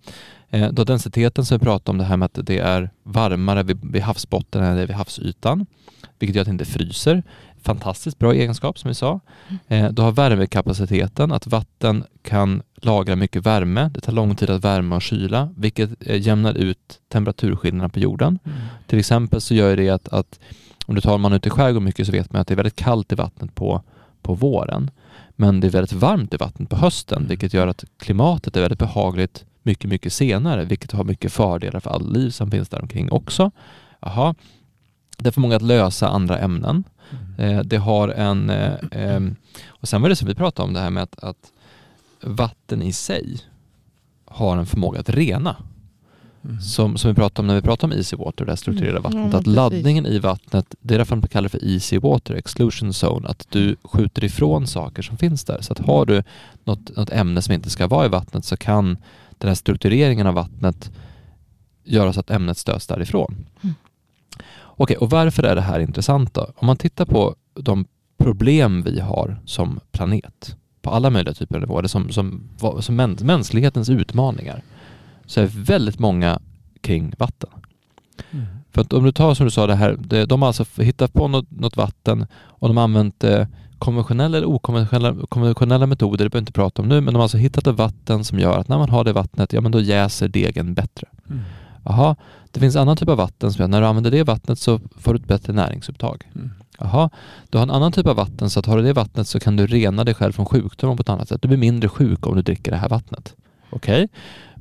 Eh, 0.50 0.72
då 0.72 0.84
densiteten 0.84 1.46
som 1.46 1.58
vi 1.58 1.66
pratade 1.66 1.92
om 1.92 1.98
det 1.98 2.04
här 2.04 2.18
med 2.18 2.26
att 2.26 2.46
det 2.46 2.60
är 2.60 2.90
varmare 3.04 3.64
vid, 3.64 3.92
vid 3.92 4.02
havsbotten 4.02 4.64
än 4.64 4.76
det 4.76 4.82
är 4.82 4.88
vid 4.88 4.96
havsytan. 4.96 5.66
Vilket 6.20 6.36
gör 6.36 6.42
att 6.42 6.48
det 6.48 6.52
inte 6.52 6.66
fryser 6.66 7.24
fantastiskt 7.66 8.20
bra 8.20 8.34
egenskap 8.34 8.80
som 8.80 8.88
vi 8.88 8.96
sa. 8.96 9.20
Eh, 9.68 9.92
du 9.92 10.02
har 10.02 10.12
värmekapaciteten, 10.12 11.32
att 11.32 11.48
vatten 11.48 12.04
kan 12.22 12.62
lagra 12.76 13.16
mycket 13.16 13.46
värme. 13.46 13.92
Det 13.94 14.02
tar 14.02 14.14
lång 14.14 14.36
tid 14.36 14.50
att 14.50 14.64
värma 14.64 14.96
och 14.96 15.02
kyla, 15.02 15.50
vilket 15.58 16.08
eh, 16.08 16.22
jämnar 16.22 16.54
ut 16.54 17.00
temperaturskillnaderna 17.08 17.90
på 17.90 18.00
jorden. 18.00 18.40
Mm. 18.44 18.58
Till 18.88 19.00
exempel 19.00 19.42
så 19.42 19.54
gör 19.54 19.78
det 19.78 19.90
att, 19.90 20.08
att 20.08 20.40
om 20.86 20.96
du 20.96 21.02
tar 21.02 21.18
man 21.18 21.34
ut 21.34 21.48
i 21.48 21.50
skärgården 21.50 21.84
mycket 21.84 22.06
så 22.06 22.12
vet 22.12 22.34
man 22.34 22.42
att 22.42 22.48
det 22.48 22.54
är 22.54 22.56
väldigt 22.56 22.76
kallt 22.76 23.12
i 23.12 23.16
vattnet 23.16 23.56
på, 23.56 23.82
på 24.22 24.34
våren. 24.34 24.92
Men 25.36 25.60
det 25.60 25.68
är 25.68 25.72
väldigt 25.72 25.94
varmt 25.94 26.34
i 26.34 26.38
vattnet 26.38 26.70
på 26.70 26.76
hösten, 26.76 27.18
mm. 27.18 27.30
vilket 27.30 27.54
gör 27.54 27.68
att 27.68 27.84
klimatet 28.00 28.58
är 28.58 28.62
väldigt 28.62 28.80
behagligt 28.80 29.46
mycket, 29.64 29.90
mycket 29.90 30.14
senare, 30.14 30.66
vilket 30.66 30.92
har 30.92 31.04
mycket 31.04 31.34
fördelar 31.34 31.80
för 31.80 31.90
all 31.90 32.14
liv 32.14 32.30
som 32.30 32.52
finns 32.52 32.70
där 32.70 32.82
omkring 32.82 33.12
också. 33.12 33.52
Aha. 34.00 34.36
Det 35.18 35.32
får 35.32 35.42
många 35.42 35.56
att 35.56 35.62
lösa 35.62 36.08
andra 36.08 36.40
ämnen. 36.40 36.84
Mm. 37.12 37.58
Eh, 37.58 37.64
det 37.64 37.78
har 37.78 38.10
en, 38.10 38.50
eh, 38.50 38.74
eh, 38.92 39.22
och 39.68 39.88
sen 39.88 40.02
var 40.02 40.10
det 40.10 40.16
som 40.16 40.28
vi 40.28 40.36
pratade 40.36 40.68
om 40.68 40.74
det 40.74 40.80
här 40.80 40.90
med 40.90 41.04
att, 41.04 41.24
att 41.24 41.52
vatten 42.22 42.82
i 42.82 42.94
sig 42.94 43.38
har 44.26 44.58
en 44.58 44.66
förmåga 44.66 45.00
att 45.00 45.10
rena. 45.10 45.56
Mm. 46.46 46.62
som, 46.62 46.98
som 46.98 47.10
vi 47.12 47.16
pratade 47.16 47.42
om 47.42 47.48
när 47.48 47.56
vi 47.56 47.62
pratade 47.62 47.94
om 47.94 47.98
easy 48.00 48.18
water, 48.18 48.46
det 48.46 48.52
här 48.52 48.56
strukturerade 48.56 48.98
Mm. 49.00 49.04
vattnet, 49.04 49.22
Ja, 49.22 49.28
men 49.28 49.36
att 49.36 49.44
precis. 49.44 49.56
laddningen 49.56 50.06
i 50.06 50.20
vattnet, 50.20 50.76
det 50.82 50.94
är 50.94 50.98
därför 50.98 51.16
man 51.16 51.28
kallar 51.28 51.44
det 51.44 51.50
för 51.50 51.66
easy 51.66 52.00
water, 52.00 52.34
exclusion 52.34 52.90
zone, 52.90 53.28
att 53.28 53.48
du 53.50 53.76
skjuter 53.84 54.24
ifrån 54.24 54.68
saker 54.68 55.02
som 55.02 55.18
finns 55.18 55.44
där. 55.44 55.62
Så 55.62 55.74
att 55.74 55.80
har 55.80 56.06
du 56.06 56.24
något, 56.64 56.96
något 56.96 57.10
ämne 57.10 57.42
som 57.42 57.54
inte 57.54 57.70
ska 57.70 57.88
vara 57.88 58.06
i 58.06 58.10
vattnet 58.10 58.46
så 58.46 58.58
kan 58.58 58.98
den 59.38 59.48
här 59.48 59.56
struktureringen 59.56 60.28
av 60.28 60.34
vattnet 60.34 60.92
göra 61.84 62.14
så 62.14 62.20
att 62.20 62.30
ämnet 62.32 62.58
stöts 62.58 62.88
därifrån. 62.88 63.46
Mm. 63.62 63.76
Okej, 64.78 64.98
och 64.98 65.10
varför 65.10 65.44
är 65.44 65.56
det 65.56 65.62
här 65.62 65.80
intressant 65.80 66.34
då? 66.34 66.52
Om 66.56 66.68
man 66.68 66.78
tittar 66.78 67.06
på 67.06 67.36
de 67.54 67.86
problem 68.18 68.82
vi 68.82 69.00
har 69.00 69.42
som 69.46 69.80
planet 69.92 70.56
på 70.82 70.90
alla 70.90 71.10
möjliga 71.10 71.34
typer 71.34 71.56
av 71.56 71.62
nivåer, 71.62 71.88
som, 71.88 72.10
som, 72.12 72.50
som 72.80 73.00
mäns- 73.00 73.24
mänsklighetens 73.24 73.90
utmaningar, 73.90 74.62
så 75.26 75.42
är 75.42 75.46
väldigt 75.46 76.00
många 76.00 76.40
kring 76.82 77.14
vatten. 77.18 77.50
Mm. 78.32 78.46
För 78.72 78.82
att 78.82 78.94
om 78.94 79.04
du 79.04 79.12
tar 79.12 79.34
som 79.34 79.46
du 79.46 79.52
sa 79.52 79.68
det 79.68 79.76
här, 79.76 79.98
det, 80.00 80.26
de 80.26 80.42
har 80.42 80.48
alltså 80.48 80.82
hittat 80.82 81.14
på 81.14 81.28
något, 81.28 81.52
något 81.52 81.78
vatten 81.78 82.28
och 82.34 82.68
de 82.68 82.78
har 82.78 82.84
använt 82.84 83.24
eh, 83.24 83.48
konventionella 83.80 84.38
eller 84.38 84.48
okonventionella 84.48 85.26
konventionella 85.30 85.86
metoder, 85.86 86.26
det 86.26 86.30
behöver 86.30 86.44
inte 86.44 86.52
prata 86.52 86.82
om 86.82 86.88
nu, 86.88 87.02
men 87.02 87.14
de 87.14 87.16
har 87.16 87.24
alltså 87.24 87.38
hittat 87.38 87.68
ett 87.68 87.76
vatten 87.76 88.24
som 88.24 88.40
gör 88.40 88.60
att 88.60 88.68
när 88.68 88.78
man 88.78 88.90
har 88.90 89.04
det 89.04 89.14
vattnet, 89.14 89.54
ja 89.54 89.62
men 89.62 89.72
då 89.72 89.82
jäser 89.82 90.28
degen 90.28 90.74
bättre. 90.74 91.08
Mm. 91.30 91.42
Jaha, 91.86 92.16
det 92.52 92.60
finns 92.60 92.76
annan 92.76 92.98
typ 92.98 93.10
av 93.10 93.18
vatten 93.18 93.54
som 93.54 93.62
gör 93.62 93.68
när 93.68 93.82
du 93.82 93.88
använder 93.88 94.12
det 94.12 94.24
vattnet 94.24 94.60
så 94.60 94.80
får 94.98 95.14
du 95.14 95.20
ett 95.20 95.28
bättre 95.28 95.54
näringsupptag. 95.54 96.24
Mm. 96.36 96.52
Jaha, 96.80 97.10
du 97.50 97.58
har 97.58 97.64
en 97.64 97.72
annan 97.72 97.92
typ 97.92 98.08
av 98.08 98.16
vatten 98.16 98.50
så 98.50 98.60
att 98.60 98.66
har 98.66 98.78
du 98.78 98.84
det 98.84 98.94
vattnet 98.94 99.28
så 99.28 99.40
kan 99.40 99.56
du 99.56 99.68
rena 99.68 100.04
dig 100.04 100.14
själv 100.14 100.32
från 100.32 100.46
sjukdomar 100.46 100.96
på 100.96 101.02
ett 101.02 101.10
annat 101.10 101.30
sätt. 101.30 101.42
Du 101.42 101.48
blir 101.48 101.58
mindre 101.58 101.90
sjuk 101.90 102.28
om 102.28 102.36
du 102.36 102.42
dricker 102.42 102.72
det 102.72 102.78
här 102.78 102.90
vattnet. 102.90 103.36
Okej? 103.70 104.08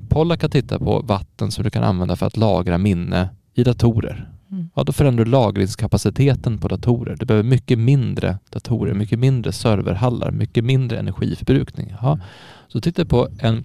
Pollack 0.08 0.42
har 0.42 0.48
tittat 0.48 0.78
på 0.78 1.00
vatten 1.00 1.50
som 1.50 1.64
du 1.64 1.70
kan 1.70 1.84
använda 1.84 2.16
för 2.16 2.26
att 2.26 2.36
lagra 2.36 2.78
minne 2.78 3.28
i 3.54 3.64
datorer. 3.64 4.30
Mm. 4.50 4.70
Ja, 4.74 4.84
då 4.84 4.92
förändrar 4.92 5.24
du 5.24 5.30
lagringskapaciteten 5.30 6.58
på 6.58 6.68
datorer. 6.68 7.16
Du 7.16 7.26
behöver 7.26 7.48
mycket 7.48 7.78
mindre 7.78 8.38
datorer, 8.50 8.94
mycket 8.94 9.18
mindre 9.18 9.52
serverhallar, 9.52 10.30
mycket 10.30 10.64
mindre 10.64 10.98
energiförbrukning. 10.98 11.94
Jaha. 12.00 12.20
Så 12.68 12.80
titta 12.80 13.04
på 13.04 13.28
en... 13.38 13.64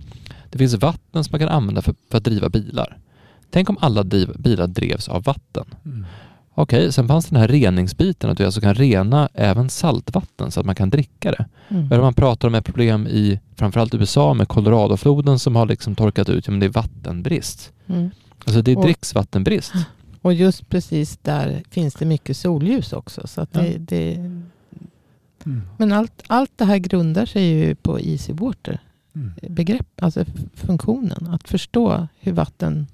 Det 0.50 0.58
finns 0.58 0.74
vatten 0.76 1.24
som 1.24 1.32
man 1.32 1.40
kan 1.40 1.50
använda 1.50 1.82
för, 1.82 1.96
för 2.12 2.18
att 2.18 2.24
driva 2.24 2.50
bilar. 2.50 2.98
Tänk 3.52 3.70
om 3.70 3.78
alla 3.82 4.04
bilar 4.04 4.68
drevs 4.68 5.10
av 5.10 5.24
vatten. 5.24 5.66
Mm. 5.86 6.06
Okej, 6.54 6.92
sen 6.94 7.08
fanns 7.08 7.26
den 7.26 7.40
här 7.40 7.48
reningsbiten, 7.48 8.30
att 8.30 8.38
du 8.38 8.46
alltså 8.46 8.62
kan 8.62 8.74
rena 8.76 9.30
även 9.34 9.70
saltvatten 9.70 10.52
så 10.52 10.60
att 10.60 10.66
man 10.66 10.76
kan 10.76 10.90
dricka 10.90 11.32
det. 11.32 11.46
Mm. 11.70 11.88
Man 12.02 12.14
pratar 12.14 12.48
om 12.48 12.56
ett 12.56 12.66
problem 12.66 13.08
i 13.08 13.40
framförallt 13.56 13.94
USA 13.96 14.34
med 14.34 14.48
Coloradofloden 14.48 15.40
som 15.40 15.56
har 15.56 15.66
liksom 15.66 15.96
torkat 15.96 16.30
ut, 16.30 16.48
ja 16.48 16.52
men 16.52 16.60
det 16.60 16.66
är 16.66 16.70
vattenbrist. 16.70 17.74
Mm. 17.88 18.10
Alltså 18.46 18.62
det 18.62 18.72
är 18.72 18.78
Och- 18.78 18.84
dricksvattenbrist. 18.84 19.74
Och 20.22 20.34
just 20.34 20.70
precis 20.70 21.18
där 21.18 21.64
finns 21.70 21.94
det 21.94 22.06
mycket 22.06 22.38
solljus 22.38 22.94
också. 22.94 23.28
Så 23.28 23.42
att 23.42 23.54
det, 23.54 23.68
Ja. 23.68 23.78
det, 23.80 24.16
Mm. 25.46 25.62
men 25.78 25.92
allt, 25.92 26.24
allt 26.28 26.52
det 26.56 26.66
här 26.66 26.78
grundar 26.78 27.26
sig 27.26 27.44
ju 27.44 27.76
på 27.76 28.00
easy 28.00 28.34
water. 28.34 28.80
Mm. 29.16 29.32
Begrepp, 29.50 29.88
alltså 30.02 30.26
funktionen. 30.54 31.28
Att 31.28 31.48
förstå 31.48 32.08
hur 32.20 32.32
vatten... 32.32 32.88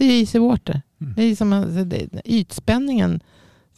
Det 0.00 0.06
är 0.06 0.20
easy 0.20 0.38
water. 0.38 0.82
Mm. 1.00 1.14
Det 1.16 1.22
är 1.22 1.36
som, 1.36 1.52
alltså, 1.52 1.84
det, 1.84 2.08
ytspänningen. 2.24 3.20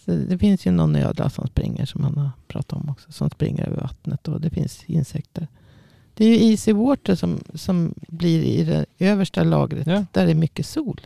Det 0.04 0.38
finns 0.38 0.66
ju 0.66 0.70
någon 0.70 0.96
ödla 0.96 1.30
som 1.30 1.46
springer 1.46 1.86
som 1.86 2.02
man 2.02 2.16
har 2.16 2.30
pratat 2.48 2.72
om 2.72 2.88
också. 2.88 3.12
Som 3.12 3.30
springer 3.30 3.66
över 3.66 3.80
vattnet 3.80 4.28
och 4.28 4.40
det 4.40 4.50
finns 4.50 4.84
insekter. 4.84 5.48
Det 6.14 6.24
är 6.24 6.28
ju 6.28 6.50
easy 6.50 6.72
water 6.72 7.14
som, 7.14 7.40
som 7.54 7.94
blir 8.08 8.42
i 8.42 8.64
det 8.64 8.86
översta 8.98 9.42
lagret. 9.42 9.86
Ja. 9.86 10.04
Där 10.12 10.24
det 10.26 10.30
är 10.30 10.34
mycket 10.34 10.66
sol. 10.66 11.00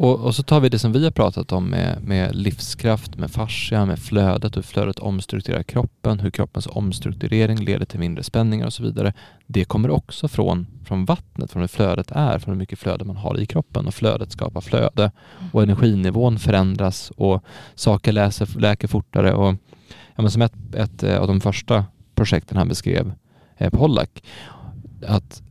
Och, 0.00 0.20
och 0.20 0.34
så 0.34 0.42
tar 0.42 0.60
vi 0.60 0.68
det 0.68 0.78
som 0.78 0.92
vi 0.92 1.04
har 1.04 1.10
pratat 1.10 1.52
om 1.52 1.66
med, 1.66 2.02
med 2.02 2.36
livskraft, 2.36 3.16
med 3.16 3.30
fascia, 3.30 3.86
med 3.86 3.98
flödet, 3.98 4.56
hur 4.56 4.62
flödet 4.62 4.98
omstrukturerar 4.98 5.62
kroppen, 5.62 6.20
hur 6.20 6.30
kroppens 6.30 6.66
omstrukturering 6.66 7.58
leder 7.58 7.86
till 7.86 8.00
mindre 8.00 8.24
spänningar 8.24 8.66
och 8.66 8.72
så 8.72 8.82
vidare. 8.82 9.12
Det 9.46 9.64
kommer 9.64 9.90
också 9.90 10.28
från, 10.28 10.66
från 10.84 11.04
vattnet, 11.04 11.52
från 11.52 11.60
hur 11.60 11.68
flödet 11.68 12.10
är, 12.10 12.38
från 12.38 12.54
hur 12.54 12.58
mycket 12.58 12.78
flöde 12.78 13.04
man 13.04 13.16
har 13.16 13.40
i 13.40 13.46
kroppen. 13.46 13.86
Och 13.86 13.94
flödet 13.94 14.32
skapar 14.32 14.60
flöde. 14.60 15.10
Och 15.52 15.62
energinivån 15.62 16.38
förändras 16.38 17.12
och 17.16 17.44
saker 17.74 18.12
läser, 18.12 18.60
läker 18.60 18.88
fortare. 18.88 19.34
Och 19.34 19.54
ja, 20.16 20.22
men 20.22 20.30
som 20.30 20.42
ett, 20.42 20.74
ett 20.74 21.02
av 21.02 21.26
de 21.26 21.40
första 21.40 21.84
projekten 22.14 22.56
han 22.56 22.68
beskrev 22.68 23.12
eh, 23.56 23.70
Pollack, 23.70 24.22
att 25.06 25.42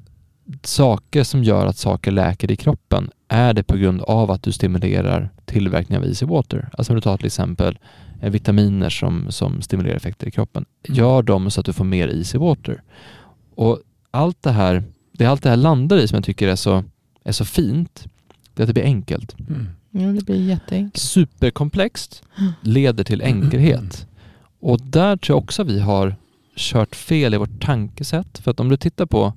saker 0.64 1.24
som 1.24 1.44
gör 1.44 1.66
att 1.66 1.78
saker 1.78 2.12
läker 2.12 2.52
i 2.52 2.56
kroppen 2.56 3.10
är 3.28 3.54
det 3.54 3.64
på 3.64 3.78
grund 3.78 4.02
av 4.02 4.32
att 4.32 4.44
du 4.44 4.52
stimulerar 4.52 5.30
tillverkning 5.46 5.98
av 5.98 6.06
easy 6.06 6.26
water. 6.26 6.70
Alltså 6.74 6.94
om 6.94 6.96
du 6.96 7.02
tar 7.02 7.18
till 7.18 7.26
exempel 7.26 7.80
eh, 8.22 8.32
vitaminer 8.32 8.90
som, 8.90 9.32
som 9.32 9.62
stimulerar 9.62 9.96
effekter 9.96 10.28
i 10.28 10.32
kroppen. 10.32 10.66
Gör 10.88 11.24
dem 11.24 11.52
så 11.52 11.60
att 11.60 11.66
du 11.66 11.74
får 11.74 11.86
mer 11.86 12.08
easy 12.08 12.38
water. 12.38 12.82
Och 13.56 13.80
allt 14.12 14.44
det 14.44 14.52
här, 14.52 14.84
det 15.12 15.26
allt 15.26 15.44
det 15.44 15.50
här 15.50 15.58
landar 15.58 15.98
i 15.98 16.08
som 16.08 16.16
jag 16.16 16.24
tycker 16.24 16.48
är 16.48 16.56
så, 16.56 16.84
är 17.24 17.32
så 17.32 17.46
fint, 17.46 18.08
det 18.54 18.62
är 18.62 18.64
att 18.64 18.68
det 18.68 18.74
blir 18.74 18.84
enkelt. 18.84 19.40
Mm. 19.40 19.68
Ja, 19.92 20.08
det 20.08 20.26
blir 20.26 20.48
jätteenkelt. 20.48 20.98
Superkomplext 20.98 22.24
leder 22.62 23.04
till 23.04 23.22
enkelhet. 23.22 24.08
Och 24.60 24.82
där 24.82 25.18
tror 25.18 25.36
jag 25.36 25.44
också 25.44 25.64
vi 25.64 25.80
har 25.80 26.16
kört 26.56 26.96
fel 26.96 27.34
i 27.34 27.38
vårt 27.38 27.62
tankesätt. 27.62 28.40
För 28.40 28.52
att 28.52 28.60
om 28.60 28.70
du 28.70 28.78
tittar 28.78 29.06
på, 29.06 29.34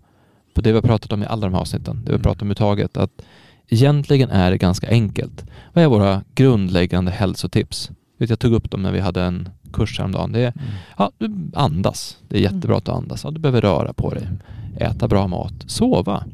på 0.55 0.61
det 0.61 0.71
vi 0.73 0.75
har 0.77 0.83
pratat 0.83 1.13
om 1.13 1.23
i 1.23 1.27
alla 1.27 1.47
de 1.47 1.55
här 1.55 1.61
avsnitten, 1.61 1.97
det 1.97 2.03
vi 2.07 2.13
har 2.13 2.19
Mm. 2.19 2.23
pratat 2.23 2.43
om 2.43 2.51
i 2.51 2.55
taget, 2.55 2.97
att 2.97 3.23
egentligen 3.69 4.31
är 4.31 4.51
det 4.51 4.59
ganska 4.59 4.89
enkelt. 4.89 5.45
Vad 5.73 5.85
är 5.85 5.89
våra 5.89 6.23
grundläggande 6.35 7.11
hälsotips? 7.11 7.91
Jag 8.19 8.39
tog 8.39 8.53
upp 8.53 8.71
dem 8.71 8.83
när 8.83 8.93
vi 8.93 9.01
hade 9.01 9.23
en 9.23 9.49
kurs 9.73 9.99
häromdagen. 9.99 10.33
Det 10.33 10.41
är, 10.41 10.53
Mm. 10.57 10.65
ja, 10.99 11.11
du 11.19 11.51
andas. 11.55 12.19
Det 12.29 12.37
är 12.37 12.41
jättebra 12.43 12.77
att 12.77 12.85
du 12.85 12.93
andas. 12.93 13.25
Ja, 13.25 13.31
du 13.31 13.41
behöver 13.41 13.61
röra 13.61 13.93
på 13.93 14.11
dig. 14.11 14.29
Äta 14.77 15.09
bra 15.09 15.27
mat. 15.29 15.53
Sova. 15.67 16.25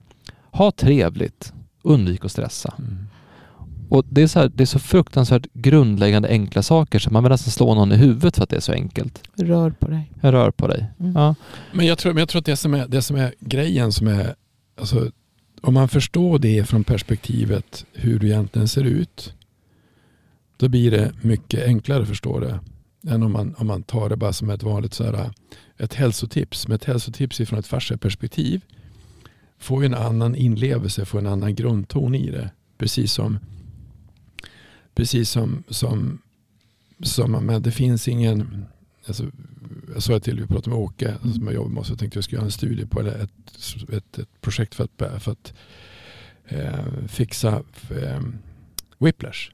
Ha 0.51 0.71
trevligt. 0.71 1.53
Undvik 1.83 2.25
att 2.25 2.33
stressa. 2.33 2.75
Mm. 2.79 2.99
Och 3.88 4.05
det 4.11 4.22
är, 4.22 4.27
så 4.27 4.38
här, 4.38 4.51
det 4.55 4.64
är 4.64 4.66
så 4.66 4.79
fruktansvärt 4.79 5.46
grundläggande 5.53 6.29
enkla 6.29 6.62
saker 6.62 6.98
så 6.98 7.11
man 7.11 7.22
vill 7.22 7.31
nästan 7.31 7.53
slå 7.53 7.74
någon 7.74 7.92
i 7.92 7.96
huvudet 7.96 8.37
för 8.37 8.42
att 8.42 8.51
det 8.51 8.57
är 8.57 8.61
så 8.61 8.72
enkelt. 8.72 9.22
Rör 9.37 9.70
på 9.70 9.87
dig. 9.87 10.12
Jag 10.20 10.35
rör 10.35 10.51
på 10.51 10.68
dig. 10.68 10.87
Mm. 11.01 11.12
Ja. 11.12 11.35
Men 11.72 11.87
jag 11.87 11.98
tror, 11.98 12.12
men 12.12 12.20
jag 12.20 12.29
tror 12.29 12.38
att 12.38 12.46
det 12.46 12.57
som, 12.57 12.74
är, 12.74 12.88
det 12.88 13.03
som 13.03 13.16
är 13.16 13.35
grejen 13.40 13.92
som 13.92 14.09
är, 14.09 14.35
alltså, 14.81 15.11
om 15.61 15.74
man 15.74 15.88
förstår 15.88 16.38
det 16.38 16.68
från 16.68 16.85
perspektivet 16.85 17.85
hur 17.92 18.18
du 18.18 18.27
egentligen 18.27 18.68
ser 18.68 18.85
ut, 18.85 19.35
då 20.57 20.68
blir 20.68 20.90
det 20.90 21.12
mycket 21.20 21.64
enklare 21.64 22.03
att 22.03 22.09
förstå 22.09 22.40
det 22.40 22.61
än 23.07 23.22
om 23.22 23.33
man, 23.33 23.55
om 23.59 23.66
man 23.66 23.83
tar 23.83 24.09
det 24.09 24.16
bara 24.16 24.33
som 24.33 24.51
ett 24.51 24.62
vanligt 24.62 24.94
så 24.94 25.05
här, 25.05 25.31
ett 25.79 25.94
hälsotips. 25.94 26.68
Men 26.68 26.74
ett 26.74 26.85
hälsotips 26.85 27.40
ifrån 27.40 27.59
ett 27.59 27.66
fascia-perspektiv 27.66 28.61
får 29.59 29.83
ju 29.83 29.87
en 29.87 29.94
annan 29.94 30.35
inlevelse, 30.35 31.05
får 31.05 31.18
en 31.18 31.27
annan 31.27 31.55
grundton 31.55 32.14
i 32.14 32.31
det. 32.31 32.51
Precis 32.79 33.12
som, 33.12 33.38
precis 34.99 35.31
som, 35.31 35.65
som, 35.69 36.19
som 37.03 37.31
men 37.33 37.63
det 37.63 37.71
finns 37.71 38.09
ingen, 38.09 38.65
alltså, 39.07 39.25
jag 39.95 40.03
sa 40.03 40.21
till, 40.21 40.41
vi 40.41 40.47
pratade 40.47 40.71
med 40.71 40.79
Åke 40.79 41.15
som 41.35 41.45
jag 41.45 41.55
jobbar 41.55 41.71
med, 41.71 41.87
så 41.87 41.93
jag 41.93 41.99
tänkte 41.99 42.17
jag 42.17 42.25
skulle 42.25 42.37
göra 42.37 42.47
en 42.47 42.53
studie 42.53 42.87
på 42.87 43.01
eller 43.01 43.19
ett, 43.19 43.31
ett, 43.93 44.19
ett 44.19 44.41
projekt 44.41 44.75
för 44.75 44.85
att, 44.85 45.23
för 45.23 45.33
att 45.33 45.53
eh, 46.49 47.07
fixa 47.09 47.63
eh, 47.91 48.23
whiplash. 48.99 49.51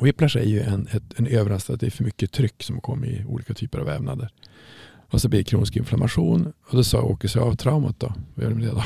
Whiplash 0.00 0.36
är 0.36 0.46
ju 0.46 0.60
en, 0.60 0.88
ett, 0.92 1.02
en 1.16 1.26
överraskning 1.26 1.74
att 1.74 1.80
det 1.80 1.86
är 1.86 1.90
för 1.90 2.04
mycket 2.04 2.32
tryck 2.32 2.62
som 2.62 2.80
kommer 2.80 3.06
i 3.06 3.24
olika 3.24 3.54
typer 3.54 3.78
av 3.78 3.86
vävnader. 3.86 4.28
Och 5.10 5.20
så 5.20 5.28
blir 5.28 5.40
det 5.40 5.44
kronisk 5.44 5.76
inflammation. 5.76 6.52
Och 6.66 6.76
då 6.76 6.84
sa 6.84 7.02
Åke, 7.02 7.28
så 7.28 7.40
av 7.40 7.56
traumat 7.56 8.00
då? 8.00 8.14
Vad 8.34 8.44
gör 8.44 8.50
du 8.50 8.56
med 8.56 8.66
det 8.66 8.72
då? 8.72 8.82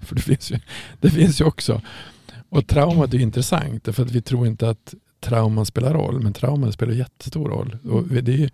för 0.06 0.14
det 0.14 0.22
finns, 0.22 0.50
ju, 0.50 0.58
det 1.00 1.10
finns 1.10 1.40
ju 1.40 1.44
också. 1.44 1.82
Och 2.48 2.66
traumat 2.66 3.14
är 3.14 3.18
intressant 3.18 3.84
därför 3.84 4.02
att 4.02 4.10
vi 4.10 4.22
tror 4.22 4.46
inte 4.46 4.68
att 4.70 4.94
trauman 5.20 5.66
spelar 5.66 5.94
roll. 5.94 6.20
Men 6.22 6.32
trauman 6.32 6.72
spelar 6.72 6.92
jättestor 6.92 7.48
roll. 7.48 7.78
Och 7.90 8.06
det 8.08 8.32
är 8.32 8.36
ju 8.36 8.48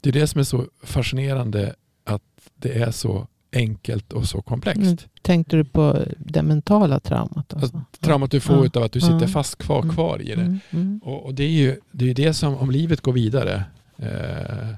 det, 0.00 0.08
är 0.08 0.12
det 0.12 0.26
som 0.26 0.38
är 0.38 0.44
så 0.44 0.64
fascinerande 0.82 1.74
att 2.04 2.22
det 2.56 2.82
är 2.82 2.90
så 2.90 3.26
enkelt 3.52 4.12
och 4.12 4.24
så 4.28 4.42
komplext. 4.42 4.80
Mm. 4.82 4.96
Tänkte 5.22 5.56
du 5.56 5.64
på 5.64 6.04
det 6.18 6.42
mentala 6.42 7.00
traumat? 7.00 7.54
Alltså? 7.54 7.76
Att 7.76 8.00
traumat 8.00 8.30
du 8.30 8.40
får 8.40 8.64
Ja. 8.74 8.80
av 8.80 8.82
att 8.82 8.92
du 8.92 9.00
sitter 9.00 9.26
fast 9.26 9.58
kvar, 9.58 9.82
Mm. 9.82 9.94
kvar 9.94 10.22
i 10.22 10.26
det. 10.26 10.32
Mm. 10.42 10.60
Mm. 10.70 11.00
Och, 11.04 11.24
och 11.26 11.34
det 11.34 11.44
är 11.44 11.48
ju 11.50 11.76
det, 11.92 12.10
är 12.10 12.14
det 12.14 12.34
som, 12.34 12.54
om 12.56 12.70
livet 12.70 13.00
går 13.00 13.12
vidare. 13.12 13.64
Eh, 13.96 14.68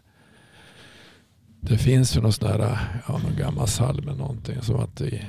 det 1.61 1.79
finns 1.79 2.17
ju 2.17 2.21
någon 2.21 2.33
sån 2.33 2.49
där, 2.49 2.79
ja, 3.09 3.19
någon 3.19 3.37
gammal 3.39 3.67
psalm 3.67 4.09
eller 4.09 4.19
någonting. 4.19 4.63
Som 4.63 4.77
att 4.81 5.01
i, 5.01 5.23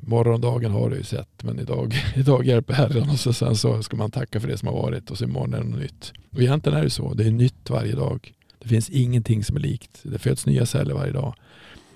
morgondagen 0.00 0.72
har 0.72 0.90
du 0.90 0.96
ju 0.96 1.02
sett 1.02 1.42
men 1.42 1.58
idag, 1.58 1.94
idag 2.16 2.44
hjälper 2.46 2.74
Herren. 2.74 3.10
Och 3.10 3.18
så, 3.18 3.32
sen 3.32 3.56
så 3.56 3.82
ska 3.82 3.96
man 3.96 4.10
tacka 4.10 4.40
för 4.40 4.48
det 4.48 4.58
som 4.58 4.68
har 4.68 4.74
varit 4.74 5.10
och 5.10 5.18
så 5.18 5.24
imorgon 5.24 5.54
är 5.54 5.58
det 5.58 5.64
något 5.64 5.80
nytt. 5.80 6.12
Och 6.30 6.40
egentligen 6.40 6.78
är 6.78 6.82
det 6.82 6.90
så. 6.90 7.14
Det 7.14 7.26
är 7.26 7.30
nytt 7.30 7.70
varje 7.70 7.94
dag. 7.94 8.32
Det 8.58 8.68
finns 8.68 8.90
ingenting 8.90 9.44
som 9.44 9.56
är 9.56 9.60
likt. 9.60 10.00
Det 10.02 10.18
föds 10.18 10.46
nya 10.46 10.66
celler 10.66 10.94
varje 10.94 11.12
dag. 11.12 11.34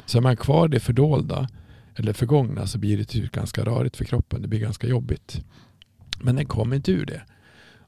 Så 0.07 0.19
är 0.19 0.23
man 0.23 0.37
kvar 0.37 0.67
i 0.67 0.71
det 0.71 0.81
fördolda 0.81 1.49
eller 1.97 2.13
förgångna 2.13 2.67
så 2.67 2.79
blir 2.79 2.99
det 2.99 3.05
typ 3.05 3.33
ganska 3.33 3.65
rörigt 3.65 3.97
för 3.97 4.05
kroppen. 4.05 4.43
Det 4.43 4.49
blir 4.49 4.61
ganska 4.61 4.87
jobbigt. 4.87 5.45
Men 6.21 6.37
den 6.37 6.47
kommer 6.47 6.77
inte 6.77 6.93
ur 6.93 7.07
det. 7.07 7.23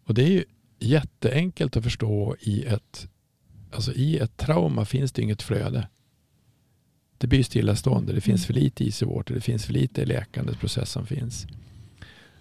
Och 0.05 0.15
det 0.15 0.23
är 0.23 0.31
ju 0.31 0.45
jätteenkelt 0.79 1.77
att 1.77 1.85
förstå 1.85 2.37
i 2.41 2.65
ett, 2.65 3.09
alltså 3.73 3.93
i 3.93 4.19
ett 4.19 4.37
trauma 4.37 4.85
finns 4.85 5.13
det 5.13 5.23
inget 5.23 5.43
flöde. 5.43 5.89
Det 7.19 7.27
blir 7.27 7.43
stillastående. 7.43 8.13
Det 8.13 8.21
finns 8.21 8.47
för 8.47 8.55
lite 8.55 8.85
easy 8.85 9.07
water. 9.07 9.35
Det 9.35 9.41
finns 9.41 9.65
för 9.67 9.73
lite 9.73 10.05
läkandeprocess 10.05 10.91
som 10.91 11.07
finns. 11.07 11.47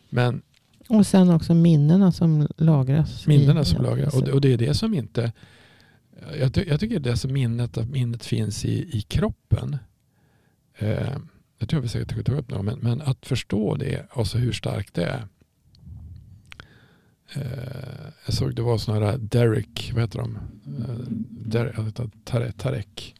Men 0.09 0.41
Och 0.87 1.07
sen 1.07 1.29
också 1.29 1.53
minnena 1.53 2.11
som 2.11 2.47
lagras. 2.57 3.25
i- 3.25 3.29
minnena 3.29 3.65
som 3.65 3.83
lagras. 3.83 4.13
Och, 4.13 4.23
det- 4.23 4.31
och 4.31 4.41
det 4.41 4.53
är 4.53 4.57
det 4.57 4.73
som 4.73 4.93
inte... 4.93 5.31
Jag, 6.39 6.53
ty, 6.53 6.63
jag 6.67 6.79
tycker 6.79 6.99
det 6.99 7.11
är 7.11 7.15
som 7.15 7.33
minnet, 7.33 7.77
att 7.77 7.89
minnet 7.89 8.25
finns 8.25 8.65
i, 8.65 8.97
i 8.97 9.01
kroppen. 9.01 9.77
Eh, 10.77 11.17
jag 11.59 11.69
tror 11.69 11.81
vi 11.81 11.87
säkert 11.87 12.25
ta 12.25 12.31
upp 12.33 12.49
något, 12.49 12.65
men, 12.65 12.79
men 12.79 13.01
att 13.01 13.25
förstå 13.25 13.75
det, 13.75 14.05
alltså 14.11 14.37
hur 14.37 14.51
starkt 14.51 14.93
det 14.93 15.03
är. 15.05 15.27
Eh, 17.33 17.41
jag 18.25 18.33
såg 18.33 18.55
det 18.55 18.61
var 18.61 18.77
sådana 18.77 19.05
här 19.05 19.17
Derek, 19.17 19.91
vad 19.93 20.03
heter 20.03 20.19
de? 20.19 20.35
Eh, 20.79 20.95
Der, 21.29 21.73
jag 21.77 21.83
vet 21.83 21.99
inte, 21.99 22.17
Tarek, 22.23 22.57
Tarek, 22.57 23.15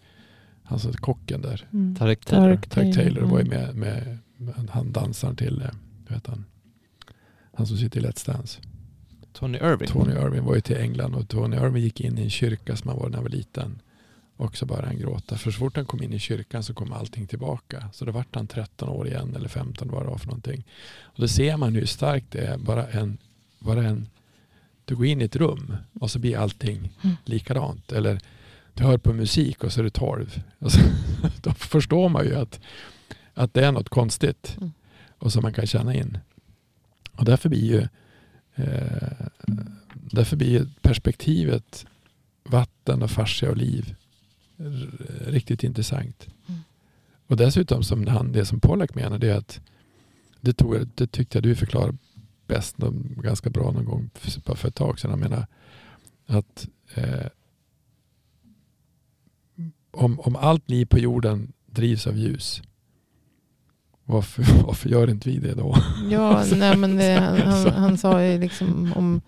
han 0.66 0.80
som 0.80 0.92
är 0.92 0.96
kocken 0.96 1.42
där. 1.42 1.68
Mm. 1.74 1.96
Tarek 1.96 2.26
Taylor. 2.26 2.46
Tarek 2.46 2.70
Tarek 2.70 2.96
Taylor 2.96 3.22
var 3.22 3.40
ju 3.40 3.46
mm. 3.46 3.60
med, 3.60 3.76
med, 3.76 4.18
med 4.38 4.70
han 4.70 4.92
dansaren 4.92 5.36
till, 5.36 5.62
eh, 5.62 6.14
heter 6.14 6.30
han? 6.30 6.46
Han 7.54 7.68
som 7.68 7.78
sitter 7.78 8.00
i 8.00 8.04
Let's 8.04 8.26
Dance. 8.32 8.62
Tony 9.34 9.58
Irving. 9.58 9.88
Tony 9.88 10.14
Irving 10.14 10.44
var 10.44 10.56
ju 10.56 10.62
till 10.62 10.78
England 10.78 11.16
och 11.16 11.28
Tony 11.28 11.58
Irving 11.58 11.84
gick 11.84 12.02
in 12.02 12.18
i 12.18 12.22
en 12.22 12.30
kyrka 12.30 12.76
som 12.76 12.90
han 12.90 13.00
var 13.00 13.10
när 13.10 13.16
han 13.16 13.24
var 13.24 13.30
liten. 13.32 13.82
Och 14.38 14.58
så 14.58 14.66
började 14.66 14.88
han 14.88 14.98
gråta. 15.00 15.38
För 15.38 15.52
så 15.52 15.60
fort 15.60 15.76
han 15.76 15.86
kom 15.86 16.04
in 16.04 16.14
i 16.14 16.20
kyrkan 16.20 16.64
så 16.64 16.74
kom 16.74 16.94
allting 16.94 17.28
tillbaka. 17.28 17.90
Så 17.94 18.06
då 18.06 18.12
vart 18.12 18.36
han 18.36 18.48
13 18.48 18.90
år 18.90 19.08
igen 19.08 19.36
eller 19.36 19.50
15 19.50 19.90
vad 19.92 20.04
det 20.04 20.10
var 20.10 20.18
för 20.18 20.28
någonting. 20.28 20.66
Och 21.02 21.22
då 21.22 21.28
ser 21.28 21.58
man 21.58 21.76
hur 21.76 21.86
starkt 21.86 22.32
det 22.32 22.40
är. 22.40 22.58
Bara 22.58 22.88
en, 22.88 23.18
bara 23.60 23.84
en, 23.84 24.10
du 24.86 24.96
går 24.96 25.06
in 25.06 25.22
i 25.22 25.26
ett 25.26 25.36
rum 25.36 25.76
och 26.00 26.12
så 26.12 26.20
blir 26.20 26.38
allting 26.38 26.92
Mm. 27.04 27.16
likadant. 27.26 27.92
Eller 27.92 28.20
du 28.76 28.84
hör 28.84 28.98
på 28.98 29.14
musik 29.14 29.64
och 29.64 29.74
så 29.74 29.80
är 29.80 29.84
det 29.84 29.90
12. 29.90 30.44
Och 30.60 30.72
så, 30.72 30.80
då 31.42 31.54
förstår 31.54 32.10
man 32.10 32.26
ju 32.26 32.36
att, 32.36 32.60
att 33.34 33.54
det 33.54 33.66
är 33.66 33.72
något 33.72 33.90
konstigt. 33.90 34.56
Mm. 34.58 34.72
Och 35.18 35.32
som 35.32 35.44
man 35.44 35.54
kan 35.54 35.68
känna 35.68 35.96
in. 35.96 36.18
Och 37.12 37.26
därför 37.26 37.50
blir 37.50 37.66
ju 37.66 37.88
Eh, 38.56 39.28
därför 39.94 40.36
blir 40.36 40.68
perspektivet 40.82 41.86
vatten 42.44 43.02
och 43.02 43.12
fascia 43.12 43.50
och 43.50 43.58
liv 43.58 43.96
riktigt 45.28 45.64
intressant. 45.64 46.28
Mm. 46.48 46.62
Och 47.28 47.38
dessutom 47.38 47.84
som 47.84 48.08
han, 48.08 48.32
det 48.32 48.46
som 48.46 48.60
Pollack 48.60 48.96
menar 48.96 49.20
det 49.20 49.30
är 49.30 49.38
att 49.38 49.62
det, 50.42 50.54
tog, 50.54 50.88
det 50.96 51.08
tyckte 51.08 51.38
jag 51.38 51.44
du 51.44 51.56
förklarade 51.56 51.98
bäst 52.48 52.76
ganska 53.18 53.50
bra 53.50 53.72
någon 53.72 53.86
gång 53.86 54.10
för, 54.14 54.56
för 54.56 54.68
ett 54.68 54.76
tag 54.76 55.00
sedan. 55.00 55.12
Jag 55.12 55.20
menar 55.20 55.48
att 56.26 56.68
eh, 56.94 57.26
om, 59.96 60.20
om 60.20 60.36
allt 60.36 60.70
liv 60.70 60.86
på 60.86 61.00
jorden 61.00 61.52
drivs 61.66 62.08
av 62.08 62.18
ljus 62.18 62.62
varför, 64.06 64.44
varför 64.66 64.90
gör 64.90 65.10
inte 65.10 65.30
vi 65.30 65.38
det 65.38 65.54
då? 65.54 65.76
Ja, 66.10 66.44
nej, 66.56 66.78
men 66.78 66.98
det, 66.98 67.14
han, 67.14 67.74
han, 67.74 67.98
sa 67.98 68.24
ju 68.24 68.40
liksom 68.40 68.94
om, 68.96 69.22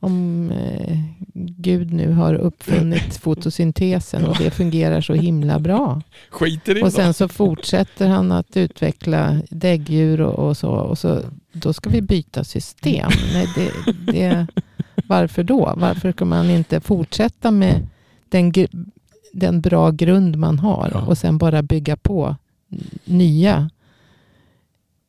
om 0.00 0.50
eh, 0.50 0.98
Gud 1.34 1.92
nu 1.92 2.12
har 2.12 2.34
uppfunnit 2.34 3.16
fotosyntesen 3.22 4.24
och 4.24 4.36
det 4.38 4.50
fungerar 4.50 5.00
så 5.00 5.14
himla 5.14 5.58
bra. 5.58 6.02
Skiter 6.30 6.78
i 6.78 6.82
Och 6.82 6.92
sen 6.92 7.14
så 7.14 7.28
fortsätter 7.28 8.08
han 8.08 8.32
att 8.32 8.56
utveckla 8.56 9.42
däggdjur 9.50 10.20
och, 10.20 10.48
och 10.48 10.56
så. 10.56 10.70
Och 10.70 10.98
så 10.98 11.20
då 11.52 11.72
ska 11.72 11.90
vi 11.90 12.02
byta 12.02 12.44
system. 12.44 13.10
Nej, 13.32 13.48
det, 13.54 13.72
det, 14.12 14.46
varför 15.08 15.42
då? 15.42 15.74
Varför 15.76 16.12
kan 16.12 16.28
man 16.28 16.50
inte 16.50 16.80
fortsätta 16.80 17.50
med 17.50 17.88
den, 18.28 18.52
den 19.32 19.60
bra 19.60 19.90
grund 19.90 20.36
man 20.36 20.58
har 20.58 20.90
Ja. 20.94 21.06
och 21.06 21.18
sen 21.18 21.38
bara 21.38 21.62
bygga 21.62 21.96
på 21.96 22.36
nya 23.04 23.70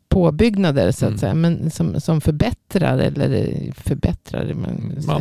påbyggnader 0.10 0.92
så 0.92 1.06
att 1.06 1.10
Mm. 1.10 1.20
säga. 1.20 1.34
Men 1.34 1.72
som, 1.72 2.02
som 2.02 2.22
förbättrar 2.22 2.98
eller 2.98 3.72
förbättrar 3.76 4.54
man 4.54 4.70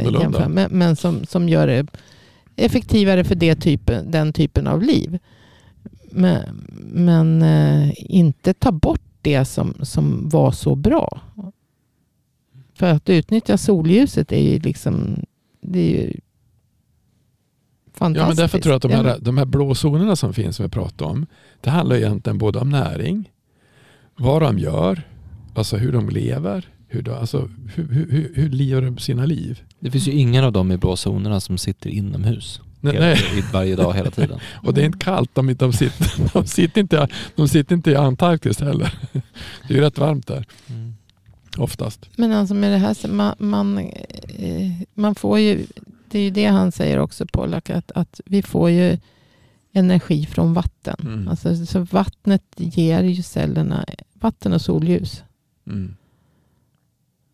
Mm, 0.00 0.14
jämför, 0.20 0.48
men, 0.48 0.70
men 0.72 0.96
som, 0.96 1.24
som 1.26 1.48
gör 1.48 1.66
det 1.66 1.86
effektivare 2.57 3.24
för 3.24 3.34
det 3.34 3.55
typen, 3.55 4.11
den 4.11 4.32
typen 4.32 4.66
av 4.66 4.82
liv. 4.82 5.18
Men, 6.11 6.42
men 6.92 7.42
eh, 7.42 7.90
inte 7.96 8.55
ta 8.55 8.72
bort 8.72 9.00
det 9.22 9.44
som, 9.44 9.74
som 9.82 10.28
var 10.28 10.53
så 10.53 10.74
bra. 10.74 11.20
För 12.74 12.86
att 12.90 13.09
utnyttja 13.11 13.57
solljuset 13.59 14.32
är 14.32 14.53
ju 14.53 14.59
liksom 14.59 15.16
det 15.61 15.78
är 15.80 15.90
ju 16.07 16.20
fantastiskt. 17.95 18.20
Ja, 18.22 18.26
men 18.26 18.36
därför 18.36 18.59
tror 18.59 18.72
jag 18.72 18.76
att 18.76 18.82
de 18.82 18.93
här, 18.93 19.18
de 19.20 19.38
här 19.38 19.45
blå 19.45 19.74
zonerna 19.74 20.16
som 20.16 20.34
finns 20.34 20.57
som 20.57 20.62
vi 20.66 20.70
pratar 20.70 21.07
om. 21.07 21.26
Det 21.61 21.70
handlar 21.70 21.97
egentligen 21.97 22.38
både 22.38 22.59
om 22.59 22.70
näring, 22.70 23.30
vad 24.16 24.43
de 24.43 24.59
gör, 24.59 25.03
alltså 25.55 25.76
hur 25.76 25.93
de 25.93 26.09
lever, 26.09 26.68
hur, 26.88 27.03
de, 27.03 27.11
alltså, 27.11 27.51
hur, 27.74 27.88
hur, 27.88 28.11
hur, 28.11 28.32
hur 28.34 28.49
lever 28.51 28.82
de 28.82 28.99
sina 28.99 29.26
liv. 29.26 29.62
Det 29.80 29.90
finns 29.90 30.09
ju 30.09 30.12
ingen 30.12 30.45
av 30.45 30.53
dem 30.53 30.72
i 30.72 30.76
blå 30.76 30.97
zonerna 30.97 31.40
som 31.40 31.59
sitter 31.59 31.90
inomhus. 31.90 32.61
Nej, 32.80 32.93
hela, 32.95 33.07
nej. 33.07 33.45
Varje 33.53 33.76
dag, 33.76 33.95
hela 33.95 34.11
tiden. 34.11 34.38
Och 34.62 34.74
det 34.74 34.80
är 34.82 34.86
inte 34.86 34.99
kallt, 34.99 35.30
de, 35.34 35.55
de, 35.55 35.72
sitter, 35.72 36.32
de, 36.32 36.47
sitter 36.47 36.80
inte, 36.80 37.09
de 37.36 37.49
sitter 37.49 37.74
inte 37.74 37.90
i 37.90 37.97
Antarktis 37.97 38.61
heller. 38.61 38.95
Det 39.68 39.74
är 39.74 39.78
ju 39.78 39.80
rätt 39.80 39.99
varmt 39.99 40.26
där, 40.26 40.45
Mm. 40.68 40.95
oftast. 41.57 42.09
Men 42.16 42.32
alltså 42.32 42.55
med 42.55 42.72
det 42.72 42.78
här, 42.78 42.95
så 42.95 43.09
man, 43.09 43.34
man, 43.38 43.78
eh, 43.78 44.72
man 44.95 45.14
får 45.14 45.38
ju, 45.38 45.66
det 46.12 46.18
är 46.18 46.22
ju 46.22 46.30
det 46.30 46.46
han 46.46 46.72
säger 46.72 46.98
också 46.98 47.26
Pollack, 47.32 47.70
att, 47.70 47.92
att 47.92 48.20
vi 48.24 48.42
får 48.42 48.70
ju 48.70 48.98
energi 49.72 50.26
från 50.26 50.54
vatten. 50.54 50.96
Mm. 51.00 51.28
Alltså, 51.28 51.66
så 51.66 51.80
vattnet 51.80 52.44
ger 52.56 53.02
ju 53.02 53.22
cellerna, 53.22 53.84
vatten 54.14 54.52
och 54.52 54.60
solljus. 54.60 55.22
Mm. 55.66 55.96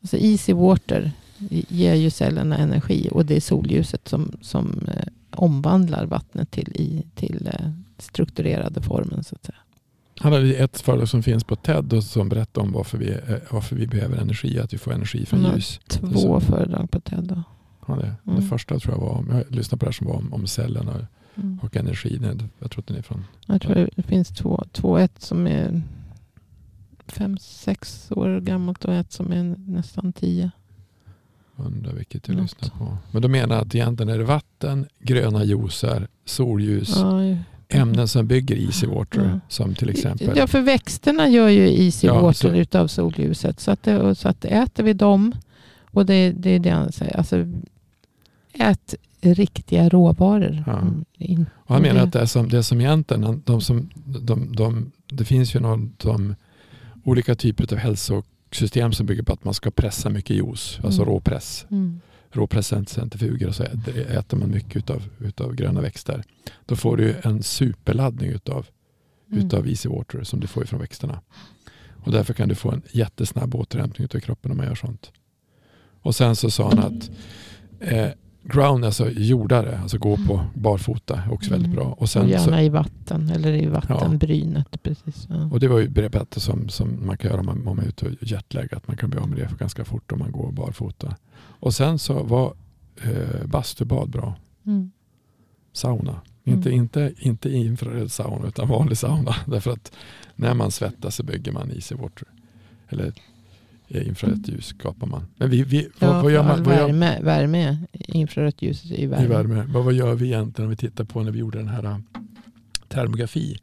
Alltså 0.02 0.16
easy 0.16 0.52
water 0.52 1.12
ger 1.68 1.94
ju 1.94 2.10
cellerna 2.10 2.56
energi 2.56 3.08
och 3.12 3.26
det 3.26 3.36
är 3.36 3.40
solljuset 3.40 4.08
som, 4.08 4.32
som 4.40 4.88
eh, 4.88 5.06
omvandlar 5.30 6.06
vattnet 6.06 6.50
till, 6.50 6.72
i, 6.74 7.06
till 7.14 7.50
eh, 7.52 7.70
strukturerade 7.98 8.82
formen. 8.82 9.24
Så 9.24 9.34
att 9.34 9.44
säga. 9.44 9.58
Han 10.20 10.32
hade 10.32 10.54
ett 10.54 10.80
föredrag 10.80 11.08
som 11.08 11.22
finns 11.22 11.44
på 11.44 11.56
TED 11.56 11.92
och 11.92 12.04
som 12.04 12.28
berättar 12.28 12.62
om 12.62 12.72
varför 12.72 12.98
vi, 12.98 13.10
eh, 13.10 13.36
varför 13.50 13.76
vi 13.76 13.86
behöver 13.86 14.16
energi, 14.16 14.58
att 14.58 14.72
vi 14.72 14.78
får 14.78 14.92
energi 14.92 15.26
från 15.26 15.54
ljus. 15.54 15.80
Två 15.88 16.40
föredrag 16.40 16.90
på 16.90 17.00
TED. 17.00 17.24
Då. 17.24 17.42
Ja, 17.88 17.94
det, 17.96 18.14
det 18.24 18.30
Mm. 18.30 18.42
första 18.48 18.78
tror 18.78 18.94
jag 18.94 19.00
var 19.00 19.10
om, 19.10 19.28
jag 19.30 19.54
lyssnade 19.54 19.78
på 19.78 19.84
det 19.84 19.88
här 19.88 19.92
som 19.92 20.06
var 20.06 20.14
om, 20.14 20.32
om 20.32 20.46
cellerna 20.46 21.06
Mm. 21.36 21.58
och 21.62 21.76
energi. 21.76 22.18
Nej, 22.20 22.36
Jag 22.58 22.70
tror 22.70 22.80
att 22.82 22.86
den 22.86 22.96
är 22.96 23.02
från 23.02 23.24
Jag 23.46 23.62
tror 23.62 23.88
det 23.96 24.02
finns 24.02 24.28
två. 24.28 24.64
Två, 24.72 24.98
ett 24.98 25.22
som 25.22 25.46
är 25.46 25.82
fem, 27.06 27.38
sex 27.38 28.08
år 28.10 28.40
gammalt 28.40 28.84
och 28.84 28.94
ett 28.94 29.12
som 29.12 29.32
är 29.32 29.42
nästan 29.66 30.12
tio. 30.12 30.50
Undrar 31.56 31.92
vilket 31.92 32.28
jag 32.28 32.36
Något. 32.36 32.42
lyssnar 32.42 32.78
på. 32.78 32.96
Men 33.10 33.22
de 33.22 33.28
menar 33.32 33.56
att 33.62 33.74
egentligen 33.74 34.12
är 34.14 34.18
det 34.18 34.24
vatten, 34.24 34.86
gröna 35.00 35.44
juicer, 35.44 36.08
solljus, 36.24 36.94
Ja, 36.96 37.36
ämnen 37.68 38.08
som 38.08 38.26
bygger 38.26 38.56
easy 38.56 38.86
water. 38.86 39.20
Mm. 39.24 39.40
Som 39.48 39.74
till 39.74 39.88
exempel. 39.90 40.32
ja, 40.36 40.46
för 40.46 40.60
växterna 40.60 41.28
gör 41.28 41.48
ju 41.48 41.84
easy 41.84 42.06
Ja, 42.06 42.20
water 42.20 42.48
så- 42.48 42.54
utav 42.54 42.86
solljuset. 42.86 43.60
Så 43.60 43.70
att, 43.70 43.82
det, 43.82 44.14
så 44.14 44.28
att 44.28 44.44
äter 44.44 44.82
vi 44.84 44.92
dem, 44.92 45.32
och 45.90 46.06
det, 46.06 46.32
det 46.32 46.50
är 46.50 46.58
det 46.58 46.70
han 46.70 46.92
säger, 46.92 47.16
alltså 47.16 47.36
ät 48.52 48.94
riktiga 49.20 49.88
råvaror. 49.88 50.64
Ja. 50.66 50.78
Mm, 51.18 51.46
och 51.54 51.74
han 51.74 51.82
menar 51.82 52.00
att 52.00 52.12
det 52.12 52.20
är 52.20 52.26
som, 52.26 52.48
det 52.48 52.58
är 52.58 52.62
som 52.62 52.80
egentligen, 52.80 53.42
de 53.46 53.60
som, 53.60 53.90
de, 54.04 54.52
de, 54.56 54.92
det 55.06 55.24
finns 55.24 55.54
ju 55.54 55.60
någon, 55.60 55.94
de, 55.96 56.34
olika 57.04 57.34
typer 57.34 57.72
av 57.72 57.78
hälsosystem 57.78 58.92
som 58.92 59.06
bygger 59.06 59.22
på 59.22 59.32
att 59.32 59.44
man 59.44 59.54
ska 59.54 59.70
pressa 59.70 60.10
mycket 60.10 60.36
juice, 60.36 60.80
alltså 60.84 61.02
Mm. 61.02 61.14
råpress. 61.14 61.66
Mm. 61.70 62.00
råpresscentrifuger 62.32 63.48
och 63.48 63.54
så 63.54 63.62
äter, 63.62 63.98
äter 64.10 64.36
man 64.36 64.50
mycket 64.50 64.76
utav, 64.76 65.02
utav 65.18 65.54
gröna 65.54 65.80
växter. 65.80 66.22
Då 66.66 66.76
får 66.76 66.96
du 66.96 67.14
en 67.22 67.42
superladdning 67.42 68.30
utav, 68.30 68.66
Mm. 69.32 69.46
utav 69.46 69.68
easy 69.68 69.88
water 69.88 70.22
som 70.22 70.40
du 70.40 70.46
får 70.46 70.64
från 70.64 70.80
växterna. 70.80 71.20
Och 72.04 72.12
därför 72.12 72.34
kan 72.34 72.48
du 72.48 72.54
få 72.54 72.70
en 72.70 72.82
jättesnabb 72.92 73.54
återhämtning 73.54 74.04
utav 74.04 74.20
kroppen 74.20 74.50
om 74.50 74.56
man 74.56 74.66
gör 74.66 74.74
sånt. 74.74 75.12
Och 76.02 76.14
sen 76.14 76.36
så 76.36 76.50
sa 76.50 76.68
han 76.68 76.78
att 76.78 77.10
eh, 77.80 78.08
ground, 78.52 78.84
alltså 78.84 79.10
jordare, 79.10 79.78
alltså 79.78 79.98
gå 79.98 80.16
på 80.16 80.44
barfota, 80.54 81.16
är 81.26 81.32
också 81.32 81.50
väldigt 81.50 81.66
Mm. 81.66 81.76
bra. 81.76 81.86
Och, 81.86 82.02
Och 82.02 82.10
sen 82.10 82.28
gärna 82.28 82.44
så, 82.44 82.58
i 82.60 82.68
vatten 82.68 83.30
eller 83.30 83.52
i 83.52 83.66
vattenbrynet. 83.66 84.82
Precis. 84.82 85.26
Ja. 85.30 85.44
och 85.52 85.60
det 85.60 85.68
var 85.68 85.78
ju 85.78 85.88
bättre 85.88 86.40
som, 86.40 86.68
som 86.68 87.06
man 87.06 87.16
kan 87.16 87.30
göra 87.30 87.40
om 87.40 87.46
man, 87.46 87.58
om 87.68 87.76
man 87.76 87.84
är 87.84 87.88
ute 87.88 88.06
och 88.06 88.12
jetlag, 88.20 88.74
att 88.74 88.88
man 88.88 88.96
kan 88.96 89.10
bli 89.10 89.20
av 89.20 89.28
med 89.28 89.38
det 89.38 89.48
ganska 89.58 89.84
fort 89.84 90.12
om 90.12 90.18
man 90.18 90.32
går 90.32 90.52
barfota. 90.52 91.16
Och 91.60 91.74
sen 91.74 91.98
så 91.98 92.22
var 92.22 92.54
eh, 93.02 93.46
bastubad 93.46 94.10
bra. 94.10 94.34
Mm. 94.66 94.90
Sauna. 95.72 96.20
Inte, 96.44 96.68
Mm. 96.68 96.80
inte, 96.82 97.12
inte 97.18 97.50
infraröd 97.50 98.12
sauna 98.12 98.48
utan 98.48 98.68
vanlig 98.68 98.98
sauna. 98.98 99.34
Därför 99.46 99.70
att 99.70 99.92
när 100.36 100.54
man 100.54 100.70
svettas 100.70 101.16
så 101.16 101.22
bygger 101.22 101.52
man 101.52 101.70
easy 101.70 101.94
water. 101.94 102.28
Eller 102.88 103.12
infrarött 103.88 104.48
ljus 104.48 104.66
skapar 104.66 105.06
man. 105.06 105.26
Men 105.36 105.50
vi, 105.50 105.62
vi, 105.62 105.88
vad, 105.98 106.10
Ja, 106.10 106.22
vad 106.22 106.32
gör 106.32 106.42
man? 106.44 106.62
Vad 106.62 106.76
gör, 106.76 106.86
värme, 106.86 107.18
värme, 107.22 107.78
infrarött 107.92 108.62
ljus 108.62 108.90
i 108.90 109.06
värme. 109.06 109.24
i 109.24 109.26
värme. 109.26 109.64
Vad, 109.68 109.84
vad 109.84 109.94
gör 109.94 110.14
vi 110.14 110.26
egentligen 110.26 110.66
om 110.66 110.70
vi 110.70 110.76
tittar 110.76 111.04
på 111.04 111.22
när 111.22 111.30
vi 111.30 111.38
gjorde 111.38 111.58
den 111.58 111.68
här 111.68 111.84
äh, 111.84 111.96
termografi? 112.88 113.58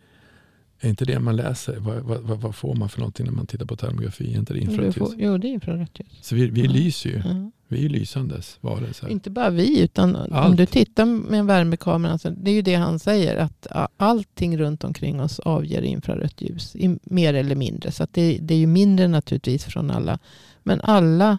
Är 0.80 0.90
inte 0.90 1.06
det 1.06 1.20
man 1.20 1.36
läser? 1.36 1.80
Vad, 1.80 2.00
vad, 2.22 2.40
vad, 2.42 2.56
får 2.56 2.76
man 2.76 2.90
för 2.90 3.00
någonting 3.00 3.26
när 3.26 3.34
man 3.34 3.48
tittar 3.48 3.66
på 3.66 3.76
termografi? 3.76 4.34
Är 4.34 4.38
inte 4.38 4.54
det 4.54 4.60
infrarött 4.60 4.98
ljus? 4.98 5.10
Jo, 5.18 5.38
det 5.38 5.48
är 5.48 5.54
infrarött 5.54 6.00
ljus. 6.00 6.18
Så 6.22 6.36
vi, 6.36 6.50
vi 6.50 6.64
Ja. 6.66 6.72
lyser 6.72 7.10
ju. 7.10 7.16
Ja. 7.26 7.52
Vi 7.68 7.78
är 7.78 7.82
ju 7.82 7.90
lysandes 7.90 8.58
varelser. 8.62 9.08
Inte 9.08 9.30
bara 9.30 9.50
vi, 9.50 9.82
utan 9.82 10.16
om 10.16 10.28
Allt. 10.32 10.58
du 10.58 10.66
tittar 10.66 11.06
med 11.06 11.40
en 11.40 11.46
värmekamera, 11.46 12.12
alltså, 12.12 12.30
det 12.30 12.52
är 12.52 12.56
ju 12.56 12.62
det 12.62 12.76
han 12.76 13.00
säger, 13.00 13.38
att 13.38 13.68
allting 13.98 14.58
runt 14.58 14.84
omkring 14.84 15.22
oss 15.22 15.40
avger 15.40 15.82
infrarött 15.82 16.42
ljus, 16.42 16.76
mer 17.04 17.34
eller 17.34 17.56
mindre. 17.56 17.92
Så 17.92 18.08
det, 18.12 18.38
det 18.42 18.54
är 18.54 18.58
ju 18.58 18.68
mindre 18.68 19.08
naturligtvis 19.08 19.64
från 19.64 19.92
alla. 19.92 20.20
Men 20.64 20.82
alla 20.82 21.38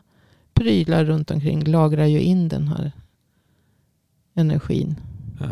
prylar 0.54 1.04
runt 1.04 1.30
omkring 1.30 1.64
lagrar 1.64 2.06
ju 2.06 2.20
in 2.20 2.48
den 2.48 2.68
här 2.68 2.92
energin. 4.34 5.00
Ja. 5.40 5.46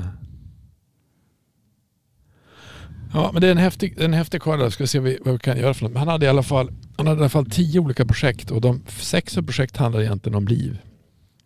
Ja, 3.15 3.31
men 3.33 3.41
det 3.41 3.47
är 3.47 3.53
en 3.53 3.59
häftig, 3.59 4.01
en 4.01 4.13
häftig 4.13 4.43
karl. 4.43 4.71
Ska 4.71 4.87
se 4.87 4.99
vad 4.99 5.33
vi, 5.33 5.39
kan 5.39 5.59
göra 5.59 5.75
för 5.75 5.89
något. 5.89 5.99
Han 5.99 6.09
hade 6.09 6.27
i 6.27 6.29
alla 6.29 6.43
fall, 6.43 6.73
han 6.97 7.07
hade 7.07 7.19
i 7.19 7.23
alla 7.23 7.29
fall 7.29 7.51
tio 7.51 7.81
olika 7.81 8.05
projekt 8.05 8.51
och 8.51 8.61
de 8.61 8.83
sex 8.89 9.39
av 9.39 9.43
projekt 9.43 9.77
handlar 9.77 10.01
egentligen 10.01 10.37
om 10.37 10.49
liv. 10.49 10.79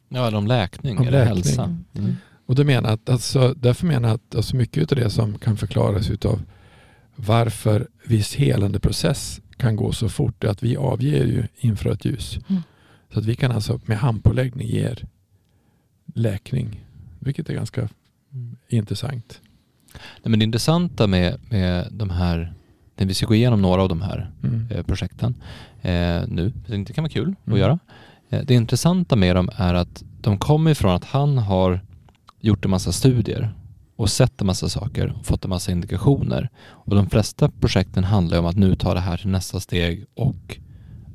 Ja, 0.08 0.26
eller 0.26 0.38
om 0.38 0.46
läkning 0.46 0.98
Om 0.98 1.08
eller 1.08 1.18
läkning. 1.18 1.36
hälsa. 1.36 1.76
Mm. 1.94 2.16
Och 2.46 2.54
det 2.54 2.64
menar 2.64 2.92
att, 2.92 3.08
alltså, 3.08 3.54
därför 3.56 3.86
menar 3.86 4.08
jag 4.08 4.14
att 4.14 4.34
alltså 4.34 4.56
mycket 4.56 4.92
av 4.92 4.98
det 4.98 5.10
som 5.10 5.38
kan 5.38 5.56
förklaras 5.56 6.10
utav 6.10 6.42
varför 7.16 7.88
viss 8.04 8.34
helande 8.34 8.80
process 8.80 9.40
kan 9.56 9.76
gå 9.76 9.92
så 9.92 10.08
fort 10.08 10.44
är 10.44 10.48
att 10.48 10.62
vi 10.62 10.76
avger 10.76 11.24
ju 11.24 11.46
infrarött 11.56 12.04
ljus. 12.04 12.38
Mm. 12.48 12.62
Så 13.12 13.18
att 13.18 13.24
vi 13.24 13.34
kan 13.34 13.52
alltså 13.52 13.80
med 13.84 13.98
handpåläggning 13.98 14.68
ge 14.68 14.80
er 14.80 15.06
läkning. 16.14 16.84
Vilket 17.18 17.48
är 17.50 17.54
ganska 17.54 17.88
intressant. 18.68 19.40
Nej, 19.92 20.30
men 20.30 20.38
det 20.38 20.44
intressanta 20.44 21.06
med, 21.06 21.40
med 21.50 21.88
de 21.90 22.10
här, 22.10 22.54
vi 23.04 23.14
ska 23.14 23.26
gå 23.26 23.34
igenom 23.34 23.62
några 23.62 23.82
av 23.82 23.88
de 23.88 24.02
här 24.02 24.30
Mm. 24.42 24.66
eh, 24.70 24.82
projekten 24.82 25.34
eh, 25.82 26.22
nu, 26.28 26.52
det 26.66 26.84
kan 26.94 27.04
vara 27.04 27.12
kul 27.12 27.34
att 27.42 27.46
Mm. 27.46 27.58
göra. 27.60 27.78
Eh, 28.30 28.40
det 28.46 28.54
intressanta 28.54 29.16
med 29.16 29.36
dem 29.36 29.50
är 29.56 29.74
att 29.74 30.02
de 30.20 30.38
kommer 30.38 30.70
ifrån 30.70 30.94
att 30.94 31.04
han 31.04 31.38
har 31.38 31.80
gjort 32.40 32.64
en 32.64 32.70
massa 32.70 32.92
studier 32.92 33.54
och 33.96 34.10
sett 34.10 34.40
en 34.40 34.46
massa 34.46 34.68
saker 34.68 35.14
och 35.20 35.26
fått 35.26 35.44
en 35.44 35.48
massa 35.50 35.72
indikationer. 35.72 36.48
Och 36.66 36.94
de 36.94 37.10
flesta 37.10 37.48
projekten 37.60 38.04
handlar 38.04 38.38
om 38.38 38.46
att 38.46 38.56
nu 38.56 38.74
ta 38.76 38.94
det 38.94 39.00
här 39.00 39.16
till 39.16 39.28
nästa 39.28 39.60
steg 39.60 40.04
och 40.14 40.58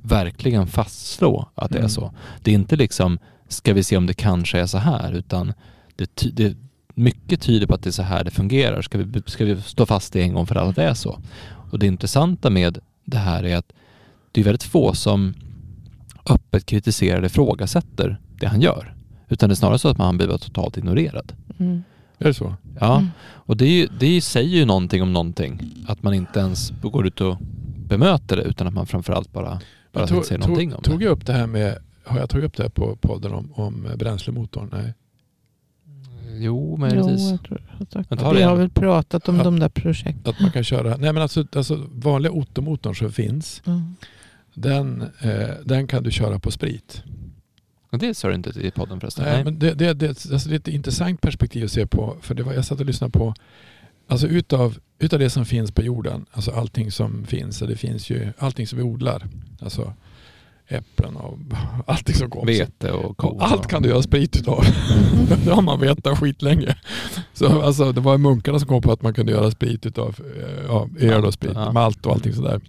verkligen 0.01 0.67
fastslå 0.67 1.49
att 1.55 1.69
det 1.69 1.75
är 1.75 1.79
Mm. 1.79 1.89
så. 1.89 2.11
Det 2.41 2.51
är 2.51 2.55
inte 2.55 2.75
liksom, 2.75 3.19
ska 3.47 3.73
vi 3.73 3.83
se 3.83 3.97
om 3.97 4.05
det 4.05 4.13
kanske 4.13 4.59
är 4.59 4.65
så 4.65 4.77
här, 4.77 5.11
utan 5.11 5.53
det, 5.95 6.15
ty- 6.15 6.31
det 6.31 6.57
mycket 6.95 7.41
tyder 7.41 7.67
på 7.67 7.73
att 7.73 7.83
det 7.83 7.89
är 7.89 7.91
så 7.91 8.03
här 8.03 8.23
det 8.23 8.31
fungerar. 8.31 8.81
Ska 8.81 8.97
vi, 8.97 9.21
ska 9.25 9.45
vi 9.45 9.61
stå 9.61 9.85
fast 9.85 10.15
i 10.15 10.21
en 10.21 10.33
gång 10.33 10.47
för 10.47 10.55
alla 10.55 10.69
att 10.69 10.75
det 10.75 10.83
är 10.83 10.93
så? 10.93 11.19
Och 11.73 11.79
det 11.79 11.87
intressanta 11.87 12.49
med 12.49 12.79
det 13.05 13.17
här 13.17 13.43
är 13.43 13.55
att 13.57 13.73
det 14.31 14.41
är 14.41 14.45
väldigt 14.45 14.63
få 14.63 14.93
som 14.93 15.33
öppet 16.29 16.65
kritiserar 16.65 17.17
eller 17.17 17.25
ifrågasätter 17.27 18.19
det 18.39 18.47
han 18.47 18.61
gör. 18.61 18.95
Utan 19.29 19.49
det 19.49 19.53
är 19.53 19.55
snarare 19.55 19.79
så 19.79 19.89
att 19.89 19.97
man 19.97 20.17
blir 20.17 20.27
totalt 20.37 20.77
ignorerad. 20.77 21.33
Mm. 21.59 21.83
Är 22.17 22.25
det 22.25 22.33
så? 22.33 22.53
Ja, 22.79 22.95
Mm. 22.97 23.09
och 23.21 23.57
det, 23.57 23.65
är 23.65 23.71
ju, 23.71 23.87
det 23.99 24.21
säger 24.21 24.57
ju 24.57 24.65
någonting 24.65 25.01
om 25.01 25.13
någonting. 25.13 25.61
Att 25.87 26.03
man 26.03 26.13
inte 26.13 26.39
ens 26.39 26.73
går 26.81 27.07
ut 27.07 27.21
och 27.21 27.37
bemöter 27.87 28.35
det 28.37 28.43
utan 28.43 28.67
att 28.67 28.73
man 28.73 28.87
framförallt 28.87 29.33
bara, 29.33 29.61
bara 29.93 30.03
inte 30.07 30.23
säger 30.27 30.39
någonting 30.41 30.69
tog, 30.69 30.77
om 30.77 30.83
tog 30.83 30.99
det. 30.99 31.05
jag 31.05 31.11
upp 31.11 31.25
det 31.25 31.33
här 31.33 31.47
med, 31.47 31.77
har 32.03 32.19
jag 32.19 32.29
tagit 32.29 32.45
upp 32.45 32.57
det 32.57 32.63
här 32.63 32.69
på 32.69 32.95
podden 32.95 33.33
om, 33.33 33.53
om 33.55 33.87
bränslemotorn? 33.97 34.69
Nej. 34.71 34.93
Jo, 36.33 36.39
Jo, 36.41 36.77
möjligtvis. 36.77 37.31
jag 37.31 37.43
tror 37.43 37.61
jag 37.71 37.77
har 37.77 38.03
sagt 38.03 38.37
Vi 38.37 38.41
har 38.43 38.55
väl 38.55 38.69
pratat 38.69 39.29
om 39.29 39.37
Ja. 39.37 39.43
de 39.43 39.59
där 39.59 39.69
projekten. 39.69 40.33
Att 40.33 40.39
man 40.39 40.51
kan 40.51 40.63
köra, 40.63 40.97
nej 40.97 41.13
men 41.13 41.21
alltså, 41.21 41.45
alltså 41.55 41.85
vanliga 41.91 42.31
Otto-motorn 42.31 42.95
som 42.95 43.11
finns, 43.11 43.61
Mm. 43.65 43.95
den, 44.53 45.01
eh, 45.19 45.49
den 45.65 45.87
kan 45.87 46.03
du 46.03 46.11
köra 46.11 46.39
på 46.39 46.51
sprit. 46.51 47.03
Och 47.91 47.99
det 47.99 48.13
sa 48.13 48.27
du 48.27 48.35
inte 48.35 48.49
i 48.49 48.71
podden 48.71 48.99
förresten. 48.99 49.25
Nej, 49.25 49.33
Nej. 49.33 49.43
men 49.43 49.59
det, 49.59 49.73
det, 49.73 49.93
det, 49.93 50.07
alltså 50.09 50.49
det 50.49 50.55
är 50.55 50.59
ett 50.59 50.67
intressant 50.67 51.21
perspektiv 51.21 51.63
att 51.65 51.71
se 51.71 51.87
på. 51.87 52.17
För 52.21 52.35
det 52.35 52.43
var, 52.43 52.53
jag 52.53 52.65
satt 52.65 52.79
och 52.79 52.85
lyssnade 52.85 53.11
på, 53.11 53.33
alltså 54.07 54.27
utav, 54.27 54.77
utav 54.99 55.19
det 55.19 55.29
som 55.29 55.45
finns 55.45 55.71
på 55.71 55.81
jorden, 55.81 56.25
alltså 56.31 56.51
allting 56.51 56.91
som 56.91 57.25
finns, 57.25 57.59
det 57.59 57.75
finns 57.75 58.09
ju 58.09 58.33
allting 58.37 58.67
som 58.67 58.77
vi 58.77 58.83
odlar. 58.83 59.27
Alltså 59.61 59.93
äpplen 60.73 61.15
och 61.15 61.37
allting 61.87 62.15
som 62.15 62.29
kommer. 62.29 62.45
Vete 62.45 62.91
och 62.91 63.17
kor. 63.17 63.33
Och 63.33 63.43
allt 63.51 63.67
kan 63.67 63.81
du 63.81 63.89
göra 63.89 64.01
sprit 64.01 64.35
utav. 64.35 64.65
det 65.45 65.51
har 65.51 65.61
man 65.61 65.79
vetat 65.79 66.19
skitlänge. 66.19 66.75
Så 67.33 67.61
alltså, 67.61 67.91
det 67.91 68.01
var 68.01 68.17
munkarna 68.17 68.59
som 68.59 68.67
kom 68.67 68.81
på 68.81 68.91
att 68.91 69.01
man 69.01 69.13
kunde 69.13 69.31
göra 69.31 69.51
sprit 69.51 69.85
utav 69.85 70.15
eh, 70.37 70.65
ja, 70.67 70.87
öl 70.99 71.25
och 71.25 71.33
sprit, 71.33 71.51
Ja. 71.55 71.71
malt 71.71 72.05
och 72.05 72.11
allting 72.13 72.33
sådär. 72.33 72.61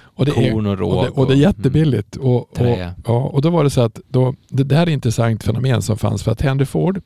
Och 0.00 0.24
det, 0.24 0.30
är, 0.30 0.52
Korn 0.52 0.66
och 0.66 0.78
råg. 0.78 0.92
och 0.96 1.04
det, 1.04 1.10
och 1.10 1.26
det 1.26 1.32
är 1.34 1.36
jättebilligt. 1.38 2.16
Och, 2.16 2.36
och, 2.36 2.54
Trä. 2.54 2.94
ja, 3.06 3.12
och 3.24 3.42
då 3.42 3.50
var 3.50 3.64
det 3.64 3.70
så 3.70 3.80
att 3.80 4.00
då, 4.08 4.34
det 4.48 4.64
där 4.64 4.76
är 4.78 4.82
ett 4.82 4.88
intressant 4.88 5.44
fenomen 5.44 5.82
som 5.82 5.98
fanns 5.98 6.22
för 6.22 6.32
att 6.32 6.40
Henry 6.40 6.64
Ford, 6.66 7.00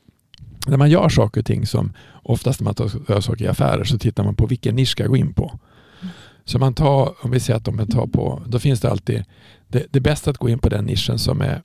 när 0.67 0.77
man 0.77 0.89
gör 0.89 1.09
saker 1.09 1.41
och 1.41 1.45
ting 1.45 1.65
som 1.67 1.93
oftast 2.23 2.59
när 2.59 2.65
man 2.65 2.73
tar- 2.75 2.91
gör 3.09 3.21
saker 3.21 3.45
i 3.45 3.47
affärer 3.47 3.83
så 3.83 3.97
tittar 3.97 4.23
man 4.23 4.35
på 4.35 4.45
vilken 4.45 4.75
nisch 4.75 4.87
ska 4.89 5.03
jag 5.03 5.09
gå 5.09 5.17
in 5.17 5.33
på. 5.33 5.59
Så 6.45 6.59
man 6.59 6.73
tar, 6.73 7.13
om 7.21 7.31
vi 7.31 7.39
säger 7.39 7.57
att 7.57 7.65
de 7.65 7.87
tar 7.87 8.07
på, 8.07 8.41
då 8.45 8.59
finns 8.59 8.81
det 8.81 8.91
alltid, 8.91 9.23
det, 9.73 9.85
det 9.91 9.99
är 9.99 10.01
bäst 10.01 10.27
att 10.27 10.37
gå 10.37 10.49
in 10.49 10.59
på 10.59 10.69
den 10.69 10.85
nischen 10.85 11.19
som 11.19 11.41
är 11.41 11.61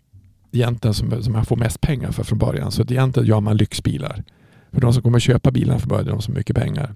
egentligen 0.53 0.95
som, 0.95 1.23
som 1.23 1.33
man 1.33 1.45
får 1.45 1.57
mest 1.57 1.81
pengar 1.81 2.13
för 2.13 2.23
från 2.23 2.39
början. 2.39 2.73
Så 2.73 2.83
egentligen 2.83 3.29
gör 3.29 3.41
man 3.41 3.57
lyxbilar. 3.57 4.25
För 4.73 4.81
de 4.81 4.93
som 4.93 5.03
kommer 5.03 5.19
köpa 5.19 5.51
bilarna 5.51 5.79
från 5.79 5.89
början 5.89 6.07
är 6.07 6.11
de 6.11 6.23
som 6.23 6.35
har 6.35 6.39
mycket 6.39 6.57
pengar. 6.57 6.95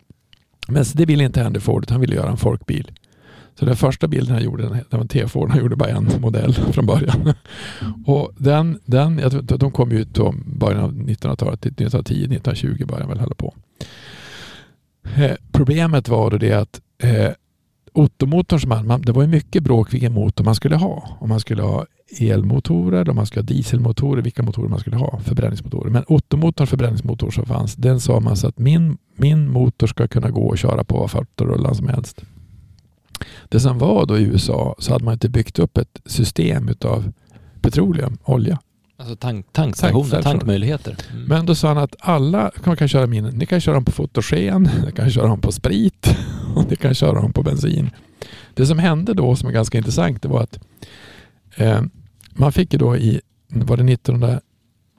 Men 0.68 0.84
så 0.84 0.98
det 0.98 1.06
ville 1.06 1.24
inte 1.24 1.42
Henry 1.42 1.60
Ford, 1.60 1.82
utan 1.82 1.94
han 1.94 2.00
ville 2.00 2.14
göra 2.14 2.30
en 2.30 2.36
folkbil. 2.36 2.92
Så 3.58 3.64
den 3.64 3.76
första 3.76 4.08
bilden 4.08 4.34
han 4.34 4.44
gjorde, 4.44 4.62
den 4.62 4.84
var 4.90 5.00
en 5.00 5.08
T-Ford, 5.08 5.50
han 5.50 5.58
gjorde 5.58 5.76
bara 5.76 5.90
en 5.90 6.08
modell 6.20 6.54
från 6.72 6.86
början. 6.86 7.34
Och 8.06 8.32
den, 8.36 8.78
den, 8.84 9.18
jag 9.18 9.30
tror, 9.30 9.58
de 9.58 9.70
kom 9.70 9.92
ut 9.92 10.14
då 10.14 10.34
början 10.46 10.80
av 10.80 10.92
1900-talet, 10.92 11.66
1910, 11.66 12.14
1920 12.14 12.86
började 12.86 13.08
väl 13.08 13.20
hålla 13.20 13.34
på. 13.34 13.54
Eh, 15.16 15.36
problemet 15.52 16.08
var 16.08 16.30
då 16.30 16.38
det 16.38 16.52
att 16.52 16.80
eh, 17.02 17.30
Ottomotorn 17.92 18.68
man, 18.68 18.86
man, 18.86 19.02
det 19.02 19.12
var 19.12 19.22
ju 19.22 19.28
mycket 19.28 19.62
bråk 19.62 19.94
vilken 19.94 20.12
motor 20.12 20.44
man 20.44 20.54
skulle 20.54 20.76
ha. 20.76 21.16
Om 21.20 21.28
man 21.28 21.40
skulle 21.40 21.62
ha 21.62 21.86
elmotorer, 22.20 23.10
om 23.10 23.16
man 23.16 23.26
skulle 23.26 23.42
ha 23.42 23.46
dieselmotorer, 23.46 24.22
vilka 24.22 24.42
motorer 24.42 24.68
man 24.68 24.78
skulle 24.78 24.96
ha, 24.96 25.20
förbränningsmotorer. 25.24 25.90
Men 25.90 26.04
Ottomotorns 26.06 26.70
förbränningsmotor 26.70 27.30
som 27.30 27.46
fanns, 27.46 27.74
den 27.74 28.00
sa 28.00 28.20
man 28.20 28.36
så 28.36 28.48
att 28.48 28.58
min, 28.58 28.98
min 29.16 29.50
motor 29.50 29.86
ska 29.86 30.08
kunna 30.08 30.30
gå 30.30 30.46
och 30.46 30.58
köra 30.58 30.84
på 30.84 30.98
vad 30.98 31.10
fattarullan 31.10 31.74
som 31.74 31.88
helst. 31.88 32.22
Det 33.48 33.60
som 33.60 33.78
var 33.78 34.06
då 34.06 34.18
i 34.18 34.22
USA 34.22 34.74
så 34.78 34.92
hade 34.92 35.04
man 35.04 35.12
inte 35.12 35.28
byggt 35.28 35.58
upp 35.58 35.78
ett 35.78 36.02
system 36.06 36.68
utav 36.68 37.12
petroleum, 37.60 38.18
olja. 38.24 38.58
Alltså 38.96 39.16
tank, 39.16 39.46
tankstationer, 39.52 40.22
tankmöjligheter. 40.22 40.96
Mm. 41.12 41.24
Men 41.24 41.46
då 41.46 41.54
sa 41.54 41.68
han 41.68 41.78
att 41.78 41.96
alla 41.98 42.50
kan, 42.64 42.76
kan 42.76 42.88
köra 42.88 43.06
min, 43.06 43.24
ni 43.24 43.46
kan 43.46 43.60
köra 43.60 43.74
dem 43.74 43.84
på 43.84 43.92
fotogen, 43.92 44.70
ni 44.86 44.92
kan 44.92 45.10
köra 45.10 45.26
dem 45.26 45.40
på 45.40 45.52
sprit 45.52 46.16
och 46.56 46.70
ni 46.70 46.76
kan 46.76 46.94
köra 46.94 47.20
dem 47.20 47.32
på 47.32 47.42
bensin. 47.42 47.90
Det 48.54 48.66
som 48.66 48.78
hände 48.78 49.14
då 49.14 49.36
som 49.36 49.48
är 49.48 49.52
ganska 49.52 49.78
intressant 49.78 50.22
det 50.22 50.28
var 50.28 50.42
att 50.42 50.58
eh, 51.56 51.82
man 52.34 52.52
fick 52.52 52.72
ju 52.72 52.78
då 52.78 52.96
i, 52.96 53.20
var 53.48 53.76
det 53.76 53.92
1900, 53.92 54.40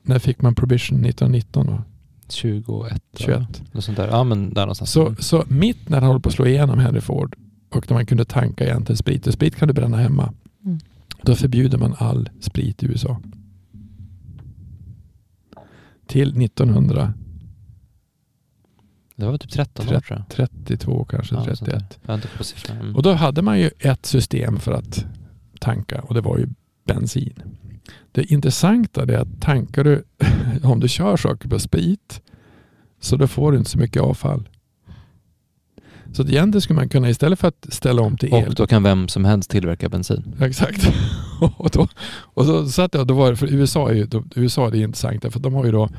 när 0.01 0.19
fick 0.19 0.41
man 0.41 0.55
provision 0.55 1.05
1919? 1.05 1.65
Då? 1.65 1.83
21. 2.29 2.67
va? 2.67 2.89
21. 3.13 3.61
Något 3.71 3.83
sånt 3.83 3.97
där. 3.97 4.07
Ja 4.07 4.23
men 4.23 4.53
där 4.53 4.61
någonstans. 4.61 4.91
Så, 4.91 5.15
så 5.19 5.43
mitt 5.47 5.89
när 5.89 5.99
han 5.99 6.07
håller 6.07 6.19
på 6.19 6.29
att 6.29 6.35
slå 6.35 6.45
igenom 6.45 6.79
Henry 6.79 7.01
Ford 7.01 7.35
och 7.69 7.89
när 7.89 7.97
man 7.97 8.05
kunde 8.05 8.25
tanka 8.25 8.65
egentligen 8.65 8.97
sprit, 8.97 9.27
och 9.27 9.33
sprit 9.33 9.55
kan 9.55 9.67
du 9.67 9.73
bränna 9.73 9.97
hemma. 9.97 10.33
Mm. 10.65 10.79
Då 11.21 11.35
förbjuder 11.35 11.77
man 11.77 11.95
all 11.97 12.29
sprit 12.39 12.83
i 12.83 12.85
USA. 12.85 13.21
Till 16.07 16.43
1932 16.43 17.22
det 19.15 19.25
var 19.25 19.37
typ 19.37 19.51
13 19.51 19.87
år 19.87 19.89
tror 19.89 20.03
jag. 20.07 21.09
kanske, 21.09 21.35
Ja, 21.35 21.45
något 21.45 21.57
sånt 21.57 21.71
där. 21.71 21.79
31. 21.79 21.99
Jag 22.05 22.15
inte 22.15 22.27
på 22.37 22.43
siffran. 22.43 22.77
Mm. 22.77 22.95
Och 22.95 23.03
då 23.03 23.13
hade 23.13 23.41
man 23.41 23.59
ju 23.59 23.69
ett 23.79 24.05
system 24.05 24.59
för 24.59 24.71
att 24.71 25.05
tanka 25.59 26.01
och 26.01 26.13
det 26.13 26.21
var 26.21 26.37
ju 26.37 26.47
bensin. 26.85 27.43
Det 28.11 28.23
intressanta 28.31 29.03
är 29.03 29.17
att 29.17 29.41
tankar 29.41 29.83
du, 29.83 30.03
om 30.63 30.79
du 30.79 30.87
kör 30.87 31.17
saker 31.17 31.49
på 31.49 31.59
sprit, 31.59 32.21
så 33.01 33.15
då 33.15 33.27
får 33.27 33.51
du 33.51 33.57
inte 33.57 33.69
så 33.69 33.77
mycket 33.77 34.01
avfall. 34.01 34.49
Så 36.13 36.21
att 36.21 36.29
egentligen 36.29 36.61
skulle 36.61 36.79
man 36.79 36.89
kunna 36.89 37.09
istället 37.09 37.39
för 37.39 37.47
att 37.47 37.65
ställa 37.69 38.01
om 38.01 38.17
till 38.17 38.33
el. 38.33 38.47
Och 38.47 38.55
då 38.55 38.67
kan 38.67 38.83
vem 38.83 39.07
som 39.07 39.25
helst 39.25 39.49
tillverka 39.49 39.89
bensin. 39.89 40.35
Exakt. 40.41 40.87
och 41.57 41.69
då, 41.73 41.87
och 42.09 42.45
så 42.45 42.69
satt 42.69 42.93
jag, 42.93 43.07
då 43.07 43.13
var 43.13 43.29
det, 43.31 43.37
för 43.37 43.53
USA 43.53 43.89
är 43.89 43.93
ju, 43.93 44.05
då, 44.05 44.23
USA 44.35 44.67
är 44.67 44.71
det 44.71 44.77
intressant 44.77 45.25
att 45.25 45.43
de 45.43 45.53
har 45.53 45.65
ju 45.65 45.71
då 45.71 45.89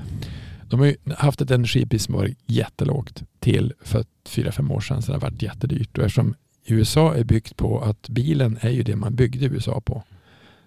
De 0.69 0.81
har 0.81 0.87
ju 0.87 0.97
haft 1.17 1.41
ett 1.41 1.51
energipris 1.51 2.05
som 2.05 2.15
varit 2.15 2.39
jättelågt 2.47 3.23
till 3.41 3.73
för 3.83 4.05
fyra 4.29 4.53
fem 4.53 4.71
år 4.71 4.81
sedan. 4.81 5.03
Så 5.03 5.13
det 5.13 5.19
har 5.19 5.21
varit 5.21 5.43
jättedyrt. 5.43 5.99
Och 5.99 6.05
eftersom 6.05 6.35
USA 6.67 7.15
är 7.15 7.25
byggt 7.25 7.57
på 7.57 7.81
att 7.81 8.09
bilen 8.09 8.59
är 8.61 8.71
ju 8.71 8.83
det 8.83 8.97
man 8.97 9.15
byggde 9.15 9.47
USA 9.47 9.81
på. 9.81 10.03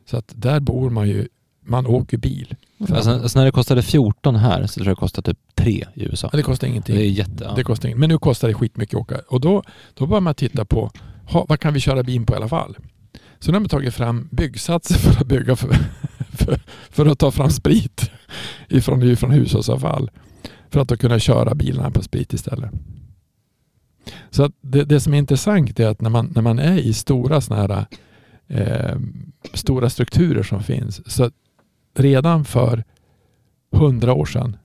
Så 0.05 0.17
att 0.17 0.33
där 0.35 0.59
bor 0.59 0.89
man 0.89 1.07
ju, 1.07 1.27
man 1.65 1.85
åker 1.85 2.17
bil. 2.17 2.55
Alltså, 2.79 3.11
alltså 3.11 3.39
när 3.39 3.45
det 3.45 3.51
kostade 3.51 3.81
14 3.81 4.35
här 4.35 4.67
så 4.67 4.73
tror 4.73 4.87
jag 4.87 4.95
det 4.95 4.99
kostar 4.99 5.21
typ 5.21 5.39
3 5.55 5.85
i 5.93 6.03
USA. 6.03 6.29
Ja, 6.31 6.37
det 6.37 6.43
kostar 6.43 6.67
ingenting. 6.67 6.95
Det 6.95 7.01
är 7.01 7.09
jätte... 7.09 7.43
Ja. 7.43 7.53
Det 7.55 7.63
kostar 7.63 7.87
inget. 7.89 7.99
Men 7.99 8.09
nu 8.09 8.17
kostar 8.17 8.47
det 8.47 8.53
skitmycket 8.53 8.95
att 8.95 9.01
åka. 9.01 9.21
Och 9.27 9.41
då, 9.41 9.63
då 9.93 10.07
börjar 10.07 10.21
man 10.21 10.35
titta 10.35 10.65
på 10.65 10.91
ha, 11.27 11.45
vad 11.49 11.59
kan 11.59 11.73
vi 11.73 11.79
köra 11.79 12.03
bil 12.03 12.25
på 12.25 12.33
i 12.33 12.37
alla 12.37 12.49
fall. 12.49 12.77
Så 13.39 13.51
nu 13.51 13.55
har 13.55 13.59
man 13.59 13.69
tagit 13.69 13.93
fram 13.93 14.29
byggsatser 14.31 14.95
för 14.99 15.21
att 15.21 15.27
bygga 15.27 15.55
för, 15.55 15.75
för, 16.37 16.59
för 16.89 17.05
att 17.05 17.19
ta 17.19 17.31
fram 17.31 17.49
sprit 17.49 18.11
ifrån, 18.69 19.03
ifrån 19.03 19.31
hushållsavfall. 19.31 20.11
För 20.69 20.79
att 20.79 20.87
då 20.87 20.97
kunna 20.97 21.19
köra 21.19 21.55
bilarna 21.55 21.91
på 21.91 22.03
sprit 22.03 22.33
istället. 22.33 22.71
Så 24.29 24.51
det, 24.61 24.83
det 24.83 24.99
som 24.99 25.13
är 25.13 25.17
intressant 25.17 25.79
är 25.79 25.87
att 25.87 26.01
när 26.01 26.09
man, 26.09 26.31
när 26.35 26.41
man 26.41 26.59
är 26.59 26.77
i 26.77 26.93
stora 26.93 27.41
såna 27.41 27.61
här 27.61 27.85
eh, 28.47 28.99
stora 29.53 29.89
strukturer 29.89 30.43
som 30.43 30.63
finns. 30.63 31.11
Så 31.13 31.31
redan 31.95 32.45
för 32.45 32.83
hundra 33.71 34.13
år 34.13 34.25
sedan 34.25 34.57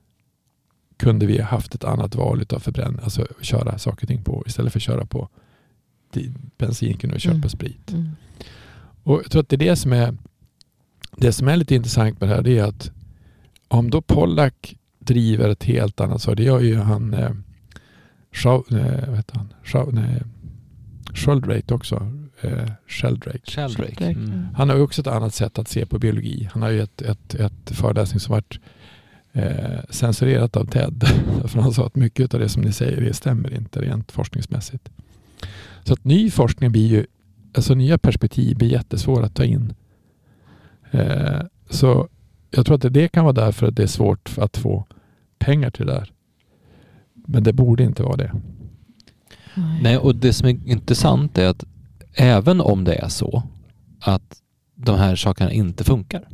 kunde 0.97 1.25
vi 1.25 1.41
haft 1.41 1.75
ett 1.75 1.83
annat 1.83 2.15
val 2.15 2.45
av 2.49 2.59
förbränning, 2.59 2.99
alltså 3.03 3.27
köra 3.41 3.77
saker 3.77 4.03
och 4.03 4.07
ting 4.07 4.23
på. 4.23 4.43
Istället 4.47 4.73
för 4.73 4.79
att 4.79 4.83
köra 4.83 5.05
på 5.05 5.29
bensin 6.57 6.97
kunde 6.97 7.13
vi 7.13 7.19
köpa 7.19 7.35
Mm. 7.35 7.49
sprit. 7.49 7.91
Mm. 7.91 8.09
Och 9.03 9.21
jag 9.23 9.31
tror 9.31 9.41
att 9.41 9.49
det 9.49 9.55
är 9.55 9.69
det 9.69 9.75
som 9.75 9.93
är 9.93 10.17
det 11.17 11.33
som 11.33 11.47
är 11.47 11.57
lite 11.57 11.75
intressant 11.75 12.21
med 12.21 12.29
det 12.29 12.35
här 12.35 12.47
är 12.47 12.63
att 12.63 12.91
om 13.67 13.89
då 13.89 14.01
Pollack 14.01 14.75
driver 14.99 15.49
ett 15.49 15.63
helt 15.63 16.01
annat 16.01 16.21
så 16.21 16.33
det 16.33 16.43
gör 16.43 16.59
ju 16.59 16.75
han 16.75 17.13
eh, 17.13 17.31
Schau, 18.31 18.63
eh, 18.71 19.19
han? 19.31 19.53
Nej, 19.91 20.21
Sheldrake 21.13 21.73
också. 21.73 22.11
Eh, 22.41 22.71
Sheldrake. 22.87 23.51
Sheldrake. 23.51 24.05
Mm. 24.05 24.47
Han 24.55 24.69
har 24.69 24.75
ju 24.75 24.81
också 24.81 25.01
ett 25.01 25.07
annat 25.07 25.33
sätt 25.33 25.59
att 25.59 25.67
se 25.67 25.85
på 25.85 25.99
biologi. 25.99 26.49
Han 26.53 26.61
har 26.61 26.69
ju 26.69 26.81
ett, 26.81 27.01
ett, 27.01 27.35
ett 27.35 27.71
föreläsning 27.71 28.19
som 28.19 28.31
varit 28.31 28.59
eh, 29.33 29.79
censurerat 29.89 30.57
av 30.57 30.65
TED. 30.65 31.03
För 31.45 31.59
han 31.61 31.73
sa 31.73 31.85
att 31.85 31.95
mycket 31.95 32.33
av 32.33 32.39
det 32.39 32.49
som 32.49 32.61
ni 32.61 32.71
säger 32.71 33.01
det 33.01 33.13
stämmer 33.13 33.53
inte 33.53 33.81
rent 33.81 34.11
forskningsmässigt. 34.11 34.89
Så 35.83 35.93
att 35.93 36.03
ny 36.03 36.31
forskning 36.31 36.71
blir 36.71 36.87
ju, 36.87 37.05
alltså 37.53 37.75
nya 37.75 37.97
perspektiv 37.97 38.57
blir 38.57 38.71
jättesvåra 38.71 39.25
att 39.25 39.35
ta 39.35 39.43
in. 39.43 39.73
Eh, 40.93 41.41
så 41.69 42.07
jag 42.51 42.65
tror 42.65 42.75
att 42.75 42.81
det, 42.81 42.89
det 42.89 43.07
kan 43.07 43.23
vara 43.23 43.33
därför 43.33 43.67
att 43.67 43.75
det 43.75 43.83
är 43.83 43.87
svårt 43.87 44.37
att 44.37 44.57
få 44.57 44.85
pengar 45.39 45.69
till 45.69 45.85
det 45.85 45.93
där. 45.93 46.11
Men 47.13 47.43
det 47.43 47.53
borde 47.53 47.83
inte 47.83 48.03
vara 48.03 48.17
det. 48.17 48.31
Nej, 49.81 49.97
och 49.97 50.15
det 50.15 50.33
som 50.33 50.47
är 50.47 50.67
intressant 50.67 51.37
är 51.37 51.47
att 51.47 51.63
även 52.13 52.61
om 52.61 52.83
det 52.83 52.95
är 52.95 53.09
så 53.09 53.43
att 53.99 54.41
de 54.75 54.97
här 54.97 55.15
sakerna 55.15 55.51
inte 55.51 55.83
funkar 55.83 56.27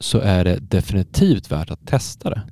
så 0.00 0.18
är 0.18 0.44
det 0.44 0.58
definitivt 0.58 1.50
värt 1.50 1.70
att 1.70 1.86
testa 1.86 2.30
det. 2.30 2.42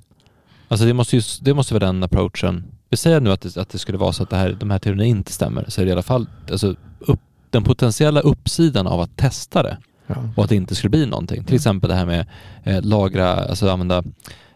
Alltså 0.68 0.86
det 0.86 0.94
måste, 0.94 1.16
ju, 1.16 1.22
det 1.40 1.54
måste 1.54 1.74
vara 1.74 1.86
den 1.86 2.02
approachen. 2.02 2.64
Vi 2.90 2.96
säger 2.96 3.20
nu 3.20 3.32
att 3.32 3.40
det, 3.40 3.56
att 3.56 3.68
det 3.68 3.78
skulle 3.78 3.98
vara 3.98 4.12
så 4.12 4.22
att 4.22 4.30
det 4.30 4.36
här, 4.36 4.56
de 4.60 4.70
här 4.70 4.78
teorierna 4.78 5.04
inte 5.04 5.32
stämmer 5.32 5.64
så 5.68 5.80
är 5.80 5.84
det 5.84 5.88
i 5.88 5.92
alla 5.92 6.02
fall 6.02 6.26
alltså, 6.50 6.74
upp, 7.00 7.20
den 7.50 7.64
potentiella 7.64 8.20
uppsidan 8.20 8.86
av 8.86 9.00
att 9.00 9.16
testa 9.16 9.62
det 9.62 9.78
Ja. 10.06 10.14
och 10.36 10.44
att 10.44 10.50
det 10.50 10.56
inte 10.56 10.74
skulle 10.74 10.90
bli 10.90 11.06
någonting. 11.06 11.44
Till 11.44 11.54
exempel 11.54 11.90
det 11.90 11.96
här 11.96 12.06
med 12.06 12.26
eh, 12.64 12.82
lagra, 12.82 13.34
alltså 13.34 13.70
använda 13.70 14.02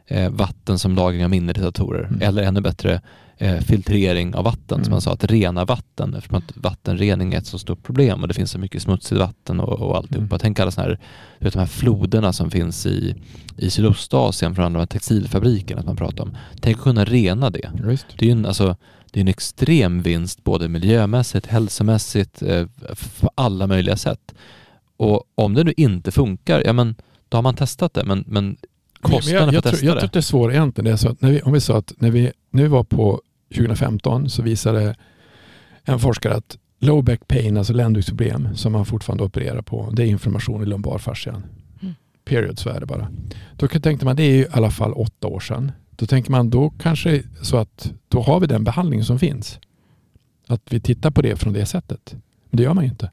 eh, 0.06 0.30
vatten 0.30 0.78
som 0.78 0.94
lagring 0.94 1.24
av 1.24 1.52
till 1.52 1.62
datorer. 1.62 2.04
Mm. 2.04 2.22
Eller 2.22 2.42
ännu 2.42 2.60
bättre 2.60 3.00
eh, 3.40 3.60
filtrering 3.60 4.34
av 4.34 4.44
vatten, 4.44 4.66
som 4.68 4.80
Mm. 4.80 4.90
man 4.90 5.00
sa, 5.00 5.12
att 5.12 5.24
rena 5.24 5.64
vatten 5.64 6.14
eftersom 6.14 6.38
att 6.38 6.56
vattenrening 6.56 7.34
är 7.34 7.38
ett 7.38 7.46
så 7.46 7.58
stort 7.58 7.82
problem 7.82 8.22
och 8.22 8.28
det 8.28 8.34
finns 8.34 8.50
så 8.50 8.58
mycket 8.58 8.82
smutsigt 8.82 9.20
vatten 9.20 9.60
och, 9.60 9.80
och 9.80 9.96
alltihopa. 9.96 10.24
Mm. 10.24 10.38
Tänk 10.38 10.60
alla 10.60 10.70
sådana 10.70 10.88
här, 10.90 10.98
vet, 11.38 11.52
de 11.52 11.58
här 11.58 11.66
floderna 11.66 12.32
som 12.32 12.50
finns 12.50 12.86
i, 12.86 13.14
i 13.56 13.70
Sydostasien 13.70 14.54
från 14.54 14.64
alla 14.64 14.72
de 14.72 14.78
här 14.78 14.86
textilfabrikerna 14.86 15.80
som 15.80 15.86
man 15.86 15.96
pratar 15.96 16.24
om. 16.24 16.36
Tänk 16.60 16.76
att 16.76 16.82
kunna 16.82 17.04
rena 17.04 17.50
det. 17.50 17.70
Visst. 17.84 18.06
Det 18.18 18.24
är 18.24 18.26
ju 18.26 18.32
en, 18.32 18.46
alltså, 18.46 18.76
det 19.12 19.18
är 19.18 19.22
en 19.22 19.28
extrem 19.28 20.02
vinst 20.02 20.44
både 20.44 20.68
miljömässigt, 20.68 21.46
hälsomässigt, 21.46 22.42
eh, 22.42 22.66
på 23.20 23.30
alla 23.34 23.66
möjliga 23.66 23.96
sätt. 23.96 24.34
Och 25.00 25.22
om 25.34 25.54
det 25.54 25.64
nu 25.64 25.72
inte 25.76 26.10
funkar, 26.10 26.62
ja 26.66 26.72
men 26.72 26.94
då 27.28 27.36
har 27.36 27.42
man 27.42 27.54
testat 27.54 27.94
det. 27.94 28.04
Men, 28.04 28.24
men 28.26 28.56
kostnaden 29.00 29.46
Men 29.46 29.54
jag, 29.54 29.54
jag, 29.54 29.54
för 29.54 29.58
att 29.58 29.62
tror, 29.62 29.70
testa 29.72 29.86
jag 29.86 29.92
tror 29.92 30.00
det. 30.00 30.06
att 30.06 30.12
det 30.12 30.18
är 30.18 30.20
svårare 30.20 30.54
egentligen. 30.56 30.84
Det 30.84 30.90
är 30.92 30.96
så 30.96 31.08
att 31.08 31.20
när 31.20 31.30
vi, 31.30 31.42
om 31.42 31.52
vi 31.52 31.60
sa 31.60 31.78
att 31.78 31.92
när 31.98 32.10
vi 32.10 32.32
nu 32.50 32.66
var 32.68 32.84
på 32.84 33.20
2015 33.54 34.30
så 34.30 34.42
visade 34.42 34.96
en 35.84 35.98
forskare 35.98 36.34
att 36.34 36.58
low 36.80 37.04
back 37.04 37.28
pain, 37.28 37.56
alltså 37.56 37.72
ländryggsproblem 37.72 38.48
som 38.56 38.72
man 38.72 38.86
fortfarande 38.86 39.24
opererar 39.24 39.62
på, 39.62 39.90
det 39.92 40.02
är 40.02 40.06
inflammation 40.06 40.62
i 40.62 40.66
lumbarfascian. 40.66 41.42
Mm. 41.82 41.94
Period, 42.24 42.58
så 42.58 42.70
är 42.70 42.80
det 42.80 42.86
bara. 42.86 43.08
Då 43.56 43.68
kan- 43.68 43.82
tänkte 43.82 44.04
man, 44.04 44.16
det 44.16 44.22
är 44.22 44.32
ju 44.32 44.42
i 44.42 44.46
alla 44.50 44.70
fall 44.70 44.92
åtta 44.92 45.26
år 45.26 45.40
sedan. 45.40 45.72
Då 45.90 46.06
tänker 46.06 46.30
man, 46.30 46.50
då 46.50 46.70
kanske 46.70 47.22
så 47.42 47.56
att 47.56 47.92
då 48.08 48.20
har 48.20 48.40
vi 48.40 48.46
den 48.46 48.64
behandling 48.64 49.04
som 49.04 49.18
finns. 49.18 49.58
Att 50.46 50.62
vi 50.70 50.80
tittar 50.80 51.10
på 51.10 51.22
det 51.22 51.36
från 51.36 51.52
det 51.52 51.66
sättet. 51.66 52.14
Men 52.50 52.56
det 52.56 52.62
gör 52.62 52.74
man 52.74 52.84
ju 52.84 52.90
inte. 52.90 53.10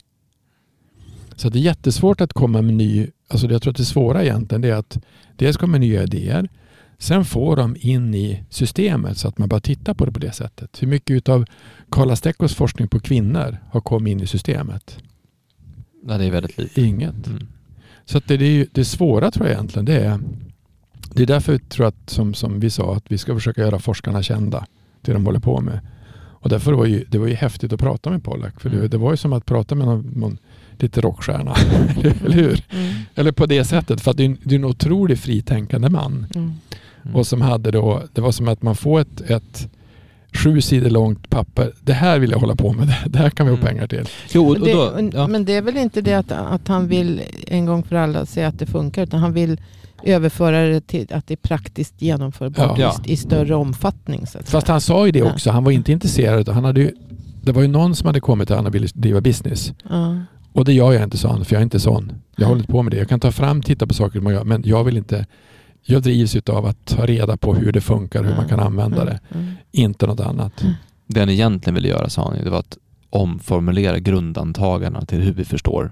Så 1.38 1.50
det 1.50 1.60
är 1.60 1.62
jättesvårt 1.62 2.22
att 2.22 2.34
komma 2.34 2.62
med 2.62 2.74
ny, 2.74 3.08
alltså 3.28 3.48
jag 3.48 3.62
tror 3.62 3.72
att 3.72 3.78
det 3.78 3.86
svåra 3.86 4.24
egentligen 4.24 4.64
är 4.64 4.74
att 4.74 4.98
dels 5.36 5.58
kommer 5.58 5.80
nya 5.80 6.04
idéer, 6.04 6.50
sen 6.98 7.26
får 7.26 7.56
de 7.56 7.76
in 7.80 8.16
i 8.16 8.44
systemet 8.50 9.18
så 9.18 9.28
att 9.28 9.38
man 9.38 9.50
bara 9.50 9.60
tittar 9.60 9.94
på 9.94 10.06
det 10.06 10.12
på 10.12 10.20
det 10.20 10.32
sättet. 10.32 10.82
Hur 10.82 10.88
mycket 10.88 11.30
av 11.30 11.46
Karla 11.92 12.16
Steckos 12.16 12.56
forskning 12.56 12.88
på 12.88 13.00
kvinnor 13.00 13.58
har 13.70 13.82
kommit 13.82 14.12
in 14.12 14.22
i 14.22 14.28
systemet? 14.28 14.98
Ja, 16.08 16.18
det 16.18 16.26
är 16.26 16.32
väldigt 16.32 16.58
lite. 16.58 16.82
Inget. 16.82 17.28
Mm. 17.28 17.48
Så 18.06 18.18
att 18.18 18.28
det, 18.28 18.38
det, 18.38 18.68
det 18.72 18.86
svåra 18.86 19.32
tror 19.32 19.48
jag 19.48 19.54
egentligen 19.54 19.86
det 19.86 20.00
är 20.00 20.20
det 21.14 21.24
är 21.24 21.28
därför 21.28 21.52
jag 21.52 21.70
tror 21.70 21.88
att 21.88 22.10
som, 22.10 22.34
som 22.34 22.60
vi 22.60 22.70
sa 22.70 22.96
att 22.96 23.12
vi 23.12 23.18
ska 23.18 23.34
försöka 23.34 23.62
göra 23.62 23.80
forskarna 23.80 24.24
kända 24.24 24.66
det 25.02 25.14
de 25.14 25.26
håller 25.26 25.40
på 25.40 25.62
med. 25.62 25.80
Och 26.40 26.50
därför 26.50 26.74
var 26.74 26.86
ju, 26.86 27.06
det 27.10 27.18
var 27.18 27.28
ju 27.28 27.34
häftigt 27.34 27.74
att 27.74 27.80
prata 27.80 28.10
med 28.10 28.24
Pollack 28.24 28.62
för 28.62 28.70
det, 28.70 28.78
Mm. 28.78 28.90
det 28.90 28.98
var 28.98 29.12
ju 29.12 29.18
som 29.18 29.34
att 29.34 29.46
prata 29.46 29.76
med 29.76 29.88
någon, 29.88 30.12
någon 30.16 30.38
lite 30.84 31.02
rockstjärna. 31.02 31.56
eller 32.26 32.36
hur? 32.36 32.64
Mm. 32.70 32.94
Eller 33.16 33.32
på 33.32 33.46
det 33.46 33.64
sättet 33.64 34.02
för 34.02 34.12
att 34.12 34.18
det 34.18 34.24
är 34.24 34.26
en, 34.30 34.38
det 34.44 34.56
är 34.56 34.60
en 34.60 34.66
otroligt 34.66 35.20
fritänkande 35.20 35.90
man. 35.90 36.26
Mm. 36.36 36.54
Mm. 37.04 37.16
Och 37.16 37.28
som 37.28 37.42
hade 37.42 37.72
då, 37.72 38.04
det 38.14 38.22
var 38.22 38.32
som 38.32 38.48
att 38.48 38.62
man 38.62 38.76
får 38.76 39.00
ett, 39.00 39.22
ett 39.22 39.70
sju 40.34 40.62
sidor 40.62 40.90
långt 40.90 41.30
papper. 41.30 41.74
Det 41.82 41.94
här 41.94 42.20
vill 42.20 42.32
jag 42.32 42.40
hålla 42.40 42.56
på 42.56 42.74
med. 42.74 42.96
Det 43.08 43.20
här 43.20 43.30
kan 43.30 43.46
vi 43.48 43.52
få 43.52 43.58
Mm. 43.62 43.68
pengar 43.68 43.88
till. 43.88 44.10
Jo, 44.34 44.50
och, 44.50 44.60
då, 44.60 44.66
det, 44.66 45.12
ja. 45.14 45.28
men 45.28 45.46
det 45.46 45.56
är 45.56 45.62
väl 45.62 45.78
inte 45.78 46.02
det 46.02 46.14
att, 46.14 46.32
att 46.32 46.68
han 46.68 46.88
vill 46.88 47.22
en 47.48 47.66
gång 47.66 47.84
för 47.84 47.96
alla 47.96 48.26
säga 48.26 48.48
att 48.48 48.60
det 48.60 48.66
funkar, 48.66 49.04
utan 49.04 49.20
han 49.20 49.34
vill 49.34 49.62
överföra 50.04 50.62
det 50.68 50.88
till 50.88 51.08
att 51.14 51.28
det 51.28 51.34
är 51.34 51.38
praktiskt 51.38 52.02
genomförbart 52.02 52.80
Ja. 52.80 53.02
i, 53.06 53.12
i 53.12 53.18
större 53.18 53.56
omfattning. 53.56 54.28
Så 54.28 54.38
att 54.38 54.50
Fast 54.50 54.68
säga. 54.68 54.74
han 54.74 54.82
sa 54.82 55.06
ju 55.06 55.12
det 55.12 55.24
också. 55.24 55.52
Han 55.52 55.64
var 55.64 55.72
inte 55.72 55.92
intresserad. 55.92 56.50
Han 56.50 56.66
hade 56.66 56.82
ju, 56.82 56.92
det 57.42 57.52
var 57.52 57.62
ju 57.62 57.68
någon 57.68 57.96
som 57.96 58.08
hade 58.08 58.20
kommit 58.20 58.52
och 58.52 58.76
ville 58.76 58.88
driva 58.94 59.22
business. 59.22 59.74
Ja. 59.90 60.20
Och 60.54 60.66
det 60.66 60.74
gör 60.74 60.94
jag 60.94 61.04
inte, 61.04 61.28
han, 61.28 61.46
för 61.46 61.54
jag 61.56 61.60
är 61.60 61.64
inte 61.64 61.80
sån. 61.80 62.14
Jag 62.36 62.46
har 62.46 62.52
Mm. 62.52 62.58
hållit 62.58 62.68
på 62.68 62.84
med 62.84 62.94
det. 62.94 62.98
Jag 62.98 63.10
kan 63.10 63.20
ta 63.20 63.32
fram, 63.32 63.62
titta 63.62 63.88
på 63.88 63.94
saker 63.94 64.22
man 64.22 64.34
gör, 64.34 64.44
men 64.44 64.64
jag 64.66 64.84
vill 64.84 64.98
inte 64.98 65.26
jag 65.90 66.02
drivs 66.04 66.36
av 66.36 66.66
att 66.66 66.86
ta 66.86 67.06
reda 67.06 67.38
på 67.38 67.56
hur 67.56 67.72
det 67.72 67.82
funkar, 67.82 68.24
hur 68.24 68.36
man 68.36 68.48
kan 68.48 68.60
använda 68.60 69.06
det. 69.06 69.20
Mm. 69.36 69.46
Inte 69.72 70.08
något 70.08 70.20
annat. 70.20 70.64
det 71.08 71.20
han 71.20 71.30
egentligen 71.30 71.76
ville 71.76 71.88
göra, 71.88 72.10
sa 72.10 72.24
han 72.24 72.44
det 72.44 72.50
var 72.50 72.60
att 72.60 72.78
omformulera 73.10 74.00
grundantagandena 74.00 75.06
till 75.06 75.20
hur 75.22 75.34
vi 75.34 75.46
förstår 75.46 75.92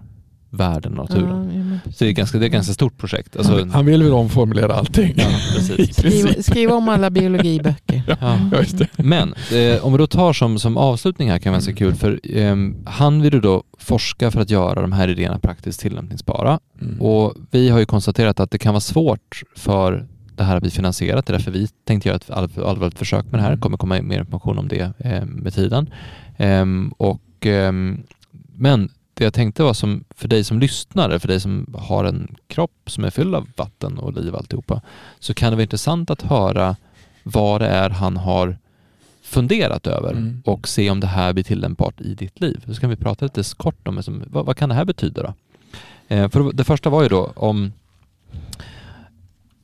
världen 0.55 0.99
och 0.99 1.09
naturen. 1.09 1.69
Ja, 1.85 1.91
Så 1.91 2.03
det 2.03 2.09
är, 2.09 2.13
ganska, 2.13 2.37
det 2.37 2.45
är 2.45 2.47
ett 2.47 2.53
ganska 2.53 2.73
stort 2.73 2.97
projekt. 2.97 3.37
Alltså, 3.37 3.57
han, 3.59 3.69
han 3.69 3.85
vill 3.85 4.03
väl 4.03 4.13
omformulera 4.13 4.73
allting. 4.73 5.13
ja, 5.17 5.25
princip. 6.01 6.43
skriva 6.45 6.73
om 6.73 6.89
alla 6.89 7.09
biologiböcker. 7.09 8.03
Ja. 8.21 8.39
Men 8.97 9.33
eh, 9.53 9.85
om 9.85 9.91
vi 9.91 9.97
då 9.97 10.07
tar 10.07 10.33
som, 10.33 10.59
som 10.59 10.77
avslutning 10.77 11.29
här 11.31 11.39
kan 11.39 11.51
vara 11.51 11.57
ganska 11.57 11.73
kul 11.73 11.95
för 11.95 12.19
ehm, 12.23 12.75
han 12.85 13.21
vill 13.21 13.33
ju 13.33 13.39
då 13.41 13.63
forska 13.79 14.31
för 14.31 14.41
att 14.41 14.49
göra 14.49 14.81
de 14.81 14.91
här 14.91 15.07
idéerna 15.07 15.39
praktiskt 15.39 15.79
tillämpningsbara 15.79 16.59
Mm. 16.81 17.01
och 17.01 17.33
vi 17.51 17.69
har 17.69 17.79
ju 17.79 17.85
konstaterat 17.85 18.39
att 18.39 18.51
det 18.51 18.57
kan 18.57 18.73
vara 18.73 18.81
svårt 18.81 19.43
för 19.55 20.07
det 20.35 20.43
här 20.43 20.55
att 20.55 20.61
bli 20.61 20.71
finansierat. 20.71 21.25
Det 21.25 21.31
är 21.31 21.37
därför 21.37 21.51
vi 21.51 21.67
tänkte 21.87 22.09
göra 22.09 22.15
ett 22.15 22.29
all- 22.29 22.63
allvarligt 22.65 22.97
försök 22.97 23.25
med 23.25 23.39
det 23.39 23.43
här. 23.43 23.51
Det 23.51 23.57
kommer 23.57 23.77
komma 23.77 24.01
mer 24.01 24.19
information 24.19 24.57
om 24.57 24.67
det 24.67 24.91
eh, 24.99 25.25
med 25.25 25.53
tiden. 25.53 25.89
Ehm, 26.37 26.93
och, 26.97 27.45
ehm, 27.45 28.03
men 28.55 28.89
det 29.17 29.23
jag 29.23 29.33
tänkte 29.33 29.63
var 29.63 29.73
som 29.73 30.03
för 30.09 30.27
dig 30.27 30.43
som 30.43 30.59
lyssnare, 30.59 31.19
för 31.19 31.27
dig 31.27 31.39
som 31.39 31.75
har 31.77 32.03
en 32.05 32.35
kropp 32.47 32.81
som 32.85 33.03
är 33.03 33.09
fylld 33.09 33.35
av 33.35 33.47
vatten 33.55 33.97
och 33.97 34.13
liv 34.13 34.33
och 34.33 34.39
alltihopa, 34.39 34.81
så 35.19 35.33
kan 35.33 35.51
det 35.51 35.55
vara 35.55 35.63
intressant 35.63 36.09
att 36.09 36.21
höra 36.21 36.75
vad 37.23 37.61
det 37.61 37.67
är 37.67 37.89
han 37.89 38.17
har 38.17 38.57
funderat 39.23 39.87
över 39.87 40.11
Mm. 40.11 40.41
och 40.45 40.67
se 40.67 40.89
om 40.89 40.99
det 40.99 41.07
här 41.07 41.33
blir 41.33 41.43
tillämpbart 41.43 42.01
i 42.01 42.13
ditt 42.13 42.41
liv. 42.41 42.63
Så 42.67 42.81
kan 42.81 42.89
vi 42.89 42.95
prata 42.95 43.25
lite 43.25 43.43
kort 43.57 43.87
om 43.87 43.95
liksom, 43.95 44.23
vad, 44.27 44.45
vad 44.45 44.57
kan 44.57 44.69
det 44.69 44.75
här 44.75 44.85
betyda 44.85 45.23
då? 45.23 45.33
Eh, 46.07 46.29
för 46.29 46.53
det 46.53 46.63
första 46.63 46.89
var 46.89 47.03
ju 47.03 47.09
då 47.09 47.31
om, 47.35 47.73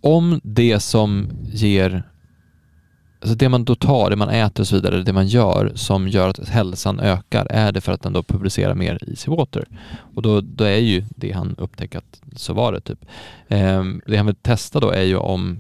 om 0.01 0.41
det 0.43 0.79
som 0.79 1.29
ger 1.51 2.03
alltså 3.21 3.35
det 3.35 3.49
man 3.49 3.65
då 3.65 3.75
tar, 3.75 4.09
det 4.09 4.15
man 4.15 4.29
äter 4.29 4.63
och 4.63 4.67
så 4.67 4.75
vidare, 4.75 5.03
det 5.03 5.13
man 5.13 5.27
gör 5.27 5.71
som 5.75 6.07
gör 6.07 6.29
att 6.29 6.49
hälsan 6.49 6.99
ökar, 6.99 7.47
är 7.49 7.71
det 7.71 7.81
för 7.81 7.91
att 7.91 8.01
den 8.01 8.13
då 8.13 8.23
publicerar 8.23 8.75
mer 8.75 8.99
easy 9.09 9.31
water? 9.31 9.65
Och 10.15 10.21
då, 10.21 10.41
då 10.41 10.63
är 10.63 10.77
ju 10.77 11.03
det 11.15 11.31
han 11.31 11.55
upptäcker 11.57 11.97
att 11.97 12.21
så 12.35 12.53
var 12.53 12.71
det 12.73 12.81
typ. 12.81 13.05
Eh, 13.47 13.83
det 14.07 14.17
han 14.17 14.25
vill 14.25 14.35
testa 14.35 14.79
då 14.79 14.89
är 14.89 15.03
ju 15.03 15.15
om 15.17 15.59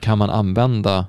kan 0.00 0.18
man 0.18 0.30
använda 0.30 1.06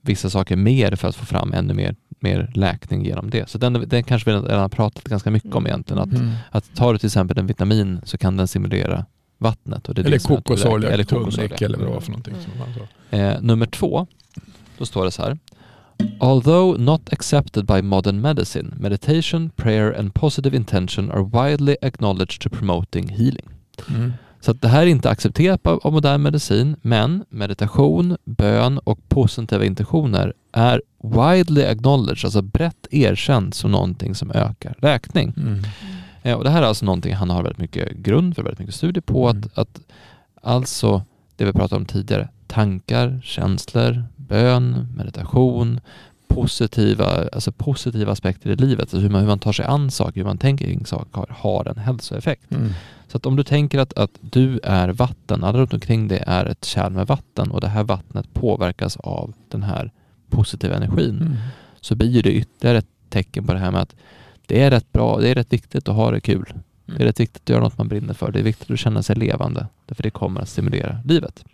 vissa 0.00 0.30
saker 0.30 0.56
mer 0.56 0.96
för 0.96 1.08
att 1.08 1.16
få 1.16 1.26
fram 1.26 1.52
ännu 1.52 1.74
mer, 1.74 1.96
mer 2.20 2.50
läkning 2.54 3.04
genom 3.04 3.30
det. 3.30 3.48
Så 3.48 3.58
den, 3.58 3.84
den 3.88 4.04
kanske 4.04 4.30
vi 4.30 4.36
redan 4.36 4.60
har 4.60 4.68
pratat 4.68 5.04
ganska 5.04 5.30
mycket 5.30 5.54
om 5.54 5.66
egentligen. 5.66 6.02
Att, 6.02 6.08
Mm. 6.12 6.30
att 6.50 6.74
tar 6.76 6.92
du 6.92 6.98
till 6.98 7.06
exempel 7.06 7.38
en 7.38 7.46
vitamin 7.46 8.00
så 8.04 8.18
kan 8.18 8.36
den 8.36 8.48
stimulera 8.48 9.04
vattnet. 9.38 9.88
Och 9.88 9.94
det 9.94 10.02
är 10.02 10.06
Eller 10.06 10.18
kokosolja, 10.18 10.90
eller 10.90 11.04
kokosolja. 11.04 11.56
eller 11.56 11.78
vad 11.78 11.86
det 11.86 11.92
var 11.94 12.00
för 12.00 12.10
någonting. 12.10 12.34
Som 12.34 12.52
man 12.58 12.68
sa. 13.10 13.16
Eh, 13.16 13.40
nummer 13.42 13.66
två, 13.66 14.06
då 14.78 14.86
står 14.86 15.04
det 15.04 15.10
så 15.10 15.22
här. 15.22 15.38
Although 16.20 16.80
not 16.80 17.12
accepted 17.12 17.66
by 17.66 17.82
modern 17.82 18.20
medicine, 18.20 18.74
meditation, 18.76 19.50
prayer 19.50 19.98
and 19.98 20.14
positive 20.14 20.56
intention 20.56 21.10
are 21.10 21.22
widely 21.22 21.76
acknowledged 21.82 22.40
to 22.40 22.50
promoting 22.50 23.08
healing. 23.08 23.48
Mm. 23.88 24.12
Så 24.40 24.52
det 24.52 24.68
här 24.68 24.82
är 24.82 24.86
inte 24.86 25.10
accepterat 25.10 25.66
av, 25.66 25.80
av 25.82 25.92
modern 25.92 26.22
medicin, 26.22 26.76
men 26.82 27.24
meditation, 27.28 28.16
bön 28.24 28.78
och 28.78 29.08
positiva 29.08 29.64
intentioner 29.64 30.32
är 30.52 30.82
widely 31.02 31.64
acknowledged, 31.64 32.24
alltså 32.24 32.42
brett 32.42 32.86
erkänt 32.90 33.54
som 33.54 33.70
någonting 33.70 34.14
som 34.14 34.30
ökar 34.30 34.74
läkning. 34.78 35.34
Mm. 35.36 35.62
Eh, 36.22 36.34
och 36.34 36.44
det 36.44 36.50
här 36.50 36.62
är 36.62 36.66
alltså 36.66 36.84
någonting 36.84 37.14
han 37.14 37.30
har 37.30 37.42
väldigt 37.42 37.58
mycket 37.58 37.96
grund 37.96 38.34
för, 38.34 38.42
väldigt 38.42 38.58
mycket 38.58 38.74
studier 38.74 39.02
på. 39.02 39.28
Mm. 39.28 39.42
Att, 39.42 39.58
att 39.58 39.80
alltså 40.42 41.02
det 41.36 41.44
vi 41.44 41.52
pratade 41.52 41.80
om 41.80 41.86
tidigare, 41.86 42.28
tankar, 42.46 43.20
känslor, 43.24 44.04
bön, 44.28 44.88
meditation, 44.96 45.80
positiva, 46.28 47.28
alltså 47.32 47.52
positiva 47.52 48.12
aspekter 48.12 48.50
i 48.50 48.56
livet, 48.56 48.80
alltså 48.80 48.98
hur, 48.98 49.10
man, 49.10 49.20
hur 49.20 49.28
man 49.28 49.38
tar 49.38 49.52
sig 49.52 49.64
an 49.66 49.90
saker, 49.90 50.20
hur 50.20 50.24
man 50.24 50.38
tänker 50.38 50.64
kring 50.64 50.86
saker 50.86 51.26
har, 51.30 51.68
en 51.68 51.78
hälsoeffekt. 51.78 52.52
Mm. 52.52 52.72
Så 53.08 53.16
att 53.16 53.26
om 53.26 53.36
du 53.36 53.42
tänker 53.42 53.78
att, 53.78 53.98
att 53.98 54.10
du 54.20 54.60
är 54.62 54.88
vatten, 54.88 55.44
alla 55.44 55.58
runt 55.58 55.74
omkring 55.74 56.08
dig 56.08 56.22
är 56.26 56.46
ett 56.46 56.64
kärl 56.64 56.92
med 56.92 57.06
vatten 57.06 57.50
och 57.50 57.60
det 57.60 57.68
här 57.68 57.84
vattnet 57.84 58.34
påverkas 58.34 58.96
av 58.96 59.34
den 59.48 59.62
här 59.62 59.90
positiva 60.30 60.76
energin 60.76 61.16
Mm. 61.20 61.36
så 61.80 61.94
blir 61.94 62.22
det 62.22 62.32
ytterligare 62.32 62.78
ett 62.78 62.86
tecken 63.08 63.46
på 63.46 63.52
det 63.52 63.58
här 63.58 63.70
med 63.70 63.80
att 63.80 63.94
det 64.46 64.62
är 64.62 64.70
rätt 64.70 64.92
bra, 64.92 65.18
det 65.20 65.28
är 65.28 65.34
rätt 65.34 65.52
viktigt 65.52 65.88
att 65.88 65.94
ha 65.94 66.10
det 66.10 66.20
kul. 66.20 66.54
Det 66.86 67.02
är 67.02 67.06
rätt 67.06 67.20
viktigt 67.20 67.42
att 67.42 67.48
göra 67.48 67.60
något 67.60 67.78
man 67.78 67.88
brinner 67.88 68.14
för. 68.14 68.32
Det 68.32 68.38
är 68.38 68.42
viktigt 68.42 68.70
att 68.70 68.78
känna 68.78 69.02
sig 69.02 69.16
levande. 69.16 69.66
Därför 69.86 70.02
det 70.02 70.10
kommer 70.10 70.40
att 70.40 70.48
stimulera 70.48 70.98
livet. 71.04 71.44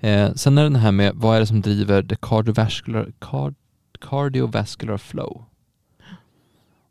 Eh, 0.00 0.32
sen 0.34 0.58
är 0.58 0.62
det 0.62 0.68
den 0.68 0.76
här 0.80 0.92
med 0.92 1.12
vad 1.14 1.36
är 1.36 1.40
det 1.40 1.46
som 1.46 1.60
driver 1.60 2.02
the 2.02 2.16
cardiovascular, 2.22 3.12
card, 3.18 3.54
cardiovascular 4.00 4.96
flow? 4.98 5.44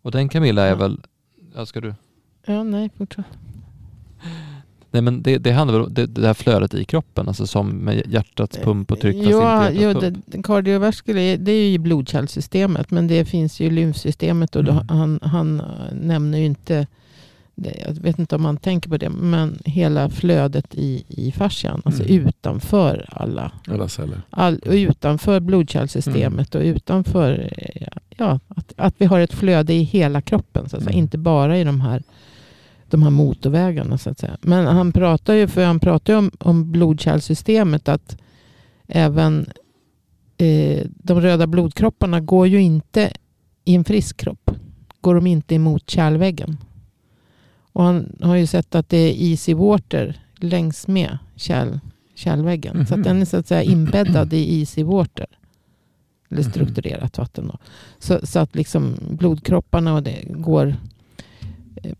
Och 0.02 0.12
den 0.12 0.30
Camilla 0.30 0.64
är 0.64 0.70
Ja. 0.70 0.76
väl, 0.76 1.02
ja, 1.56 1.66
ska 1.66 1.82
du? 1.82 1.96
Ja, 2.46 2.64
nej, 2.64 2.90
fortsätt. 2.98 3.26
Nej 4.92 5.02
men 5.02 5.22
det, 5.22 5.38
det 5.38 5.52
handlar 5.52 5.78
väl 5.78 5.88
om 5.88 5.94
det, 5.94 6.06
det 6.06 6.28
här 6.28 6.34
flödet 6.34 6.74
i 6.74 6.86
kroppen, 6.86 7.28
alltså 7.28 7.48
som 7.48 7.70
med 7.70 8.04
hjärtats 8.08 8.58
pump 8.58 8.92
och 8.92 9.00
tryck 9.00 9.18
fast 9.18 9.30
Ja, 9.30 9.72
hjärtats 9.72 10.02
det, 10.02 10.42
pump. 10.42 11.46
det 11.46 11.52
är 11.52 11.70
ju 11.72 11.78
blodkärlsystemet, 11.78 12.92
men 12.92 13.08
det 13.08 13.26
finns 13.26 13.60
ju 13.60 13.70
lymfsystemet 13.70 14.56
och 14.56 14.62
Mm. 14.62 14.88
han, 14.90 15.20
han 15.22 15.62
nämner 15.94 16.38
ju 16.38 16.46
inte, 16.46 16.88
jag 17.86 17.94
vet 17.94 18.20
inte 18.20 18.36
om 18.36 18.42
man 18.42 18.58
tänker 18.58 18.90
på 18.90 18.98
det, 18.98 19.10
men 19.10 19.60
hela 19.66 20.10
flödet 20.10 20.76
i, 20.76 21.04
i 21.08 21.32
fascian, 21.32 21.82
alltså 21.86 22.04
Mm. 22.04 22.28
utanför 22.28 23.06
alla, 23.12 23.52
Alla 23.68 23.88
celler. 23.88 24.22
all, 24.30 24.60
och 24.60 24.72
utanför 24.74 25.40
blodkärlsystemet 25.40 26.56
och 26.56 26.62
utanför, 26.62 27.54
ja, 28.18 28.40
att, 28.48 28.74
att 28.78 28.96
vi 28.98 29.06
har 29.06 29.20
ett 29.20 29.34
flöde 29.34 29.74
i 29.74 29.84
hela 29.84 30.22
kroppen, 30.22 30.70
så 30.70 30.78
att 30.78 30.84
säga. 30.84 30.92
Mm. 30.94 31.04
inte 31.04 31.18
bara 31.18 31.58
i 31.58 31.64
de 31.64 31.82
här 31.82 32.04
de 32.92 33.04
här 33.04 33.10
motorvägarna 33.10 33.98
så 33.98 34.10
att 34.10 34.20
säga. 34.20 34.38
Men 34.42 34.66
han 34.66 34.92
pratar 34.92 35.34
ju, 35.34 35.48
för 35.48 35.66
han 35.66 35.80
pratar 35.80 36.14
om, 36.14 36.32
om 36.40 36.72
blodkärlsystemet 36.72 37.88
att 37.90 38.18
även 38.88 39.46
eh, 40.38 40.86
de 40.88 41.22
röda 41.22 41.48
blodkropparna 41.48 42.20
går 42.20 42.48
ju 42.48 42.62
inte 42.62 43.12
i 43.66 43.76
en 43.76 43.84
frisk 43.84 44.18
kropp. 44.18 44.52
Går 45.02 45.16
de 45.16 45.28
inte 45.28 45.56
emot 45.56 45.90
kärlväggen. 45.90 46.58
Och 47.80 47.86
han 47.86 48.16
har 48.22 48.36
ju 48.36 48.48
sett 48.48 48.76
att 48.76 48.90
det 48.90 48.98
är 48.98 49.14
easy 49.32 49.54
water 49.54 50.20
längs 50.36 50.88
med 50.88 51.18
kärl, 51.36 51.80
kärlväggen. 52.16 52.76
Så 52.88 52.94
att 52.94 53.00
Mhm. 53.00 53.04
den 53.04 53.22
är 53.22 53.26
så 53.26 53.38
att 53.38 53.48
säga 53.48 53.64
inbäddad 53.64 54.34
i 54.34 54.60
easy 54.60 54.84
water. 54.84 55.26
Eller 56.30 56.42
Mhm. 56.42 56.52
strukturerat 56.52 57.18
vatten 57.18 57.48
då. 57.48 57.58
Så, 58.00 58.20
så 58.24 58.40
att 58.40 58.56
liksom 58.56 58.96
blodkropparna 59.12 59.94
och 59.94 60.04
det 60.04 60.24
går. 60.30 60.76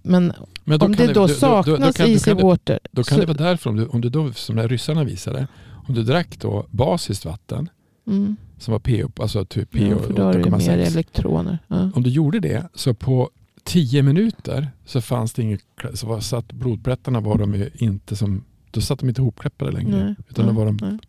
Men 0.02 0.34
Men 0.64 0.82
om 0.82 0.92
det 0.96 1.14
då 1.14 1.28
saknas 1.28 1.66
då, 1.66 1.72
då 1.86 1.94
kan, 1.94 2.06
då 2.06 2.12
easy 2.12 2.26
kan, 2.30 2.38
det, 2.38 2.44
water. 2.44 2.80
då 2.92 3.04
kan 3.04 3.16
så, 3.16 3.22
det 3.22 3.34
vara 3.34 3.38
därför, 3.50 3.70
om 3.70 3.76
du, 3.76 3.86
om 3.86 4.02
du 4.02 4.10
då, 4.10 4.34
som 4.34 4.56
de 4.56 4.68
ryssarna 4.68 5.04
visade, 5.04 5.48
om 5.88 5.94
du 5.96 6.04
drack 6.04 6.40
då 6.40 6.66
basiskt 6.70 7.26
vatten 7.26 7.70
mm, 8.08 8.36
som 8.58 8.72
var 8.72 8.80
pH, 8.80 9.22
alltså 9.22 9.46
typ 9.46 9.72
pH 9.72 9.80
mer 9.80 9.96
8,6. 9.96 10.70
elektroner. 10.70 11.58
Ja. 11.68 11.90
Om 11.96 12.04
du 12.04 12.10
gjorde 12.10 12.40
det 12.40 12.64
så 12.74 12.94
på 12.94 13.30
10 13.70 14.04
minuter 14.04 14.68
så 14.86 15.02
fanns 15.02 15.34
det 15.34 15.42
inget, 15.42 15.62
så 15.94 16.08
var, 16.08 16.20
satt 16.20 16.52
blodplättarna 16.54 17.20
var 17.20 17.38
de 17.38 17.70
inte 17.74 18.16
som, 18.16 18.44
då 18.72 18.82
satt 18.82 19.00
de 19.00 19.10
inte 19.10 19.22
ihopkläppade 19.22 19.72
längre. 19.72 20.04
Nej, 20.06 20.16
utan 20.30 20.46
nej, 20.46 20.56
var 20.56 20.66
de, 20.66 21.00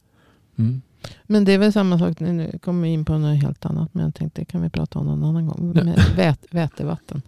mm. 0.57 0.83
Men 1.25 1.45
det 1.45 1.53
är 1.53 1.59
väl 1.59 1.73
samma 1.73 1.99
sak, 1.99 2.21
nu- 2.21 2.59
kommer 2.63 2.83
vi 2.83 2.89
in 2.89 3.05
på 3.05 3.19
något 3.19 3.43
helt 3.43 3.65
annat, 3.67 3.95
men 3.95 4.05
jag 4.05 4.15
tänkte 4.15 4.41
det 4.41 4.45
kan 4.45 4.63
vi 4.63 4.71
prata 4.71 4.99
om 4.99 5.07
någon 5.07 5.25
annan 5.25 5.47
gång. 5.47 5.73
Vät, 6.17 6.47
vätevatten. 6.51 7.23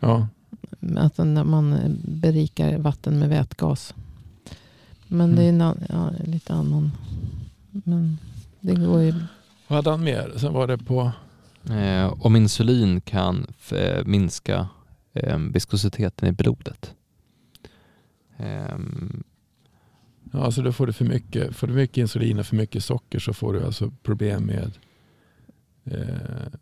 ja. 0.00 0.28
Alltså 0.96 1.24
när 1.24 1.44
man 1.44 1.72
eh, 1.72 1.90
berikar 2.04 2.78
vatten 2.78 3.18
med 3.18 3.28
vätgas. 3.28 3.94
Men 5.08 5.20
Mm. 5.32 5.36
det 5.36 5.44
är 5.44 5.48
en, 5.48 5.60
an- 5.60 5.84
ja, 5.88 6.10
lite 6.24 6.54
annan. 6.54 6.90
Men 7.70 8.18
det 8.60 8.74
går 8.74 9.00
ju. 9.02 9.14
Vad 9.68 9.76
hade 9.76 9.90
han 9.90 10.04
mer? 10.04 10.32
Sen 10.36 10.52
var 10.52 10.66
det 10.66 10.78
på, 10.78 11.12
Eh, 11.70 12.14
om 12.20 12.36
insulin 12.36 13.00
kan 13.00 13.46
f- 13.58 13.72
eh, 13.72 14.04
minska 14.06 14.68
eh, 15.12 15.38
viskositeten 15.38 16.28
i 16.28 16.32
blodet. 16.32 16.94
Ehm, 18.36 19.22
ja 20.32 20.44
alltså 20.44 20.62
då 20.62 20.72
får 20.72 20.86
du 20.86 20.92
för 20.92 21.04
mycket, 21.04 21.56
får 21.56 21.66
du 21.66 21.72
mycket 21.72 21.96
insulin 21.96 22.38
och 22.38 22.46
för 22.46 22.56
mycket 22.56 22.84
socker 22.84 23.18
så 23.18 23.32
får 23.32 23.52
du 23.52 23.64
alltså 23.64 23.90
problem 24.02 24.44
med 24.44 24.72
eh, 25.84 26.52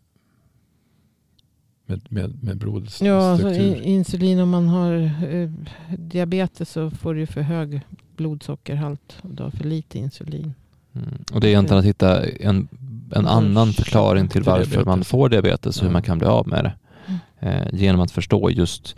med, 1.85 2.01
med, 2.11 2.43
med 2.43 2.57
blodstruktur. 2.57 3.07
Ja, 3.13 3.31
alltså, 3.31 3.49
insulin 3.83 4.39
om 4.39 4.49
man 4.49 4.67
har 4.67 4.93
eh, 5.29 5.49
diabetes 5.97 6.69
så 6.69 6.89
får 6.89 7.13
du 7.13 7.25
för 7.25 7.41
hög 7.41 7.81
blodsockerhalt. 8.15 9.17
Och 9.21 9.29
du 9.29 9.43
har 9.43 9.49
för 9.49 9.63
lite 9.63 9.99
insulin. 9.99 10.53
mm. 10.93 11.09
Och 11.33 11.41
det 11.41 11.47
är 11.47 11.49
egentligen 11.49 11.79
att 11.79 11.85
hitta 11.85 12.25
en, 12.29 12.67
en 13.15 13.27
annan 13.27 13.73
förklaring 13.73 14.27
till 14.27 14.43
varför 14.43 14.85
man 14.85 15.03
får 15.03 15.29
diabetes 15.29 15.77
och 15.77 15.83
hur 15.83 15.93
man 15.93 16.01
kan 16.01 16.17
bli 16.17 16.27
av 16.27 16.47
med 16.47 16.63
det. 16.63 16.73
Mm. 17.07 17.19
Eh, 17.39 17.67
genom 17.71 18.01
att 18.01 18.11
förstå 18.11 18.49
just, 18.49 18.95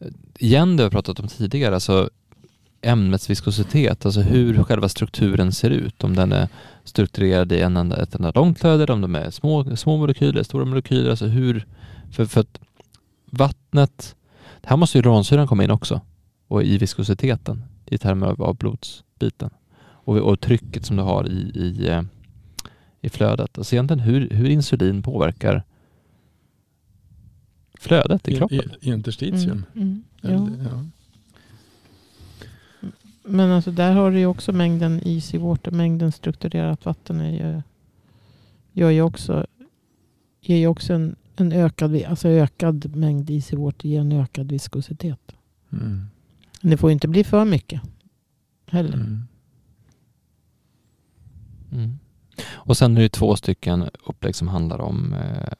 eh, 0.00 0.06
igen 0.38 0.76
det 0.76 0.82
vi 0.82 0.84
har 0.84 0.90
pratat 0.90 1.20
om 1.20 1.28
tidigare, 1.28 1.74
alltså 1.74 2.10
ämnets 2.82 3.30
viskositet, 3.30 4.06
alltså 4.06 4.20
hur 4.20 4.62
själva 4.62 4.88
strukturen 4.88 5.52
ser 5.52 5.70
ut. 5.70 6.04
Om 6.04 6.16
den 6.16 6.32
är 6.32 6.48
strukturerad 6.84 7.52
i 7.52 7.60
en 7.60 7.76
enda, 7.76 8.02
ett 8.02 8.14
enda 8.14 8.32
långt 8.34 8.58
flöde, 8.58 8.92
om 8.92 9.00
de 9.00 9.14
är 9.14 9.30
små, 9.30 9.76
små 9.76 9.96
molekyler, 9.96 10.42
stora 10.42 10.64
molekyler, 10.64 11.10
alltså 11.10 11.26
hur, 11.26 11.66
för, 12.10 12.24
för 12.24 12.40
att 12.40 12.58
vattnet, 13.30 14.16
här 14.62 14.76
måste 14.76 14.98
ju 14.98 15.02
uransyran 15.02 15.46
komma 15.46 15.64
in 15.64 15.70
också 15.70 16.00
och 16.48 16.62
i 16.62 16.78
viskositeten 16.78 17.64
i 17.86 17.98
termer 17.98 18.26
av, 18.26 18.42
av 18.42 18.56
blodsbiten 18.56 19.50
och, 19.82 20.16
och 20.16 20.40
trycket 20.40 20.86
som 20.86 20.96
du 20.96 21.02
har 21.02 21.28
i, 21.28 21.52
i, 21.54 21.88
eh, 21.88 22.02
i 23.02 23.08
flödet. 23.08 23.58
Alltså 23.58 23.74
egentligen 23.74 24.00
hur, 24.00 24.30
hur 24.30 24.50
insulin 24.50 25.02
påverkar 25.02 25.62
flödet 27.74 28.28
i 28.28 28.32
I, 28.32 28.36
kroppen. 28.36 28.58
i, 28.80 28.88
i 28.88 28.92
interstitium. 28.92 29.64
Mm, 29.74 30.04
mm, 30.22 30.56
ja. 30.62 30.70
Ja. 30.70 30.84
Men 33.24 33.50
alltså 33.50 33.70
där 33.70 33.92
har 33.92 34.10
du 34.10 34.18
ju 34.18 34.26
också 34.26 34.52
mängden 34.52 35.00
easy 35.04 35.38
water, 35.38 35.70
mängden 35.70 36.12
strukturerat 36.12 36.84
vatten 36.84 37.20
är 37.20 37.30
ju, 37.30 37.62
gör 38.72 38.90
ju 38.90 39.02
också, 39.02 39.46
ger 40.40 40.56
ju 40.56 40.66
också 40.66 40.92
en, 40.92 41.16
en 41.36 41.52
ökad, 41.52 42.02
alltså 42.02 42.28
ökad 42.28 42.96
mängd 42.96 43.30
easy 43.30 43.56
water 43.56 43.88
ger 43.88 44.00
en 44.00 44.12
ökad 44.12 44.52
viskositet. 44.52 45.32
Mm. 45.72 46.06
Men 46.60 46.70
det 46.70 46.76
får 46.76 46.90
ju 46.90 46.92
inte 46.94 47.08
bli 47.08 47.24
för 47.24 47.44
mycket 47.44 47.80
heller. 48.66 48.94
Mm. 48.94 49.22
Mm. 51.72 51.98
Och 52.50 52.76
sen 52.76 52.96
är 52.96 53.00
det 53.00 53.08
två 53.08 53.36
stycken 53.36 53.88
upplägg 54.06 54.34
som 54.34 54.48
handlar 54.48 54.80
om 54.80 55.14
eh, 55.14 55.52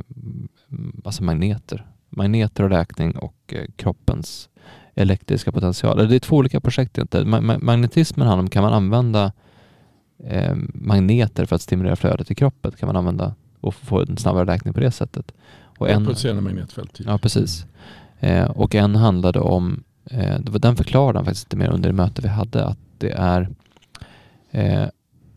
alltså 1.05 1.25
magneter. 1.25 1.87
Magneter 2.11 2.65
och 2.65 2.71
räkning 2.71 3.17
och 3.17 3.37
eh, 3.47 3.65
kroppens 3.77 4.49
elektriska 4.95 5.53
potential. 5.53 6.09
Det 6.09 6.15
är 6.17 6.21
två 6.21 6.37
olika 6.37 6.61
projekt 6.61 6.99
ma- 6.99 7.65
magnetismen 7.65 8.27
handlar 8.27 8.43
om 8.43 8.51
kan 8.51 8.63
man 8.63 8.73
använda 8.73 9.33
eh, 10.25 10.55
magneter 10.75 11.47
för 11.47 11.57
att 11.57 11.63
stimulera 11.63 11.97
flödet 11.97 12.31
i 12.31 12.35
kroppen 12.35 12.73
kan 12.73 12.87
man 12.87 12.97
använda 12.97 13.35
och 13.61 13.75
få 13.75 14.01
en 14.01 14.17
snabbare 14.17 14.45
läkning 14.45 14.75
på 14.75 14.81
det 14.81 14.91
sättet. 14.91 15.33
Och 15.79 15.91
en, 15.91 16.07
Pulserande 16.07 16.43
magnetfält. 16.43 16.93
Typ. 16.93 17.07
ja, 17.07 17.19
precis. 17.19 17.67
Eh, 18.21 18.45
och 18.45 18.75
en 18.75 18.97
handlade 18.97 19.41
om, 19.41 19.83
eh, 20.05 20.39
det 20.41 20.53
var, 20.53 20.59
den 20.59 20.77
förklarade 20.77 21.19
han 21.19 21.25
faktiskt 21.25 21.47
lite 21.47 21.57
mer 21.57 21.71
under 21.71 21.89
det 21.89 21.95
möte 21.95 22.23
vi 22.23 22.29
hade, 22.29 22.65
att 22.65 22.79
det 22.99 23.11
är 23.11 23.49
eh, 24.51 24.87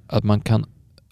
att 0.08 0.24
man 0.24 0.42
kan 0.42 0.66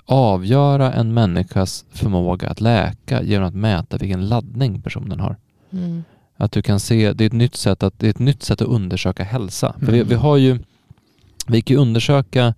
avgöra 0.05 0.93
en 0.93 1.13
människas 1.13 1.85
förmåga 1.91 2.49
att 2.49 2.61
läka 2.61 3.21
genom 3.23 3.47
att 3.47 3.55
mäta 3.55 3.97
vilken 3.97 4.27
laddning 4.29 4.81
personen 4.81 5.19
har. 5.19 5.35
Mm. 5.71 6.03
Att 6.37 6.51
du 6.51 6.61
kan 6.61 6.79
se, 6.79 7.13
det 7.13 7.23
är 7.23 7.25
ett 7.27 7.33
nytt 7.33 7.55
sätt 7.55 7.83
att, 7.83 7.99
det 7.99 8.05
är 8.07 8.09
ett 8.09 8.19
nytt 8.19 8.43
sätt 8.43 8.61
att 8.61 8.67
undersöka 8.67 9.23
hälsa. 9.23 9.73
För 9.79 9.91
vi, 9.91 9.97
Mm. 9.97 10.07
vi 10.07 10.15
har 10.15 10.37
ju, 10.37 10.59
vi 11.47 11.61
kan 11.61 11.75
ju 11.75 11.81
undersöka 11.81 12.53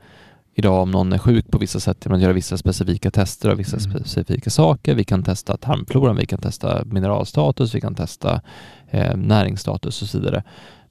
idag 0.54 0.82
om 0.84 0.92
någon 0.92 1.14
är 1.14 1.18
sjuk 1.18 1.52
på 1.52 1.58
vissa 1.58 1.80
sätt 1.80 1.98
genom 2.06 2.16
att 2.16 2.22
göra 2.22 2.34
vissa 2.34 2.58
specifika 2.58 3.12
tester 3.12 3.50
av 3.50 3.58
vissa 3.58 3.78
Mm. 3.78 3.92
specifika 3.92 4.50
saker. 4.50 4.96
Vi 4.96 5.04
kan 5.04 5.24
testa 5.24 5.58
tarmfloran, 5.58 6.16
vi 6.16 6.26
kan 6.26 6.40
testa 6.40 6.84
mineralstatus, 6.86 7.76
vi 7.76 7.82
kan 7.82 7.96
testa 7.96 8.42
eh, 8.90 9.16
näringsstatus 9.18 10.02
och 10.02 10.08
så 10.08 10.20
vidare. 10.20 10.44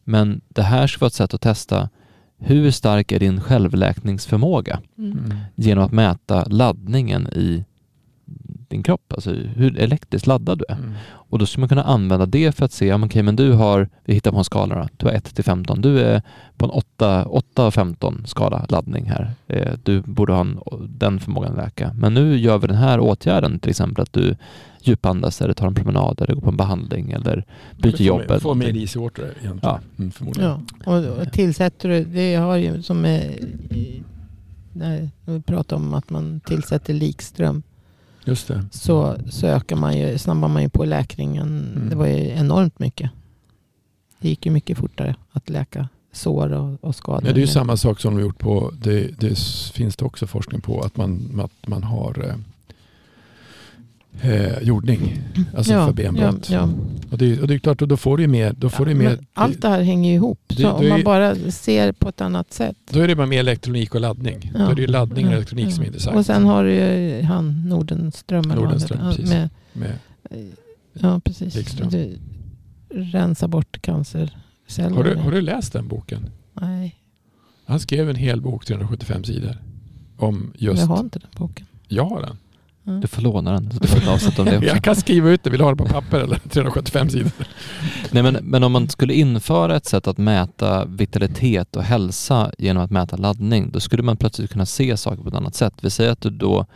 Men 0.05 0.41
det 0.49 0.63
här 0.63 0.87
ska 0.87 1.01
vara 1.01 1.07
ett 1.07 1.15
sätt 1.15 1.35
att 1.35 1.41
testa 1.41 1.89
hur 2.47 2.70
stark 2.70 3.12
är 3.12 3.20
din 3.20 3.40
självläkningsförmåga 3.40 4.80
Mm. 4.99 5.34
Genom 5.55 5.84
att 5.84 5.92
mäta 5.92 6.45
laddningen 6.45 7.26
i 7.26 7.64
din 8.69 8.83
kropp, 8.83 9.12
alltså 9.12 9.31
hur 9.31 9.79
elektriskt 9.79 10.27
laddad 10.27 10.59
du 10.59 10.65
är. 10.69 10.77
Mm. 10.79 10.93
Och 11.07 11.39
då 11.39 11.47
skulle 11.47 11.61
man 11.61 11.69
kunna 11.69 11.83
använda 11.83 12.27
det 12.27 12.57
för 12.57 12.65
att 12.65 12.73
se, 12.73 12.87
ja 12.87 12.99
men 12.99 13.07
okej 13.07 13.23
men 13.23 13.37
du 13.37 13.53
har, 13.53 13.89
vi 14.05 14.15
hittar 14.15 14.31
på 14.33 14.39
en 14.39 14.45
skala 14.45 14.75
då, 14.75 14.89
du 14.97 15.07
har 15.07 15.12
1 15.12 15.35
till 15.35 15.45
15, 15.45 15.81
du 15.81 16.01
är 16.01 16.23
på 16.57 16.65
en 16.65 16.71
8, 16.71 17.25
8 17.25 17.65
av 17.65 17.71
15 17.71 18.23
skala 18.27 18.67
laddning 18.69 19.05
här. 19.05 19.31
Eh, 19.47 19.73
du 19.83 20.03
borde 20.03 20.33
ha 20.33 20.41
en, 20.41 20.61
den 20.89 21.21
förmågan 21.21 21.53
att 21.53 21.59
läka. 21.59 21.93
Men 21.99 22.15
nu 22.15 22.37
gör 22.37 22.59
vi 22.59 22.67
den 22.67 22.77
här 22.77 23.01
åtgärden, 23.01 23.59
till 23.59 23.71
exempel 23.71 24.03
att 24.03 24.12
du 24.12 24.37
djupandas 24.81 25.43
eller 25.43 25.55
tar 25.55 25.67
en 25.67 25.75
promenad 25.75 26.21
eller 26.21 26.35
går 26.35 26.43
på 26.43 26.51
en 26.51 26.57
behandling 26.57 27.12
eller 27.12 27.45
byter 27.83 28.03
jobb. 28.03 28.21
eller 28.21 28.39
Får 28.39 28.55
mer 28.55 28.67
någonting. 28.67 28.83
easy 28.83 28.99
water 28.99 29.25
egentligen. 29.25 29.59
Ja. 29.62 29.81
Mm, 29.99 30.11
förmodligen. 30.11 30.67
Ja, 30.85 30.97
och, 30.99 31.19
och 31.19 31.33
tillsätter 31.33 31.89
du, 31.89 32.05
det 32.05 32.35
har 32.35 32.57
ju 32.57 32.83
som 32.83 33.05
är, 33.05 33.39
när 34.73 35.11
vi 35.25 35.43
pratar 35.43 35.77
om 35.77 35.95
att 35.95 36.11
man 36.11 36.41
tillsätter 36.41 36.95
likström 36.95 37.62
Just 38.25 38.49
det. 38.49 38.64
så, 38.70 39.16
så 39.31 39.47
ökar 39.47 39.77
man 39.77 39.99
ju, 39.99 40.18
snabbar 40.18 40.49
man 40.49 40.62
ju 40.62 40.68
på 40.68 40.85
läkningen. 40.85 41.72
Mm. 41.77 41.91
Det 41.91 41.97
var 41.97 42.07
ju 42.07 42.29
enormt 42.29 42.79
mycket. 42.79 43.11
Det 44.20 44.29
gick 44.29 44.47
ju 44.47 44.53
mycket 44.53 44.79
fortare 44.79 45.16
att 45.33 45.51
läka 45.51 45.89
sår 46.12 46.53
och, 46.53 46.85
och 46.85 46.95
skador. 46.95 47.27
Ja, 47.27 47.33
det 47.33 47.39
är 47.39 47.41
ju 47.41 47.47
samma 47.47 47.77
sak 47.77 48.01
som 48.01 48.14
de 48.14 48.22
gjort 48.22 48.39
på, 48.39 48.72
det, 48.79 49.20
det 49.20 49.39
finns 49.75 49.97
det 49.97 50.05
också 50.05 50.27
forskning 50.27 50.61
på, 50.61 50.81
att 50.81 50.97
man, 50.97 51.41
att 51.45 51.68
man 51.68 51.83
har 51.83 52.37
eh, 54.23 54.62
jordning. 54.62 55.19
Alltså 55.57 55.73
ja, 55.73 55.87
för 55.87 55.93
benbrott. 55.93 56.51
Ja, 56.51 56.57
ja. 56.57 56.69
Och, 57.11 57.19
det, 57.19 57.41
och 57.41 57.49
det 57.49 57.55
är 57.55 57.59
klart, 57.59 57.79
då 57.79 57.97
får 57.97 58.17
du 58.17 58.23
ju 58.23 58.29
mer, 58.29 58.53
då 58.59 58.71
får 58.71 58.85
du 58.87 58.91
Ja, 58.93 58.97
mer 58.99 59.05
men 59.09 59.27
allt 59.35 59.62
det 59.62 59.69
här 59.69 59.83
hänger 59.83 60.11
ju 60.11 60.17
ihop. 60.17 60.41
Det- 60.47 60.55
så 60.62 60.71
om 60.73 60.85
är- 60.85 60.89
man 60.89 61.05
bara 61.05 61.35
ser 61.51 61.93
på 61.93 62.09
ett 62.09 62.21
annat 62.21 62.53
sätt. 62.53 62.77
då 62.91 63.01
är 63.01 63.09
det 63.09 63.17
bara 63.17 63.27
mer 63.27 63.41
elektronik 63.41 63.95
och 63.95 64.01
laddning. 64.01 64.51
Då 64.55 64.61
Ja. 64.61 64.71
är 64.71 64.75
det 64.75 64.81
ju 64.81 64.87
laddning 64.89 65.27
och 65.27 65.33
elektronik 65.33 65.73
som 65.73 65.83
är 65.83 65.87
intressant. 65.87 66.17
Och 66.17 66.27
sen 66.27 66.45
har 66.45 66.65
du 66.65 66.73
ju 66.73 67.23
han 67.23 67.69
Nordenström. 67.69 68.43
Nordenström, 68.45 68.99
han 69.01 69.15
precis. 69.15 69.31
Med, 69.31 69.51
Med, 69.73 69.93
ja, 70.93 71.21
precis. 71.25 71.57
Wikström. 71.57 71.89
Du, 71.91 72.19
rensa 72.91 73.49
bort 73.49 73.83
cancerceller. 73.83 74.91
har, 74.97 75.05
du, 75.05 75.15
har 75.15 75.31
du 75.31 75.41
läst 75.41 75.73
den 75.73 75.89
boken? 75.89 76.31
Nej, 76.53 76.97
Han 77.67 77.81
skrev 77.81 78.11
en 78.11 78.17
hel 78.17 78.41
bok, 78.41 78.65
375 78.67 79.25
sidor. 79.25 79.57
Om 80.17 80.53
just, 80.57 80.81
jag 80.81 80.87
har 80.87 81.01
inte 81.01 81.19
den 81.19 81.29
boken. 81.37 81.67
jag 81.89 82.05
har 82.05 82.21
den. 82.23 82.37
Ja. 82.87 82.93
Du 82.93 83.07
får 83.09 83.22
låna 83.22 83.53
den, 83.53 83.70
så 83.72 83.78
du 83.78 83.89
får 83.89 83.99
ett 83.99 84.09
avsnitt 84.09 84.39
om 84.39 84.45
det 84.45 84.57
också. 84.59 84.68
Jag 84.68 84.85
kan 84.85 84.97
skriva 84.97 85.30
ut 85.30 85.43
det, 85.45 85.51
vill 85.51 85.59
du 85.59 85.64
ha 85.64 85.70
det 85.70 85.76
på 85.76 85.85
papper 85.87 86.20
eller 86.20 86.37
375 86.49 87.11
sidor? 87.11 87.32
Nej, 88.11 88.22
men, 88.22 88.35
men 88.43 88.64
om 88.64 88.72
man 88.72 88.89
skulle 88.89 89.14
införa 89.14 89.76
ett 89.76 89.87
sätt 89.87 90.07
att 90.07 90.18
mäta 90.18 90.85
vitalitet 90.85 91.76
och 91.76 91.82
hälsa 91.82 92.51
genom 92.59 92.82
att 92.85 92.91
mäta 92.91 93.16
laddning, 93.16 93.70
då 93.70 93.80
skulle 93.80 94.03
man 94.03 94.16
plötsligt 94.16 94.53
kunna 94.53 94.66
se 94.66 94.97
saker 94.97 95.22
på 95.22 95.28
ett 95.28 95.35
annat 95.35 95.55
sätt. 95.55 95.74
Vi 95.82 95.91
säger 95.91 96.11
att 96.11 96.20
du 96.20 96.30
då 96.30 96.66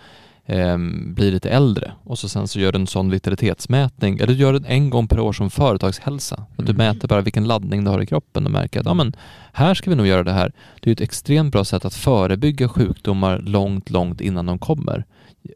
ehm, 0.46 1.14
blir 1.14 1.32
lite 1.32 1.50
äldre 1.50 1.92
och 2.04 2.18
så 2.18 2.28
sen 2.28 2.48
så 2.48 2.60
gör 2.60 2.72
du 2.72 2.78
en 2.78 2.86
sån 2.86 3.10
vitalitetsmätning, 3.10 4.14
eller 4.18 4.26
du 4.26 4.34
gör 4.34 4.52
den 4.52 4.64
en 4.64 4.90
gång 4.90 5.08
per 5.08 5.20
år 5.20 5.32
som 5.32 5.50
företagshälsa. 5.50 6.36
Att 6.56 6.66
du 6.66 6.72
Mm. 6.72 6.76
mäter 6.76 7.08
bara 7.08 7.20
vilken 7.20 7.44
laddning 7.44 7.84
du 7.84 7.90
har 7.90 8.02
i 8.02 8.06
kroppen 8.06 8.46
och 8.46 8.52
märker 8.52 8.80
att 8.80 8.86
ja, 8.86 8.94
men 8.94 9.12
här 9.52 9.74
ska 9.74 9.90
vi 9.90 9.96
nog 9.96 10.06
göra 10.06 10.22
det 10.24 10.32
här. 10.32 10.52
Det 10.80 10.90
är 10.90 10.92
ett 10.92 11.00
extremt 11.00 11.52
bra 11.52 11.64
sätt 11.64 11.84
att 11.84 11.94
förebygga 11.94 12.68
sjukdomar 12.68 13.38
långt, 13.38 13.90
långt 13.90 14.20
innan 14.20 14.46
de 14.46 14.58
kommer. 14.58 15.04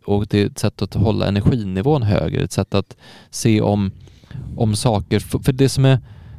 Och 0.04 0.26
det 0.26 0.42
är 0.42 0.46
ett 0.46 0.58
sätt 0.58 0.82
att 0.82 0.94
hålla 0.94 1.28
energinivån 1.28 2.02
högre, 2.02 2.44
ett 2.44 2.52
sätt 2.52 2.74
att 2.74 2.96
se 3.30 3.60
om, 3.60 3.90
om 4.56 4.76
saker, 4.76 5.20
för, 5.20 5.52
det 5.52 5.68
som 5.68 5.84
är 5.84 5.98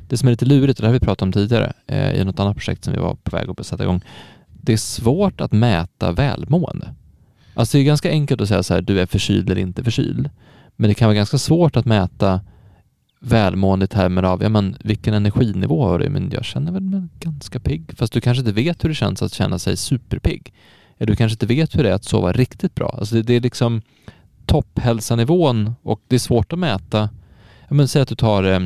det 0.09 0.17
som 0.17 0.27
är 0.27 0.31
lite 0.31 0.45
lurigt, 0.45 0.79
och 0.79 0.83
det 0.83 0.87
har 0.87 0.93
vi 0.93 0.99
pratat 0.99 1.21
om 1.21 1.31
tidigare 1.31 1.73
eh, 1.87 2.13
i 2.13 2.23
något 2.23 2.39
annat 2.39 2.55
projekt 2.55 2.83
som 2.83 2.93
vi 2.93 2.99
var 2.99 3.15
på 3.15 3.35
väg 3.35 3.49
att 3.49 3.65
sätta 3.65 3.83
igång. 3.83 4.01
Det 4.61 4.73
är 4.73 4.77
svårt 4.77 5.41
att 5.41 5.51
mäta 5.51 6.11
välmående. 6.11 6.95
Alltså 7.53 7.77
det 7.77 7.81
är 7.81 7.85
ganska 7.85 8.09
enkelt 8.09 8.41
att 8.41 8.47
säga 8.47 8.63
så 8.63 8.73
här, 8.73 8.81
du 8.81 8.99
är 8.99 9.05
förkyld 9.05 9.49
eller 9.49 9.61
inte 9.61 9.83
förkyld. 9.83 10.29
Men 10.75 10.87
det 10.87 10.93
kan 10.93 11.05
vara 11.05 11.15
ganska 11.15 11.37
svårt 11.37 11.75
att 11.75 11.85
mäta 11.85 12.41
välmående 13.19 13.85
i 13.85 13.87
termer 13.87 14.23
av, 14.23 14.43
ja 14.43 14.49
men 14.49 14.77
vilken 14.79 15.13
energinivå 15.13 15.87
har 15.87 15.99
du? 15.99 16.09
Men 16.09 16.31
jag 16.31 16.45
känner 16.45 16.71
väl 16.71 16.81
mig 16.81 17.01
ganska 17.19 17.59
pigg. 17.59 17.91
Fast 17.97 18.13
du 18.13 18.21
kanske 18.21 18.39
inte 18.39 18.51
vet 18.51 18.83
hur 18.83 18.89
det 18.89 18.95
känns 18.95 19.21
att 19.21 19.33
känna 19.33 19.59
sig 19.59 19.77
superpigg. 19.77 20.53
Eller 20.97 21.11
du 21.11 21.15
kanske 21.15 21.33
inte 21.33 21.45
vet 21.45 21.75
hur 21.75 21.83
det 21.83 21.89
är 21.89 21.93
att 21.93 22.03
sova 22.03 22.31
riktigt 22.31 22.75
bra. 22.75 22.95
Alltså 22.99 23.15
det, 23.15 23.21
det 23.21 23.33
är 23.33 23.41
liksom 23.41 23.81
topphälsanivån 24.45 25.73
och 25.83 26.01
det 26.07 26.15
är 26.15 26.19
svårt 26.19 26.53
att 26.53 26.59
mäta. 26.59 27.09
Men 27.69 27.87
säg 27.87 28.01
att 28.01 28.07
du 28.07 28.15
tar, 28.15 28.43
eh, 28.43 28.59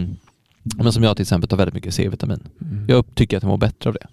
men 0.63 0.93
som 0.93 1.03
jag 1.03 1.15
till 1.15 1.23
exempel 1.23 1.49
tar 1.49 1.57
väldigt 1.57 1.75
mycket 1.75 1.93
C-vitamin. 1.93 2.43
Mm. 2.61 2.85
Jag 2.87 3.15
tycker 3.15 3.37
att 3.37 3.43
jag 3.43 3.49
mår 3.49 3.57
bättre 3.57 3.89
av 3.89 3.93
det. 3.93 4.07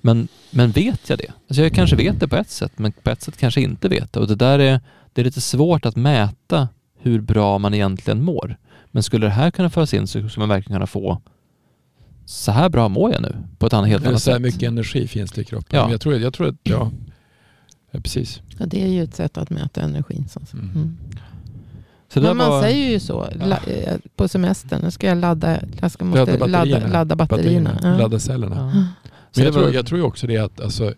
Men, 0.00 0.28
men 0.50 0.70
vet 0.70 1.10
jag 1.10 1.18
det? 1.18 1.32
Alltså 1.48 1.62
jag 1.62 1.72
kanske 1.72 1.96
vet 1.96 2.20
det 2.20 2.28
på 2.28 2.36
ett 2.36 2.50
sätt, 2.50 2.72
men 2.76 2.92
på 2.92 3.10
ett 3.10 3.22
sätt 3.22 3.36
kanske 3.36 3.60
inte 3.60 3.88
vet 3.88 4.12
det. 4.12 4.20
Och 4.20 4.26
det 4.26 4.34
där 4.34 4.58
är, 4.58 4.80
det 5.12 5.22
är 5.22 5.24
lite 5.24 5.40
svårt 5.40 5.86
att 5.86 5.96
mäta 5.96 6.68
hur 6.98 7.20
bra 7.20 7.58
man 7.58 7.74
egentligen 7.74 8.24
mår. 8.24 8.56
Men 8.90 9.02
skulle 9.02 9.26
det 9.26 9.30
här 9.30 9.50
kunna 9.50 9.70
föras 9.70 9.94
in 9.94 10.06
så 10.06 10.28
skulle 10.28 10.46
man 10.46 10.48
verkligen 10.48 10.76
kunna 10.76 10.86
få 10.86 11.20
så 12.26 12.52
här 12.52 12.68
bra 12.68 12.88
mår 12.88 13.12
jag 13.12 13.22
nu 13.22 13.36
på 13.58 13.66
ett 13.66 13.72
annat, 13.72 13.88
helt 13.88 14.06
annat 14.06 14.22
så 14.22 14.30
här 14.30 14.36
sätt. 14.36 14.42
mycket 14.42 14.62
energi 14.62 15.08
finns 15.08 15.30
det 15.30 15.40
i 15.40 15.44
kroppen. 15.44 15.78
Ja. 15.78 15.90
Jag, 15.90 16.00
tror, 16.00 16.14
jag 16.14 16.34
tror 16.34 16.48
att, 16.48 16.54
ja, 16.62 16.90
ja 17.90 18.00
precis. 18.00 18.40
Ja, 18.58 18.66
det 18.66 18.82
är 18.82 18.88
ju 18.88 19.02
ett 19.02 19.14
sätt 19.14 19.38
att 19.38 19.50
mäta 19.50 19.80
energin. 19.80 20.28
Så. 20.28 20.40
Mm. 20.52 20.70
Mm. 20.74 20.96
Så 22.08 22.20
Men 22.20 22.36
man 22.36 22.50
var- 22.50 22.62
säger 22.62 22.90
ju 22.90 23.00
så 23.00 23.28
la, 23.34 23.56
eh, 23.56 23.96
på 24.16 24.28
semestern. 24.28 24.80
Nu 24.82 24.90
ska 24.90 25.06
jag 25.06 25.18
ladda, 25.18 25.58
jag 25.80 25.90
ska, 25.90 26.04
måste 26.04 26.18
Ladda 26.20 26.46
ladda, 26.46 26.58
batterierna. 26.58 26.92
ladda, 26.92 27.16
batterierna. 27.16 27.78
Ja. 27.82 27.96
Ladda 27.96 28.18
cellerna. 28.18 28.56
Ja. 28.56 28.84
Men 29.34 29.44
jag, 29.44 29.54
tror, 29.54 29.74
jag 29.74 29.86
tror 29.86 30.00
ju 30.00 30.04
också 30.06 30.26
det 30.26 30.36
att 30.38 30.60
alltså, 30.60 30.94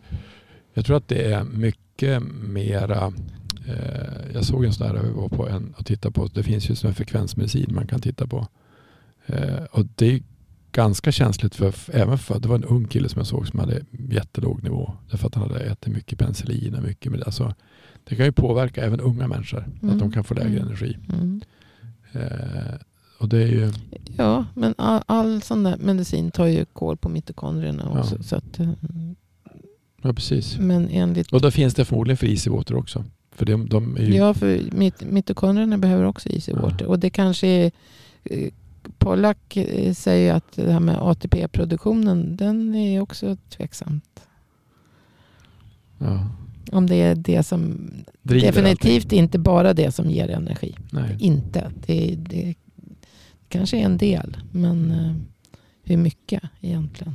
jag 0.74 0.84
tror 0.86 0.96
att 0.96 1.08
det 1.08 1.32
är 1.32 1.44
mycket 1.44 2.22
mera 2.42 3.12
eh, 3.68 3.74
jag 4.34 4.44
såg 4.44 4.64
en 4.64 4.72
sån 4.72 4.86
där, 4.94 5.02
vi 5.02 5.10
var 5.10 5.28
på 5.28 5.48
en 5.48 5.74
och 5.78 5.86
tittade 5.86 6.12
på, 6.12 6.26
det 6.34 6.42
finns 6.42 6.70
ju 6.70 6.74
som 6.74 6.88
en 6.88 6.94
frekvensmedicin 6.94 7.74
man 7.74 7.86
kan 7.86 8.00
titta 8.00 8.26
på. 8.26 8.46
Eh, 9.26 9.64
och 9.72 9.86
det 9.94 10.06
är 10.14 10.20
ganska 10.72 11.12
känsligt 11.12 11.54
för, 11.54 11.74
även 11.92 12.18
för, 12.18 12.40
det 12.40 12.48
var 12.48 12.56
en 12.56 12.64
ung 12.64 12.84
kille 12.88 13.08
som 13.08 13.18
jag 13.18 13.26
såg 13.26 13.48
som 13.48 13.58
hade 13.60 13.80
jättelåg 14.10 14.62
nivå. 14.62 14.92
Därför 15.10 15.26
att 15.26 15.34
han 15.34 15.50
hade 15.50 15.60
ätit 15.64 15.92
mycket 15.94 16.18
penicillin 16.18 16.74
och 16.74 16.82
mycket 16.82 17.10
med 17.12 17.20
det. 17.20 17.26
Alltså, 17.26 17.54
det 18.04 18.16
kan 18.16 18.26
ju 18.26 18.32
påverka 18.32 18.84
även 18.84 19.00
unga 19.00 19.28
människor, 19.28 19.68
Mm. 19.82 19.94
att 19.94 19.98
de 20.00 20.12
kan 20.12 20.24
få 20.24 20.34
lägre 20.34 20.50
Mm. 20.56 20.62
energi. 20.66 20.96
Mm. 21.12 21.40
Eh, 22.12 22.74
och 23.18 23.28
det 23.28 23.42
är 23.42 23.46
ju, 23.46 23.72
Ja, 24.16 24.44
men 24.54 24.74
all, 24.78 25.02
all 25.06 25.42
sån 25.42 25.62
där 25.62 25.76
medicin 25.78 26.30
tar 26.30 26.46
ju 26.46 26.64
kol 26.64 26.96
på 26.96 27.08
mitokondrierna 27.08 27.90
Ja. 27.94 28.00
också. 28.00 28.22
Så 28.22 28.36
att, 28.36 28.58
eh, 28.60 28.70
ja 30.02 30.12
precis. 30.12 30.58
men 30.58 30.88
enligt... 30.88 31.32
Och 31.32 31.40
då 31.40 31.50
finns 31.50 31.74
det 31.74 31.84
förmodligen 31.84 32.16
för 32.16 32.50
water 32.50 32.76
också. 32.76 33.04
För 33.32 33.46
de, 33.46 33.68
de 33.68 33.96
är 33.96 34.00
ju, 34.02 34.14
Ja, 34.16 34.34
för 34.34 34.60
mit, 34.72 35.02
mitokondrierna 35.04 35.78
behöver 35.78 36.04
också 36.04 36.28
easy 36.28 36.52
Ja. 36.52 36.86
Och 36.86 36.98
det 36.98 37.10
kanske 37.10 37.46
är... 37.46 37.70
Pollack 38.98 39.56
eh, 39.56 39.94
säger 39.94 40.34
att 40.34 40.52
det 40.56 40.72
här 40.72 40.80
med 40.80 40.96
ATP-produktionen, 40.98 42.36
den 42.36 42.74
är 42.74 43.00
också 43.00 43.36
tveksamt. 43.48 44.20
ja, 45.98 46.28
Om 46.72 46.86
det 46.86 46.96
är 46.96 47.14
det 47.14 47.42
som... 47.42 47.90
driver 48.22 48.46
definitivt 48.46 49.12
inte 49.12 49.38
bara 49.38 49.74
det 49.74 49.92
som 49.92 50.10
ger 50.10 50.28
energi. 50.30 50.74
allting. 50.76 50.88
Nej. 50.92 51.16
Inte. 51.20 51.72
Det, 51.86 52.14
det 52.16 52.54
kanske 53.48 53.76
är 53.76 53.84
en 53.84 53.98
del, 53.98 54.36
men 54.52 54.90
eh, 54.90 55.14
hur 55.82 55.96
mycket 55.96 56.42
egentligen? 56.60 57.14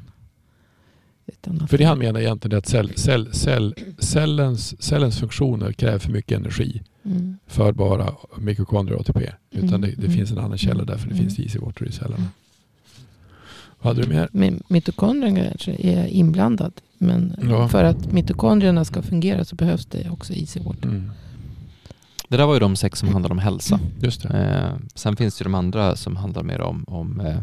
För 1.67 1.77
det 1.77 1.83
han 1.83 1.99
menar 1.99 2.19
egentligen 2.19 2.53
är 2.53 2.57
att 2.57 2.67
cell, 2.67 2.91
cell, 2.95 3.33
cell, 3.33 3.75
cellens, 3.99 4.83
cellens 4.83 5.19
funktioner 5.19 5.71
kräver 5.71 5.99
för 5.99 6.11
mycket 6.11 6.37
energi 6.37 6.81
Mm. 7.05 7.37
för 7.47 7.71
bara 7.71 8.13
mitokondrier 8.37 8.95
och 8.99 9.01
ATP. 9.09 9.31
Utan 9.51 9.67
Mm, 9.69 9.81
det, 9.81 9.87
det 9.87 9.97
mm, 10.05 10.11
finns 10.11 10.31
en 10.31 10.37
annan 10.39 10.57
källa 10.57 10.73
mm, 10.73 10.85
därför 10.85 11.07
det 11.07 11.13
mm. 11.15 11.23
finns 11.23 11.39
easy 11.39 11.59
water 11.59 11.85
i 11.85 11.91
cellerna. 11.91 12.25
Vad 13.81 13.95
hade 13.95 14.07
du 14.07 14.13
mer? 14.15 14.29
Men 14.31 14.63
mitokondrien 14.67 15.35
kanske 15.35 15.71
är 15.71 16.07
inblandad. 16.07 16.73
Men 16.97 17.35
Ja. 17.49 17.67
för 17.67 17.83
att 17.83 18.11
mitokondrierna 18.11 18.85
ska 18.85 19.01
fungera 19.01 19.45
så 19.45 19.55
behövs 19.55 19.85
det 19.85 20.09
också 20.09 20.33
easy 20.33 20.59
water. 20.59 20.87
Mm. 20.89 21.11
Det 22.29 22.37
där 22.37 22.45
var 22.45 22.53
ju 22.53 22.59
de 22.59 22.75
sex 22.75 22.99
som 22.99 23.09
handlar 23.09 23.31
om 23.31 23.39
hälsa. 23.39 23.79
Just 24.01 24.21
det. 24.23 24.29
Eh, 24.29 24.87
sen 24.95 25.15
finns 25.15 25.37
det 25.37 25.41
ju 25.41 25.43
de 25.43 25.55
andra 25.55 25.95
som 25.95 26.15
handlar 26.15 26.43
mer 26.43 26.61
om, 26.61 26.83
om 26.87 27.19
eh, 27.19 27.37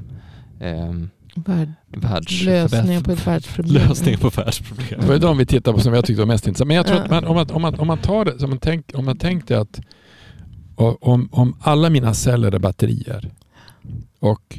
eh, 0.72 0.94
Värld, 1.34 1.72
världs- 1.88 2.44
lösningen 2.44 3.02
på 3.02 3.12
ett 3.12 3.26
världsproblem. 3.26 3.88
lösning 3.88 4.18
på 4.18 4.28
världsproblem. 4.28 5.00
Det 5.00 5.06
var 5.06 5.18
de 5.18 5.38
vi 5.38 5.46
tittade 5.46 5.76
på 5.76 5.82
som 5.82 5.94
jag 5.94 6.04
tyckte 6.04 6.20
var 6.20 6.26
mest 6.26 6.46
intressanta. 6.46 6.68
Men 6.68 6.76
jag 6.76 6.86
tror 6.86 6.98
Ja. 6.98 7.04
att 7.04 7.10
man, 7.10 7.24
om, 7.24 7.34
man, 7.34 7.50
om, 7.50 7.62
man, 7.62 7.74
om 7.74 7.86
man 7.86 7.98
tar 7.98 8.24
det, 8.24 8.42
om 8.44 8.50
man, 8.50 8.58
tänk, 8.58 8.90
om 8.94 9.04
man 9.04 9.16
tänkte 9.18 9.60
att 9.60 9.80
om, 11.00 11.28
om 11.32 11.56
alla 11.60 11.90
mina 11.90 12.14
celler 12.14 12.52
är 12.54 12.58
batterier 12.58 13.30
och, 14.18 14.58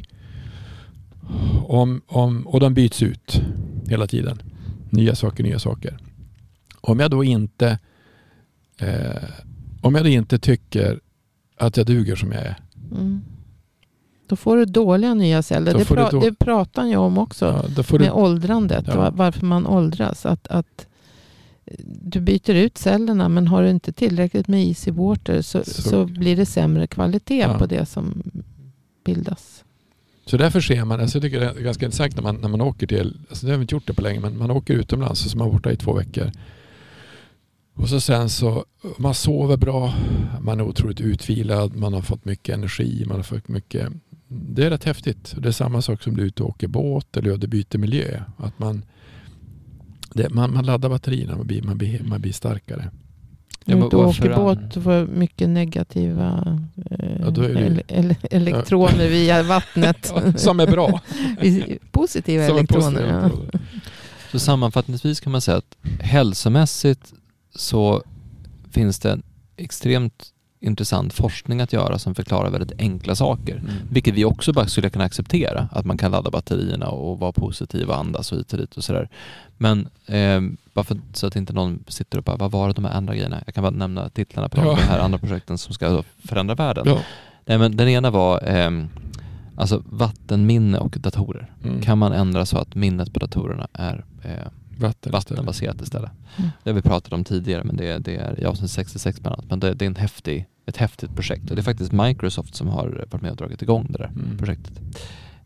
om, 1.66 2.02
om, 2.06 2.46
och 2.46 2.60
de 2.60 2.74
byts 2.74 3.02
ut 3.02 3.42
hela 3.88 4.06
tiden. 4.06 4.42
Nya 4.90 5.14
saker, 5.14 5.44
nya 5.44 5.58
saker. 5.58 5.98
Om 6.80 7.00
jag 7.00 7.10
då 7.10 7.24
inte 7.24 7.78
eh, 8.80 9.22
om 9.80 9.94
jag 9.94 10.04
då 10.04 10.08
inte 10.08 10.38
tycker 10.38 11.00
att 11.58 11.76
jag 11.76 11.86
duger 11.86 12.16
som 12.16 12.32
jag 12.32 12.42
är. 12.42 12.56
Mm. 12.92 13.22
Då 14.26 14.36
får 14.36 14.56
du 14.56 14.64
dåliga 14.64 15.14
nya 15.14 15.42
celler. 15.42 15.74
Det, 15.74 15.84
pra- 15.84 16.10
då- 16.10 16.20
det 16.20 16.34
pratar 16.38 16.82
han 16.82 16.90
ju 16.90 16.96
om 16.96 17.18
också. 17.18 17.44
Ja, 17.76 17.82
med 17.90 18.00
du, 18.00 18.10
åldrandet. 18.10 18.84
Ja. 18.88 18.96
va- 18.96 19.12
Varför 19.16 19.46
man 19.46 19.66
åldras. 19.66 20.26
Att, 20.26 20.48
att 20.48 20.86
du 22.02 22.20
byter 22.20 22.50
ut 22.54 22.78
cellerna 22.78 23.28
men 23.28 23.46
har 23.48 23.62
du 23.62 23.70
inte 23.70 23.92
tillräckligt 23.92 24.48
med 24.48 24.64
easy 24.66 24.90
water 24.90 25.42
så, 25.42 25.64
Så- 25.64 25.82
så, 25.82 26.04
blir 26.06 26.36
det 26.36 26.46
sämre 26.46 26.86
kvalitet 26.86 27.38
Ja. 27.40 27.58
på 27.58 27.66
det 27.66 27.86
som 27.86 28.22
bildas. 29.04 29.64
Så 30.26 30.36
därför 30.36 30.60
ser 30.60 30.84
man, 30.84 31.00
alltså 31.00 31.18
jag 31.18 31.22
tycker 31.22 31.40
det 31.40 31.46
är 31.46 31.54
ganska 31.54 31.84
intressant 31.84 32.16
när 32.16 32.22
man, 32.22 32.36
när 32.36 32.48
man 32.48 32.60
åker 32.60 32.86
till, 32.86 33.18
alltså 33.28 33.46
det 33.46 33.52
har 33.52 33.58
vi 33.58 33.62
inte 33.62 33.74
gjort 33.74 33.86
det 33.86 33.94
på 33.94 34.02
länge, 34.02 34.20
men 34.20 34.38
man 34.38 34.50
åker 34.50 34.74
utomlands 34.74 35.24
och 35.24 35.30
så 35.30 35.36
är 35.36 35.38
man 35.38 35.50
borta 35.50 35.72
i 35.72 35.76
två 35.76 35.92
veckor. 35.92 36.30
Och 37.76 37.88
så 37.88 38.00
sen 38.00 38.28
så, 38.30 38.64
man 38.98 39.14
sover 39.14 39.56
bra, 39.56 39.94
man 40.40 40.60
är 40.60 40.64
otroligt 40.64 41.00
utvilad, 41.00 41.76
man 41.76 41.92
har 41.94 42.00
fått 42.00 42.24
mycket 42.24 42.54
energi, 42.54 43.04
man 43.06 43.16
har 43.16 43.22
fått 43.22 43.48
mycket, 43.48 43.88
det 44.34 44.66
är 44.66 44.70
rätt 44.70 44.84
häftigt. 44.84 45.34
Det 45.38 45.48
är 45.48 45.52
samma 45.52 45.82
sak 45.82 46.02
som 46.02 46.16
du 46.16 46.22
är 46.22 46.26
ute 46.26 46.42
och 46.42 46.48
åker 46.48 46.68
båt 46.68 47.16
eller 47.16 47.36
du 47.36 47.46
byter 47.46 47.78
miljö. 47.78 48.20
Att 48.36 48.58
man, 48.58 48.84
det, 50.14 50.30
man, 50.30 50.54
man 50.54 50.66
laddar 50.66 50.88
batterierna, 50.88 51.36
man 51.36 51.46
blir, 51.46 51.62
man 51.62 51.78
blir, 51.78 52.02
man 52.04 52.20
blir 52.20 52.32
starkare. 52.32 52.90
Ja, 53.64 53.76
du 53.90 53.96
åker 53.96 54.36
båt 54.36 54.74
du 54.74 54.80
får 54.82 55.06
mycket 55.06 55.48
negativa 55.48 56.58
eh, 56.90 57.16
Ja, 57.20 57.26
ele- 57.30 57.82
ele- 57.88 58.26
elektroner 58.30 59.08
via 59.08 59.42
vattnet. 59.42 60.12
Som 60.36 60.60
är 60.60 60.66
bra. 60.66 61.00
Positiva 61.90 62.46
Som 62.46 62.56
elektroner. 62.56 63.06
ja. 63.22 63.28
positiva. 63.28 63.58
Så 64.32 64.38
sammanfattningsvis 64.38 65.20
kan 65.20 65.32
man 65.32 65.40
säga 65.40 65.56
att 65.56 65.76
hälsomässigt 66.00 67.12
så 67.54 68.02
finns 68.70 68.98
det 68.98 69.12
en 69.12 69.22
extremt 69.56 70.26
intressant 70.64 71.12
forskning 71.12 71.60
att 71.60 71.72
göra 71.72 71.98
som 71.98 72.14
förklarar 72.14 72.50
väldigt 72.50 72.72
enkla 72.80 73.14
saker. 73.14 73.56
Mm. 73.56 73.70
Vilket 73.90 74.14
vi 74.14 74.24
också 74.24 74.52
bara 74.52 74.66
skulle 74.66 74.90
kunna 74.90 75.04
acceptera, 75.04 75.68
att 75.72 75.84
man 75.84 75.98
kan 75.98 76.10
ladda 76.10 76.30
batterierna 76.30 76.88
och 76.88 77.18
vara 77.18 77.32
positiv 77.32 77.88
och 77.88 77.96
andas 77.98 78.32
och 78.32 78.38
hit 78.38 78.52
och 78.52 78.58
dit 78.58 78.76
och 78.76 78.84
sådär. 78.84 79.08
Men 79.58 79.88
eh, 80.06 80.40
bara 80.74 80.84
för, 80.84 80.98
så 81.12 81.26
att 81.26 81.36
inte 81.36 81.52
någon 81.52 81.84
sitter 81.88 82.18
och 82.18 82.24
bara, 82.24 82.36
vad 82.36 82.50
var 82.50 82.68
det 82.68 82.74
de 82.74 82.84
här 82.84 82.92
andra 82.94 83.14
grejerna? 83.14 83.42
Jag 83.46 83.54
kan 83.54 83.62
bara 83.62 83.70
nämna 83.70 84.08
titlarna 84.08 84.48
på 84.48 84.60
Ja. 84.60 84.76
de 84.76 84.82
här 84.82 84.98
andra 84.98 85.18
projekten 85.18 85.58
som 85.58 85.74
ska 85.74 86.02
förändra 86.28 86.54
världen. 86.54 86.84
Ja. 86.86 86.98
Nej, 87.46 87.58
men 87.58 87.76
den 87.76 87.88
ena 87.88 88.10
var 88.10 88.40
ehm, 88.46 88.88
alltså 89.56 89.82
vattenminne 89.86 90.78
och 90.78 90.96
datorer. 91.00 91.52
Mm. 91.64 91.82
Kan 91.82 91.98
man 91.98 92.12
ändra 92.12 92.46
så 92.46 92.58
att 92.58 92.74
minnet 92.74 93.12
på 93.12 93.18
datorerna 93.18 93.68
är 93.72 94.04
eh, 94.22 94.30
Vatten 94.78 94.88
istället. 94.98 95.12
vattenbaserat 95.14 95.82
istället? 95.82 96.10
Mm. 96.36 96.50
Det 96.62 96.70
har 96.70 96.74
vi 96.74 96.82
pratat 96.82 97.12
om 97.12 97.24
tidigare 97.24 97.64
men 97.64 97.76
det, 97.76 97.98
det 97.98 98.16
är 98.16 98.40
i 98.40 98.44
avsnitt 98.44 98.70
66 98.70 99.20
bland 99.20 99.34
annat. 99.34 99.50
Men 99.50 99.60
det, 99.60 99.74
det 99.74 99.84
är 99.84 99.86
en 99.86 99.96
häftig, 99.96 100.46
ett 100.66 100.76
häftigt 100.76 101.14
projekt 101.14 101.50
och 101.50 101.56
det 101.56 101.60
är 101.60 101.64
faktiskt 101.64 101.92
Microsoft 101.92 102.54
som 102.54 102.68
har 102.68 103.06
varit 103.10 103.22
med 103.22 103.30
och 103.30 103.36
dragit 103.36 103.62
igång 103.62 103.86
det 103.90 103.98
där 103.98 104.10
Mm. 104.24 104.38
projektet. 104.38 104.80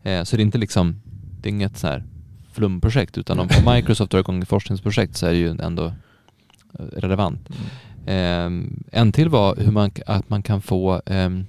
Eh, 0.03 0.23
så 0.23 0.35
det 0.35 0.41
är 0.41 0.45
inte 0.45 0.57
liksom, 0.57 1.01
det 1.41 1.49
är 1.49 1.53
inget 1.53 1.77
så 1.77 1.87
här 1.87 2.03
flumprojekt 2.51 3.17
utan 3.17 3.39
om 3.39 3.47
Microsoft 3.75 4.11
drar 4.11 4.19
igång 4.19 4.41
ett 4.41 4.47
forskningsprojekt 4.49 5.17
så 5.17 5.25
är 5.25 5.31
det 5.31 5.37
ju 5.37 5.57
ändå 5.61 5.85
eh, 5.85 6.85
relevant. 6.95 7.49
Mm. 7.49 7.59
Ehm, 8.05 8.83
en 8.91 9.11
till 9.11 9.29
var 9.29 9.55
hur 9.55 9.71
man, 9.71 9.91
att 10.05 10.29
man 10.29 10.43
kan 10.43 10.61
få 10.61 11.01
ehm, 11.05 11.45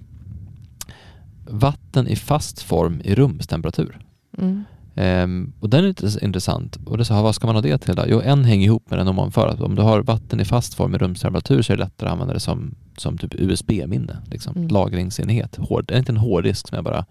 vatten 1.48 2.08
i 2.08 2.16
fast 2.16 2.62
form 2.62 3.00
i 3.04 3.14
rumstemperatur. 3.14 3.98
Mm. 4.38 4.64
Ehm, 4.94 5.52
och 5.60 5.70
den 5.70 5.84
är 5.84 5.88
lite 5.88 6.24
intressant. 6.24 6.76
Och 6.86 6.98
det 6.98 7.04
sa, 7.04 7.22
vad 7.22 7.34
ska 7.34 7.46
man 7.46 7.56
ha 7.56 7.62
det 7.62 7.78
till 7.78 7.94
då? 7.94 8.04
Jo, 8.06 8.20
en 8.24 8.44
hänger 8.44 8.66
ihop 8.66 8.90
med 8.90 8.98
den 8.98 9.08
om 9.08 9.16
man 9.16 9.32
för 9.32 9.48
att 9.48 9.60
om 9.60 9.74
du 9.74 9.82
har 9.82 10.02
vatten 10.02 10.40
i 10.40 10.44
fast 10.44 10.74
form 10.74 10.94
i 10.94 10.98
rumstemperatur 10.98 11.62
så 11.62 11.72
är 11.72 11.76
det 11.76 11.82
lättare 11.82 12.08
att 12.08 12.12
använda 12.12 12.34
det 12.34 12.40
som, 12.40 12.74
som 13.00 13.18
typ 13.18 13.34
USB-minne, 13.34 14.16
liksom. 14.30 14.56
Mm. 14.56 14.68
lagringsenhet. 14.68 15.56
Hård, 15.56 15.84
det 15.86 15.94
är 15.94 15.98
inte 15.98 16.12
en 16.12 16.16
hårddisk 16.16 16.68
som 16.68 16.78
är 16.78 16.82
bara 16.82 17.04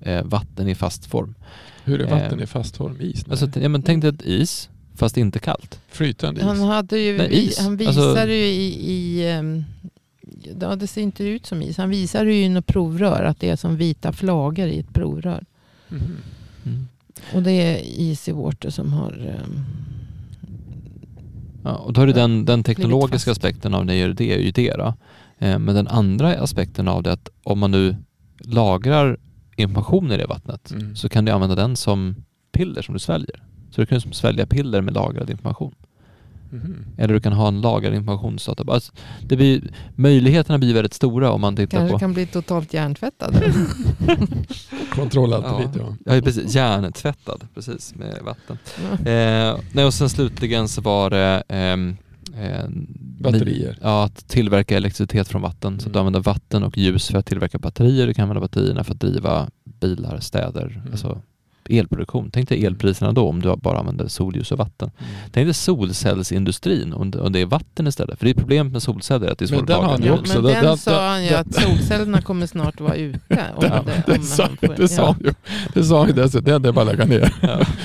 eh, 0.00 0.24
vatten 0.24 0.68
i 0.68 0.74
fast 0.74 1.06
form. 1.06 1.34
Hur 1.84 2.00
är 2.00 2.10
vatten 2.10 2.38
Eh, 2.38 2.44
i 2.44 2.46
fast 2.46 2.76
form? 2.76 2.96
Is? 3.00 3.24
Alltså, 3.30 3.48
ja, 3.60 3.68
men 3.68 3.82
tänk 3.82 4.02
dig 4.02 4.10
ett 4.10 4.22
is, 4.22 4.68
fast 4.94 5.16
inte 5.16 5.38
kallt. 5.38 5.80
Flytande 5.88 6.40
is? 6.40 6.46
Han, 6.46 6.60
hade 6.60 6.98
ju, 6.98 7.18
Nej, 7.18 7.46
is. 7.46 7.58
han 7.58 7.72
Alltså- 7.72 8.08
visade 8.08 8.34
ju 8.34 8.44
i, 8.46 8.92
i 8.92 9.30
ehm, 9.30 9.64
ja, 10.60 10.76
det 10.76 10.86
ser 10.86 11.02
inte 11.02 11.24
ut 11.24 11.46
som 11.46 11.62
is. 11.62 11.76
Han 11.76 11.90
visade 11.90 12.32
ju 12.34 12.44
i 12.44 12.48
något 12.48 12.66
provrör 12.66 13.24
att 13.24 13.40
det 13.40 13.50
är 13.50 13.56
som 13.56 13.76
vita 13.76 14.12
flagor 14.12 14.66
i 14.68 14.78
ett 14.78 14.94
provrör. 14.94 15.44
Mhm. 15.88 16.00
Mm. 16.66 16.88
Och 17.34 17.42
det 17.42 17.50
är 17.52 18.00
Easy 18.00 18.32
Water 18.32 18.70
som 18.70 18.92
har 18.92 19.12
ehm, 19.12 19.64
Ja, 21.64 21.72
och 21.76 21.92
då 21.92 22.00
är 22.00 22.06
det 22.06 22.12
den, 22.12 22.44
den 22.44 22.62
teknologiska 22.64 23.30
aspekten 23.30 23.74
av 23.74 23.86
när 23.86 23.94
jag 23.94 24.08
gör 24.08 24.14
det, 24.14 24.32
är 24.34 24.38
ju 24.38 24.50
det 24.50 24.72
då. 24.72 24.94
Eh, 25.38 25.58
men 25.58 25.74
den 25.74 25.88
andra 25.88 26.28
aspekten 26.34 26.88
av 26.88 27.02
det 27.02 27.10
är 27.10 27.14
att 27.14 27.28
om 27.42 27.58
man 27.58 27.70
nu 27.70 27.96
lagrar 28.38 29.16
information 29.56 30.12
i 30.12 30.16
det 30.16 30.26
vattnet 30.26 30.70
Mm. 30.72 30.96
så 30.96 31.08
kan 31.08 31.24
du 31.24 31.32
använda 31.32 31.54
den 31.54 31.76
som 31.76 32.14
piller 32.52 32.82
som 32.82 32.92
du 32.94 32.98
sväljer. 32.98 33.42
Så 33.70 33.80
du 33.80 33.86
kan 33.86 33.96
ju 33.96 34.00
som 34.00 34.12
svälja 34.12 34.46
piller 34.46 34.80
med 34.80 34.94
lagrad 34.94 35.30
information. 35.30 35.74
Mhm. 36.50 36.84
Eller 36.98 37.14
du 37.14 37.20
kan 37.20 37.32
ha 37.32 37.48
en 37.48 37.60
lagrad 37.60 37.94
informationsdatabas. 37.94 38.74
Alltså, 38.74 38.92
det 39.22 39.36
blir, 39.36 39.70
möjligheterna 39.94 40.58
blir 40.58 40.74
väldigt 40.74 40.94
stora 40.94 41.30
om 41.30 41.40
man 41.40 41.56
tittar 41.56 41.78
kanske 41.78 41.92
på... 41.92 41.98
kan 41.98 42.12
bli 42.12 42.26
totalt 42.26 42.74
hjärntvättad. 42.74 43.34
Kontroll 44.94 45.32
allt 45.32 45.44
Ja. 45.44 45.62
ja. 45.74 45.96
ja. 46.06 46.14
Ja, 46.14 46.22
precis. 46.22 46.54
Hjärntvättad, 46.54 47.46
precis, 47.54 47.94
med 47.94 48.18
vatten. 48.24 48.58
Ja. 49.04 49.10
Eh, 49.10 49.58
nej, 49.72 49.84
och 49.84 49.94
sen 49.94 50.08
slutligen 50.08 50.68
så 50.68 50.80
var 50.80 51.10
det 51.10 51.42
ehm, 51.48 51.96
eh, 52.38 52.64
Batterier. 53.20 53.78
Ja, 53.82 54.04
att 54.04 54.28
tillverka 54.28 54.76
elektricitet 54.76 55.28
från 55.28 55.42
vatten. 55.42 55.80
Så 55.80 55.86
att 55.86 55.92
du 55.92 55.98
Mm. 55.98 56.06
använder 56.06 56.20
vatten 56.20 56.62
och 56.62 56.78
ljus 56.78 57.08
för 57.08 57.18
att 57.18 57.26
tillverka 57.26 57.58
batterier. 57.58 58.06
Du 58.06 58.14
kan 58.14 58.22
använda 58.22 58.40
batterierna 58.40 58.84
för 58.84 58.92
att 58.94 59.00
driva 59.00 59.48
bilar, 59.80 60.20
städer, 60.20 60.66
Mm. 60.66 60.92
alltså 60.92 61.20
elproduktion. 61.68 62.30
Tänk 62.32 62.48
dig 62.48 62.64
elpriserna 62.66 63.12
då 63.12 63.28
om 63.28 63.42
du 63.42 63.56
bara 63.56 63.78
använder 63.78 64.08
solljus 64.08 64.52
och 64.52 64.58
vatten. 64.58 64.90
Mm. 64.98 65.10
Tänk 65.32 65.46
dig 65.46 65.54
solcellsindustrin 65.54 66.92
om 66.92 67.10
det, 67.10 67.28
det 67.28 67.38
är 67.40 67.46
vatten 67.46 67.86
istället. 67.86 68.18
För 68.18 68.24
det 68.26 68.30
är 68.30 68.34
problemet 68.34 68.72
med 68.72 68.82
solceller 68.82 69.28
att 69.32 69.38
det 69.38 69.44
är 69.44 69.50
Men 69.50 69.58
svårt 69.58 69.66
den 69.68 69.76
att 69.80 69.84
har 69.90 69.98
ni 69.98 70.10
också. 70.10 70.34
men 70.34 70.42
Det- 70.44 70.52
den 70.60 70.64
det- 70.64 70.76
sa 70.78 71.08
han 71.08 71.22
ju 71.24 71.30
det- 71.30 71.38
att 71.38 71.54
solcellerna 71.54 72.22
kommer 72.22 72.46
snart 72.46 72.80
vara 72.80 72.94
ute. 72.96 73.18
Om 73.56 73.60
det, 73.86 74.02
det, 74.06 74.18
om 74.18 74.22
sa, 74.24 74.42
han 74.42 74.56
får- 74.56 74.74
det 74.76 74.88
sa 74.88 75.06
han 75.06 75.16
ju. 75.24 75.34
Det 75.74 75.84
sa 75.84 75.98
han 75.98 76.08
ju 76.08 76.14
dessutom. 76.14 76.44
Det 76.44 76.54
är 76.54 76.58
det 76.58 76.68
är 76.68 76.72
bara 76.72 76.90
att 76.90 76.98
lägga 76.98 77.04
ner. 77.04 77.34
Ja. 77.42 77.60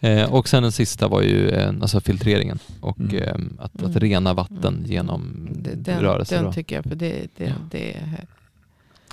Eh, 0.00 0.32
och 0.34 0.48
sen 0.48 0.62
den 0.62 0.72
sista 0.72 1.08
var 1.08 1.22
ju 1.22 1.48
eh, 1.48 1.68
alltså 1.68 2.00
filtreringen 2.00 2.58
och 2.80 2.98
Mm. 3.00 3.16
eh, 3.22 3.34
att, 3.64 3.74
att 3.74 3.80
Mm. 3.82 3.92
rena 4.00 4.34
vatten 4.34 4.74
Mm. 4.74 4.84
genom 4.90 5.48
den, 5.76 6.00
rörelse. 6.00 6.34
den 6.34 6.44
då. 6.44 6.52
tycker 6.52 6.74
jag, 6.76 6.84
för 6.84 6.94
det, 6.94 7.26
det, 7.36 7.44
Ja. 7.44 7.52
det, 7.70 7.96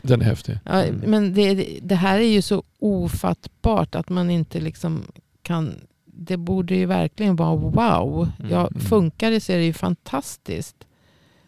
Den 0.01 0.21
är 0.21 0.25
häftig. 0.25 0.59
ja, 0.65 0.83
Mm. 0.83 1.09
men 1.11 1.33
det, 1.33 1.79
det 1.81 1.95
här 1.95 2.17
är 2.19 2.27
ju 2.31 2.41
så 2.41 2.63
ofattbart 2.79 3.95
att 3.95 4.09
man 4.09 4.29
inte 4.29 4.59
liksom 4.59 5.03
kan... 5.41 5.73
Det 6.05 6.37
borde 6.37 6.75
ju 6.75 6.85
verkligen 6.85 7.35
vara 7.35 7.55
wow. 7.55 8.29
Ja, 8.49 8.67
Mm. 8.67 8.79
funkar 8.81 9.31
det 9.31 9.39
så 9.39 9.51
är 9.51 9.57
det 9.57 9.65
ju 9.65 9.73
fantastiskt. 9.73 10.75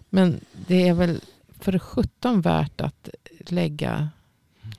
Men 0.09 0.39
det 0.67 0.87
är 0.87 0.93
väl 0.93 1.19
för 1.59 1.79
17 1.79 2.41
värt 2.41 2.81
att 2.81 3.09
lägga... 3.47 4.09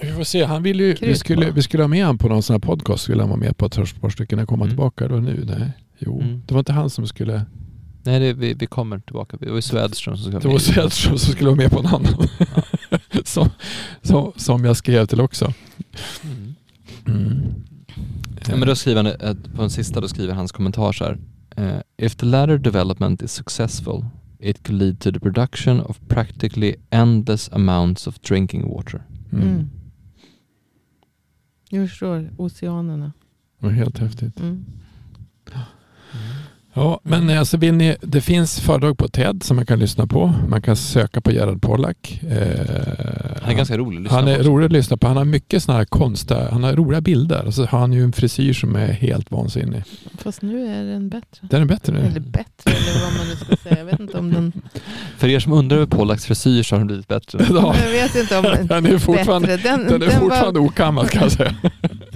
Vi 0.00 0.12
får 0.12 0.24
se. 0.24 0.44
Han 0.44 0.62
ville 0.62 0.82
ju, 0.84 0.96
vi, 1.00 1.14
skulle, 1.16 1.50
vi 1.50 1.62
skulle 1.62 1.82
ha 1.82 1.88
med 1.88 2.04
honom 2.04 2.18
på 2.18 2.28
någon 2.28 2.42
sån 2.42 2.54
här 2.54 2.60
podcast. 2.60 3.02
Skulle 3.04 3.22
han 3.22 3.28
vara 3.30 3.40
med 3.40 3.56
på 3.56 3.66
ett 3.66 4.00
par 4.00 4.10
stycken. 4.10 4.38
När 4.38 4.46
kommer 4.46 4.64
han 4.64 4.68
Mm. 4.68 4.76
tillbaka 4.76 5.08
då 5.08 5.16
nu? 5.16 5.44
Nej. 5.58 5.72
Jo, 5.98 6.20
Mm. 6.20 6.42
det 6.46 6.54
var 6.54 6.58
inte 6.58 6.72
han 6.72 6.90
som 6.90 7.06
skulle... 7.06 7.42
Nej, 8.02 8.20
det, 8.20 8.32
vi, 8.32 8.54
vi 8.54 8.66
kommer 8.66 8.98
tillbaka. 8.98 9.36
Det 9.40 9.48
var 9.48 9.56
ju 9.56 9.62
Swedström 9.62 10.16
som 10.16 10.30
ska 10.32 10.40
Det 10.40 10.48
var 10.48 10.58
Sädström 10.58 11.18
som 11.18 11.32
skulle 11.32 11.50
vara 11.50 11.56
med 11.60 11.70
på 11.70 11.78
en 11.80 11.86
annan. 11.86 12.28
som, 13.24 13.48
som, 14.02 14.32
som 14.36 14.64
jag 14.64 14.76
skrev 14.76 15.06
till 15.06 15.20
också. 15.20 15.52
Mm. 16.24 16.54
Mm. 17.06 17.42
Ja, 18.48 18.56
men 18.56 18.68
då 18.68 18.74
skriver 18.76 19.02
han, 19.04 19.06
ett- 19.06 19.54
på 19.54 19.60
den 19.60 19.70
sista 19.70 20.00
då 20.00 20.08
skriver 20.08 20.34
hans 20.34 20.52
kommentar 20.52 20.92
så 20.92 21.04
här. 21.04 21.18
eh, 21.56 22.06
If 22.06 22.14
the 22.16 22.26
latter 22.26 22.58
development 22.58 23.22
is 23.22 23.32
successful 23.32 24.04
it 24.40 24.66
could 24.66 24.82
lead 24.82 25.00
to 25.00 25.12
the 25.12 25.20
production 25.20 25.80
of 25.80 25.98
practically 26.08 26.74
endless 26.90 27.52
amounts 27.52 28.06
of 28.06 28.18
drinking 28.20 28.68
water. 28.68 29.02
Mm. 29.32 29.70
Jag 31.70 31.88
förstår, 31.88 32.30
oceanerna. 32.36 33.12
Det 33.58 33.66
var 33.66 33.72
helt 33.72 33.98
häftigt. 33.98 34.40
Mm. 34.40 34.64
Ja, 36.78 37.00
men 37.02 37.30
alltså 37.38 37.56
vill 37.56 37.74
ni, 37.74 37.96
det 38.00 38.20
finns 38.20 38.60
föredrag 38.60 38.98
på 38.98 39.08
TED 39.08 39.42
som 39.42 39.56
man 39.56 39.66
kan 39.66 39.78
lyssna 39.78 40.06
på. 40.06 40.32
Man 40.48 40.62
kan 40.62 40.76
söka 40.76 41.20
på 41.20 41.32
Gerhard 41.32 41.62
Pollack. 41.62 42.20
Eh, 42.22 42.36
Han 43.42 43.50
är 43.50 43.56
ganska 43.56 43.78
rolig 43.78 43.96
att 43.96 44.02
lyssna 44.02 44.18
han 44.18 44.28
är 44.28 44.34
på. 44.34 44.40
också. 44.40 44.50
rolig 44.50 44.66
att 44.66 44.72
lyssna 44.72 44.96
på. 44.96 45.06
Han 45.06 45.16
har 45.16 45.24
mycket 45.24 45.62
sådana 45.62 45.78
här 45.78 45.84
konstiga, 45.84 46.48
han 46.50 46.64
har 46.64 46.72
roliga 46.72 47.00
bilder. 47.00 47.44
Och 47.46 47.54
så 47.54 47.64
har 47.66 47.78
han 47.78 47.92
ju 47.92 48.04
en 48.04 48.12
frisyr 48.12 48.52
som 48.52 48.76
är 48.76 48.86
helt 48.92 49.30
vansinnig. 49.30 49.82
Fast 50.18 50.42
nu 50.42 50.66
är 50.66 50.84
den 50.84 51.08
bättre. 51.08 51.46
Den 51.50 51.62
är 51.62 51.66
bättre 51.66 51.92
nu. 51.92 51.98
Eller 52.00 52.20
bättre, 52.20 52.70
eller 52.70 53.04
vad 53.04 53.12
man 53.18 53.28
nu 53.28 53.36
ska 53.36 53.56
säga. 53.56 53.78
Jag 53.78 53.84
vet 53.84 54.00
inte 54.00 54.18
om 54.18 54.32
den... 54.32 54.52
För 55.18 55.28
er 55.28 55.40
som 55.40 55.52
undrar 55.52 55.76
över 55.76 55.86
Pollaks 55.86 56.26
frisyr 56.26 56.62
så 56.62 56.74
har 56.74 56.78
den 56.80 56.86
blivit 56.86 57.08
bättre. 57.08 57.38
Ja, 57.50 57.74
Jag 57.84 57.90
vet 57.90 58.14
inte 58.16 58.36
om 58.38 58.42
den 58.54 58.66
den 58.66 58.86
är 58.86 58.98
fortfarande, 58.98 59.48
bättre. 59.48 59.70
Den, 59.70 59.84
den 59.86 59.94
är 59.94 59.98
den 59.98 60.20
fortfarande 60.20 60.60
var, 60.60 60.66
okammad 60.66 61.10
kan 61.10 61.22
jag 61.22 61.32
säga. 61.32 61.54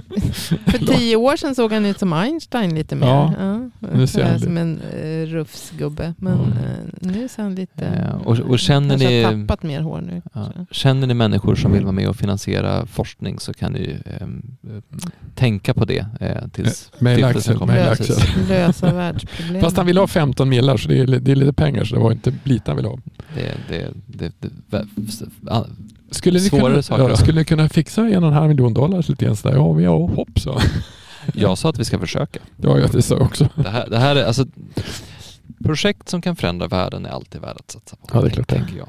för 0.65 0.77
tio 0.97 1.15
år 1.15 1.35
sedan 1.35 1.55
såg 1.55 1.71
han 1.73 1.85
ut 1.85 1.99
som 1.99 2.13
Einstein 2.13 2.75
lite 2.75 2.95
mer. 2.95 3.07
Ja, 3.07 3.33
Ja, 3.39 3.87
nu 3.93 4.07
ser 4.07 4.23
han 4.23 4.39
som 4.39 4.57
en 4.57 4.81
uh, 4.81 5.25
rufsgubbe. 5.25 6.13
Men 6.17 6.31
Mm. 6.41 6.51
eh, 6.57 6.77
nu 6.99 7.27
ser 7.27 7.43
han 7.43 7.55
lite... 7.55 7.85
Eh, 7.85 8.15
och, 8.27 8.39
och 8.39 8.59
känner 8.59 8.97
ni... 8.97 9.23
har 9.23 9.31
tappat 9.31 9.63
mer 9.63 9.81
hår 9.81 10.01
nu. 10.01 10.21
Ja. 10.33 10.51
Känner 10.71 11.07
ni 11.07 11.13
människor 11.13 11.55
som 11.55 11.71
vill 11.71 11.83
vara 11.83 11.91
med 11.91 12.09
och 12.09 12.15
finansiera 12.15 12.85
forskning 12.85 13.39
så 13.39 13.53
kan 13.53 13.71
ni 13.73 13.97
eh, 14.05 14.27
tänka 15.35 15.73
på 15.73 15.85
det 15.85 16.05
eh, 16.19 16.47
tills 16.51 16.75
stiftelsen 16.95 17.25
Axel, 17.25 17.57
kommer. 17.57 17.91
Axel. 17.91 18.15
Lösa 18.49 18.93
världsproblem. 18.93 19.61
Fast 19.61 19.77
han 19.77 19.85
ville 19.85 19.99
ha 19.99 20.07
15 20.07 20.49
millar 20.49 20.77
så 20.77 20.87
det 20.89 20.99
är, 20.99 21.07
det 21.07 21.31
är 21.31 21.35
lite 21.35 21.53
pengar 21.53 21.83
så 21.83 21.95
det 21.95 22.01
var 22.01 22.11
inte 22.11 22.33
lite 22.43 22.71
han 22.71 22.75
ville 22.75 22.89
ha. 22.89 22.97
Det, 23.35 23.53
det, 23.69 24.31
det, 24.69 24.85
Skulle 26.11 26.39
ni, 26.39 26.49
Svårare 26.49 26.69
kunna, 26.69 26.81
saker. 26.81 27.09
ja, 27.09 27.15
skulle 27.15 27.39
ni 27.39 27.45
kunna 27.45 27.69
fixa 27.69 28.01
en 28.01 28.23
och 28.23 28.29
en 28.29 28.33
halv 28.33 28.47
miljon 28.47 28.73
dollar 28.73 29.05
lite 29.09 29.25
grann 29.25 29.35
sådär? 29.35 29.55
Ja, 29.55 29.81
ja 29.81 29.97
hopp 29.97 30.39
så. 30.39 30.61
jag 31.33 31.57
sa 31.57 31.69
att 31.69 31.79
vi 31.79 31.85
ska 31.85 31.99
försöka. 31.99 32.39
Ja, 32.57 32.79
jag 32.79 33.03
sa 33.03 33.15
också. 33.15 33.49
Det 33.55 33.69
här, 33.69 33.87
det 33.89 33.97
här 33.97 34.15
är 34.15 34.25
alltså 34.25 34.45
projekt 35.63 36.09
som 36.09 36.21
kan 36.21 36.35
förändra 36.35 36.67
världen 36.67 37.05
är 37.05 37.09
alltid 37.09 37.41
värda 37.41 37.59
att 37.59 37.71
satsa 37.71 37.95
på. 37.95 38.07
Ja, 38.13 38.21
det 38.21 38.27
är 38.27 38.31
klart 38.31 38.47
tänker 38.47 38.77
jag. 38.77 38.87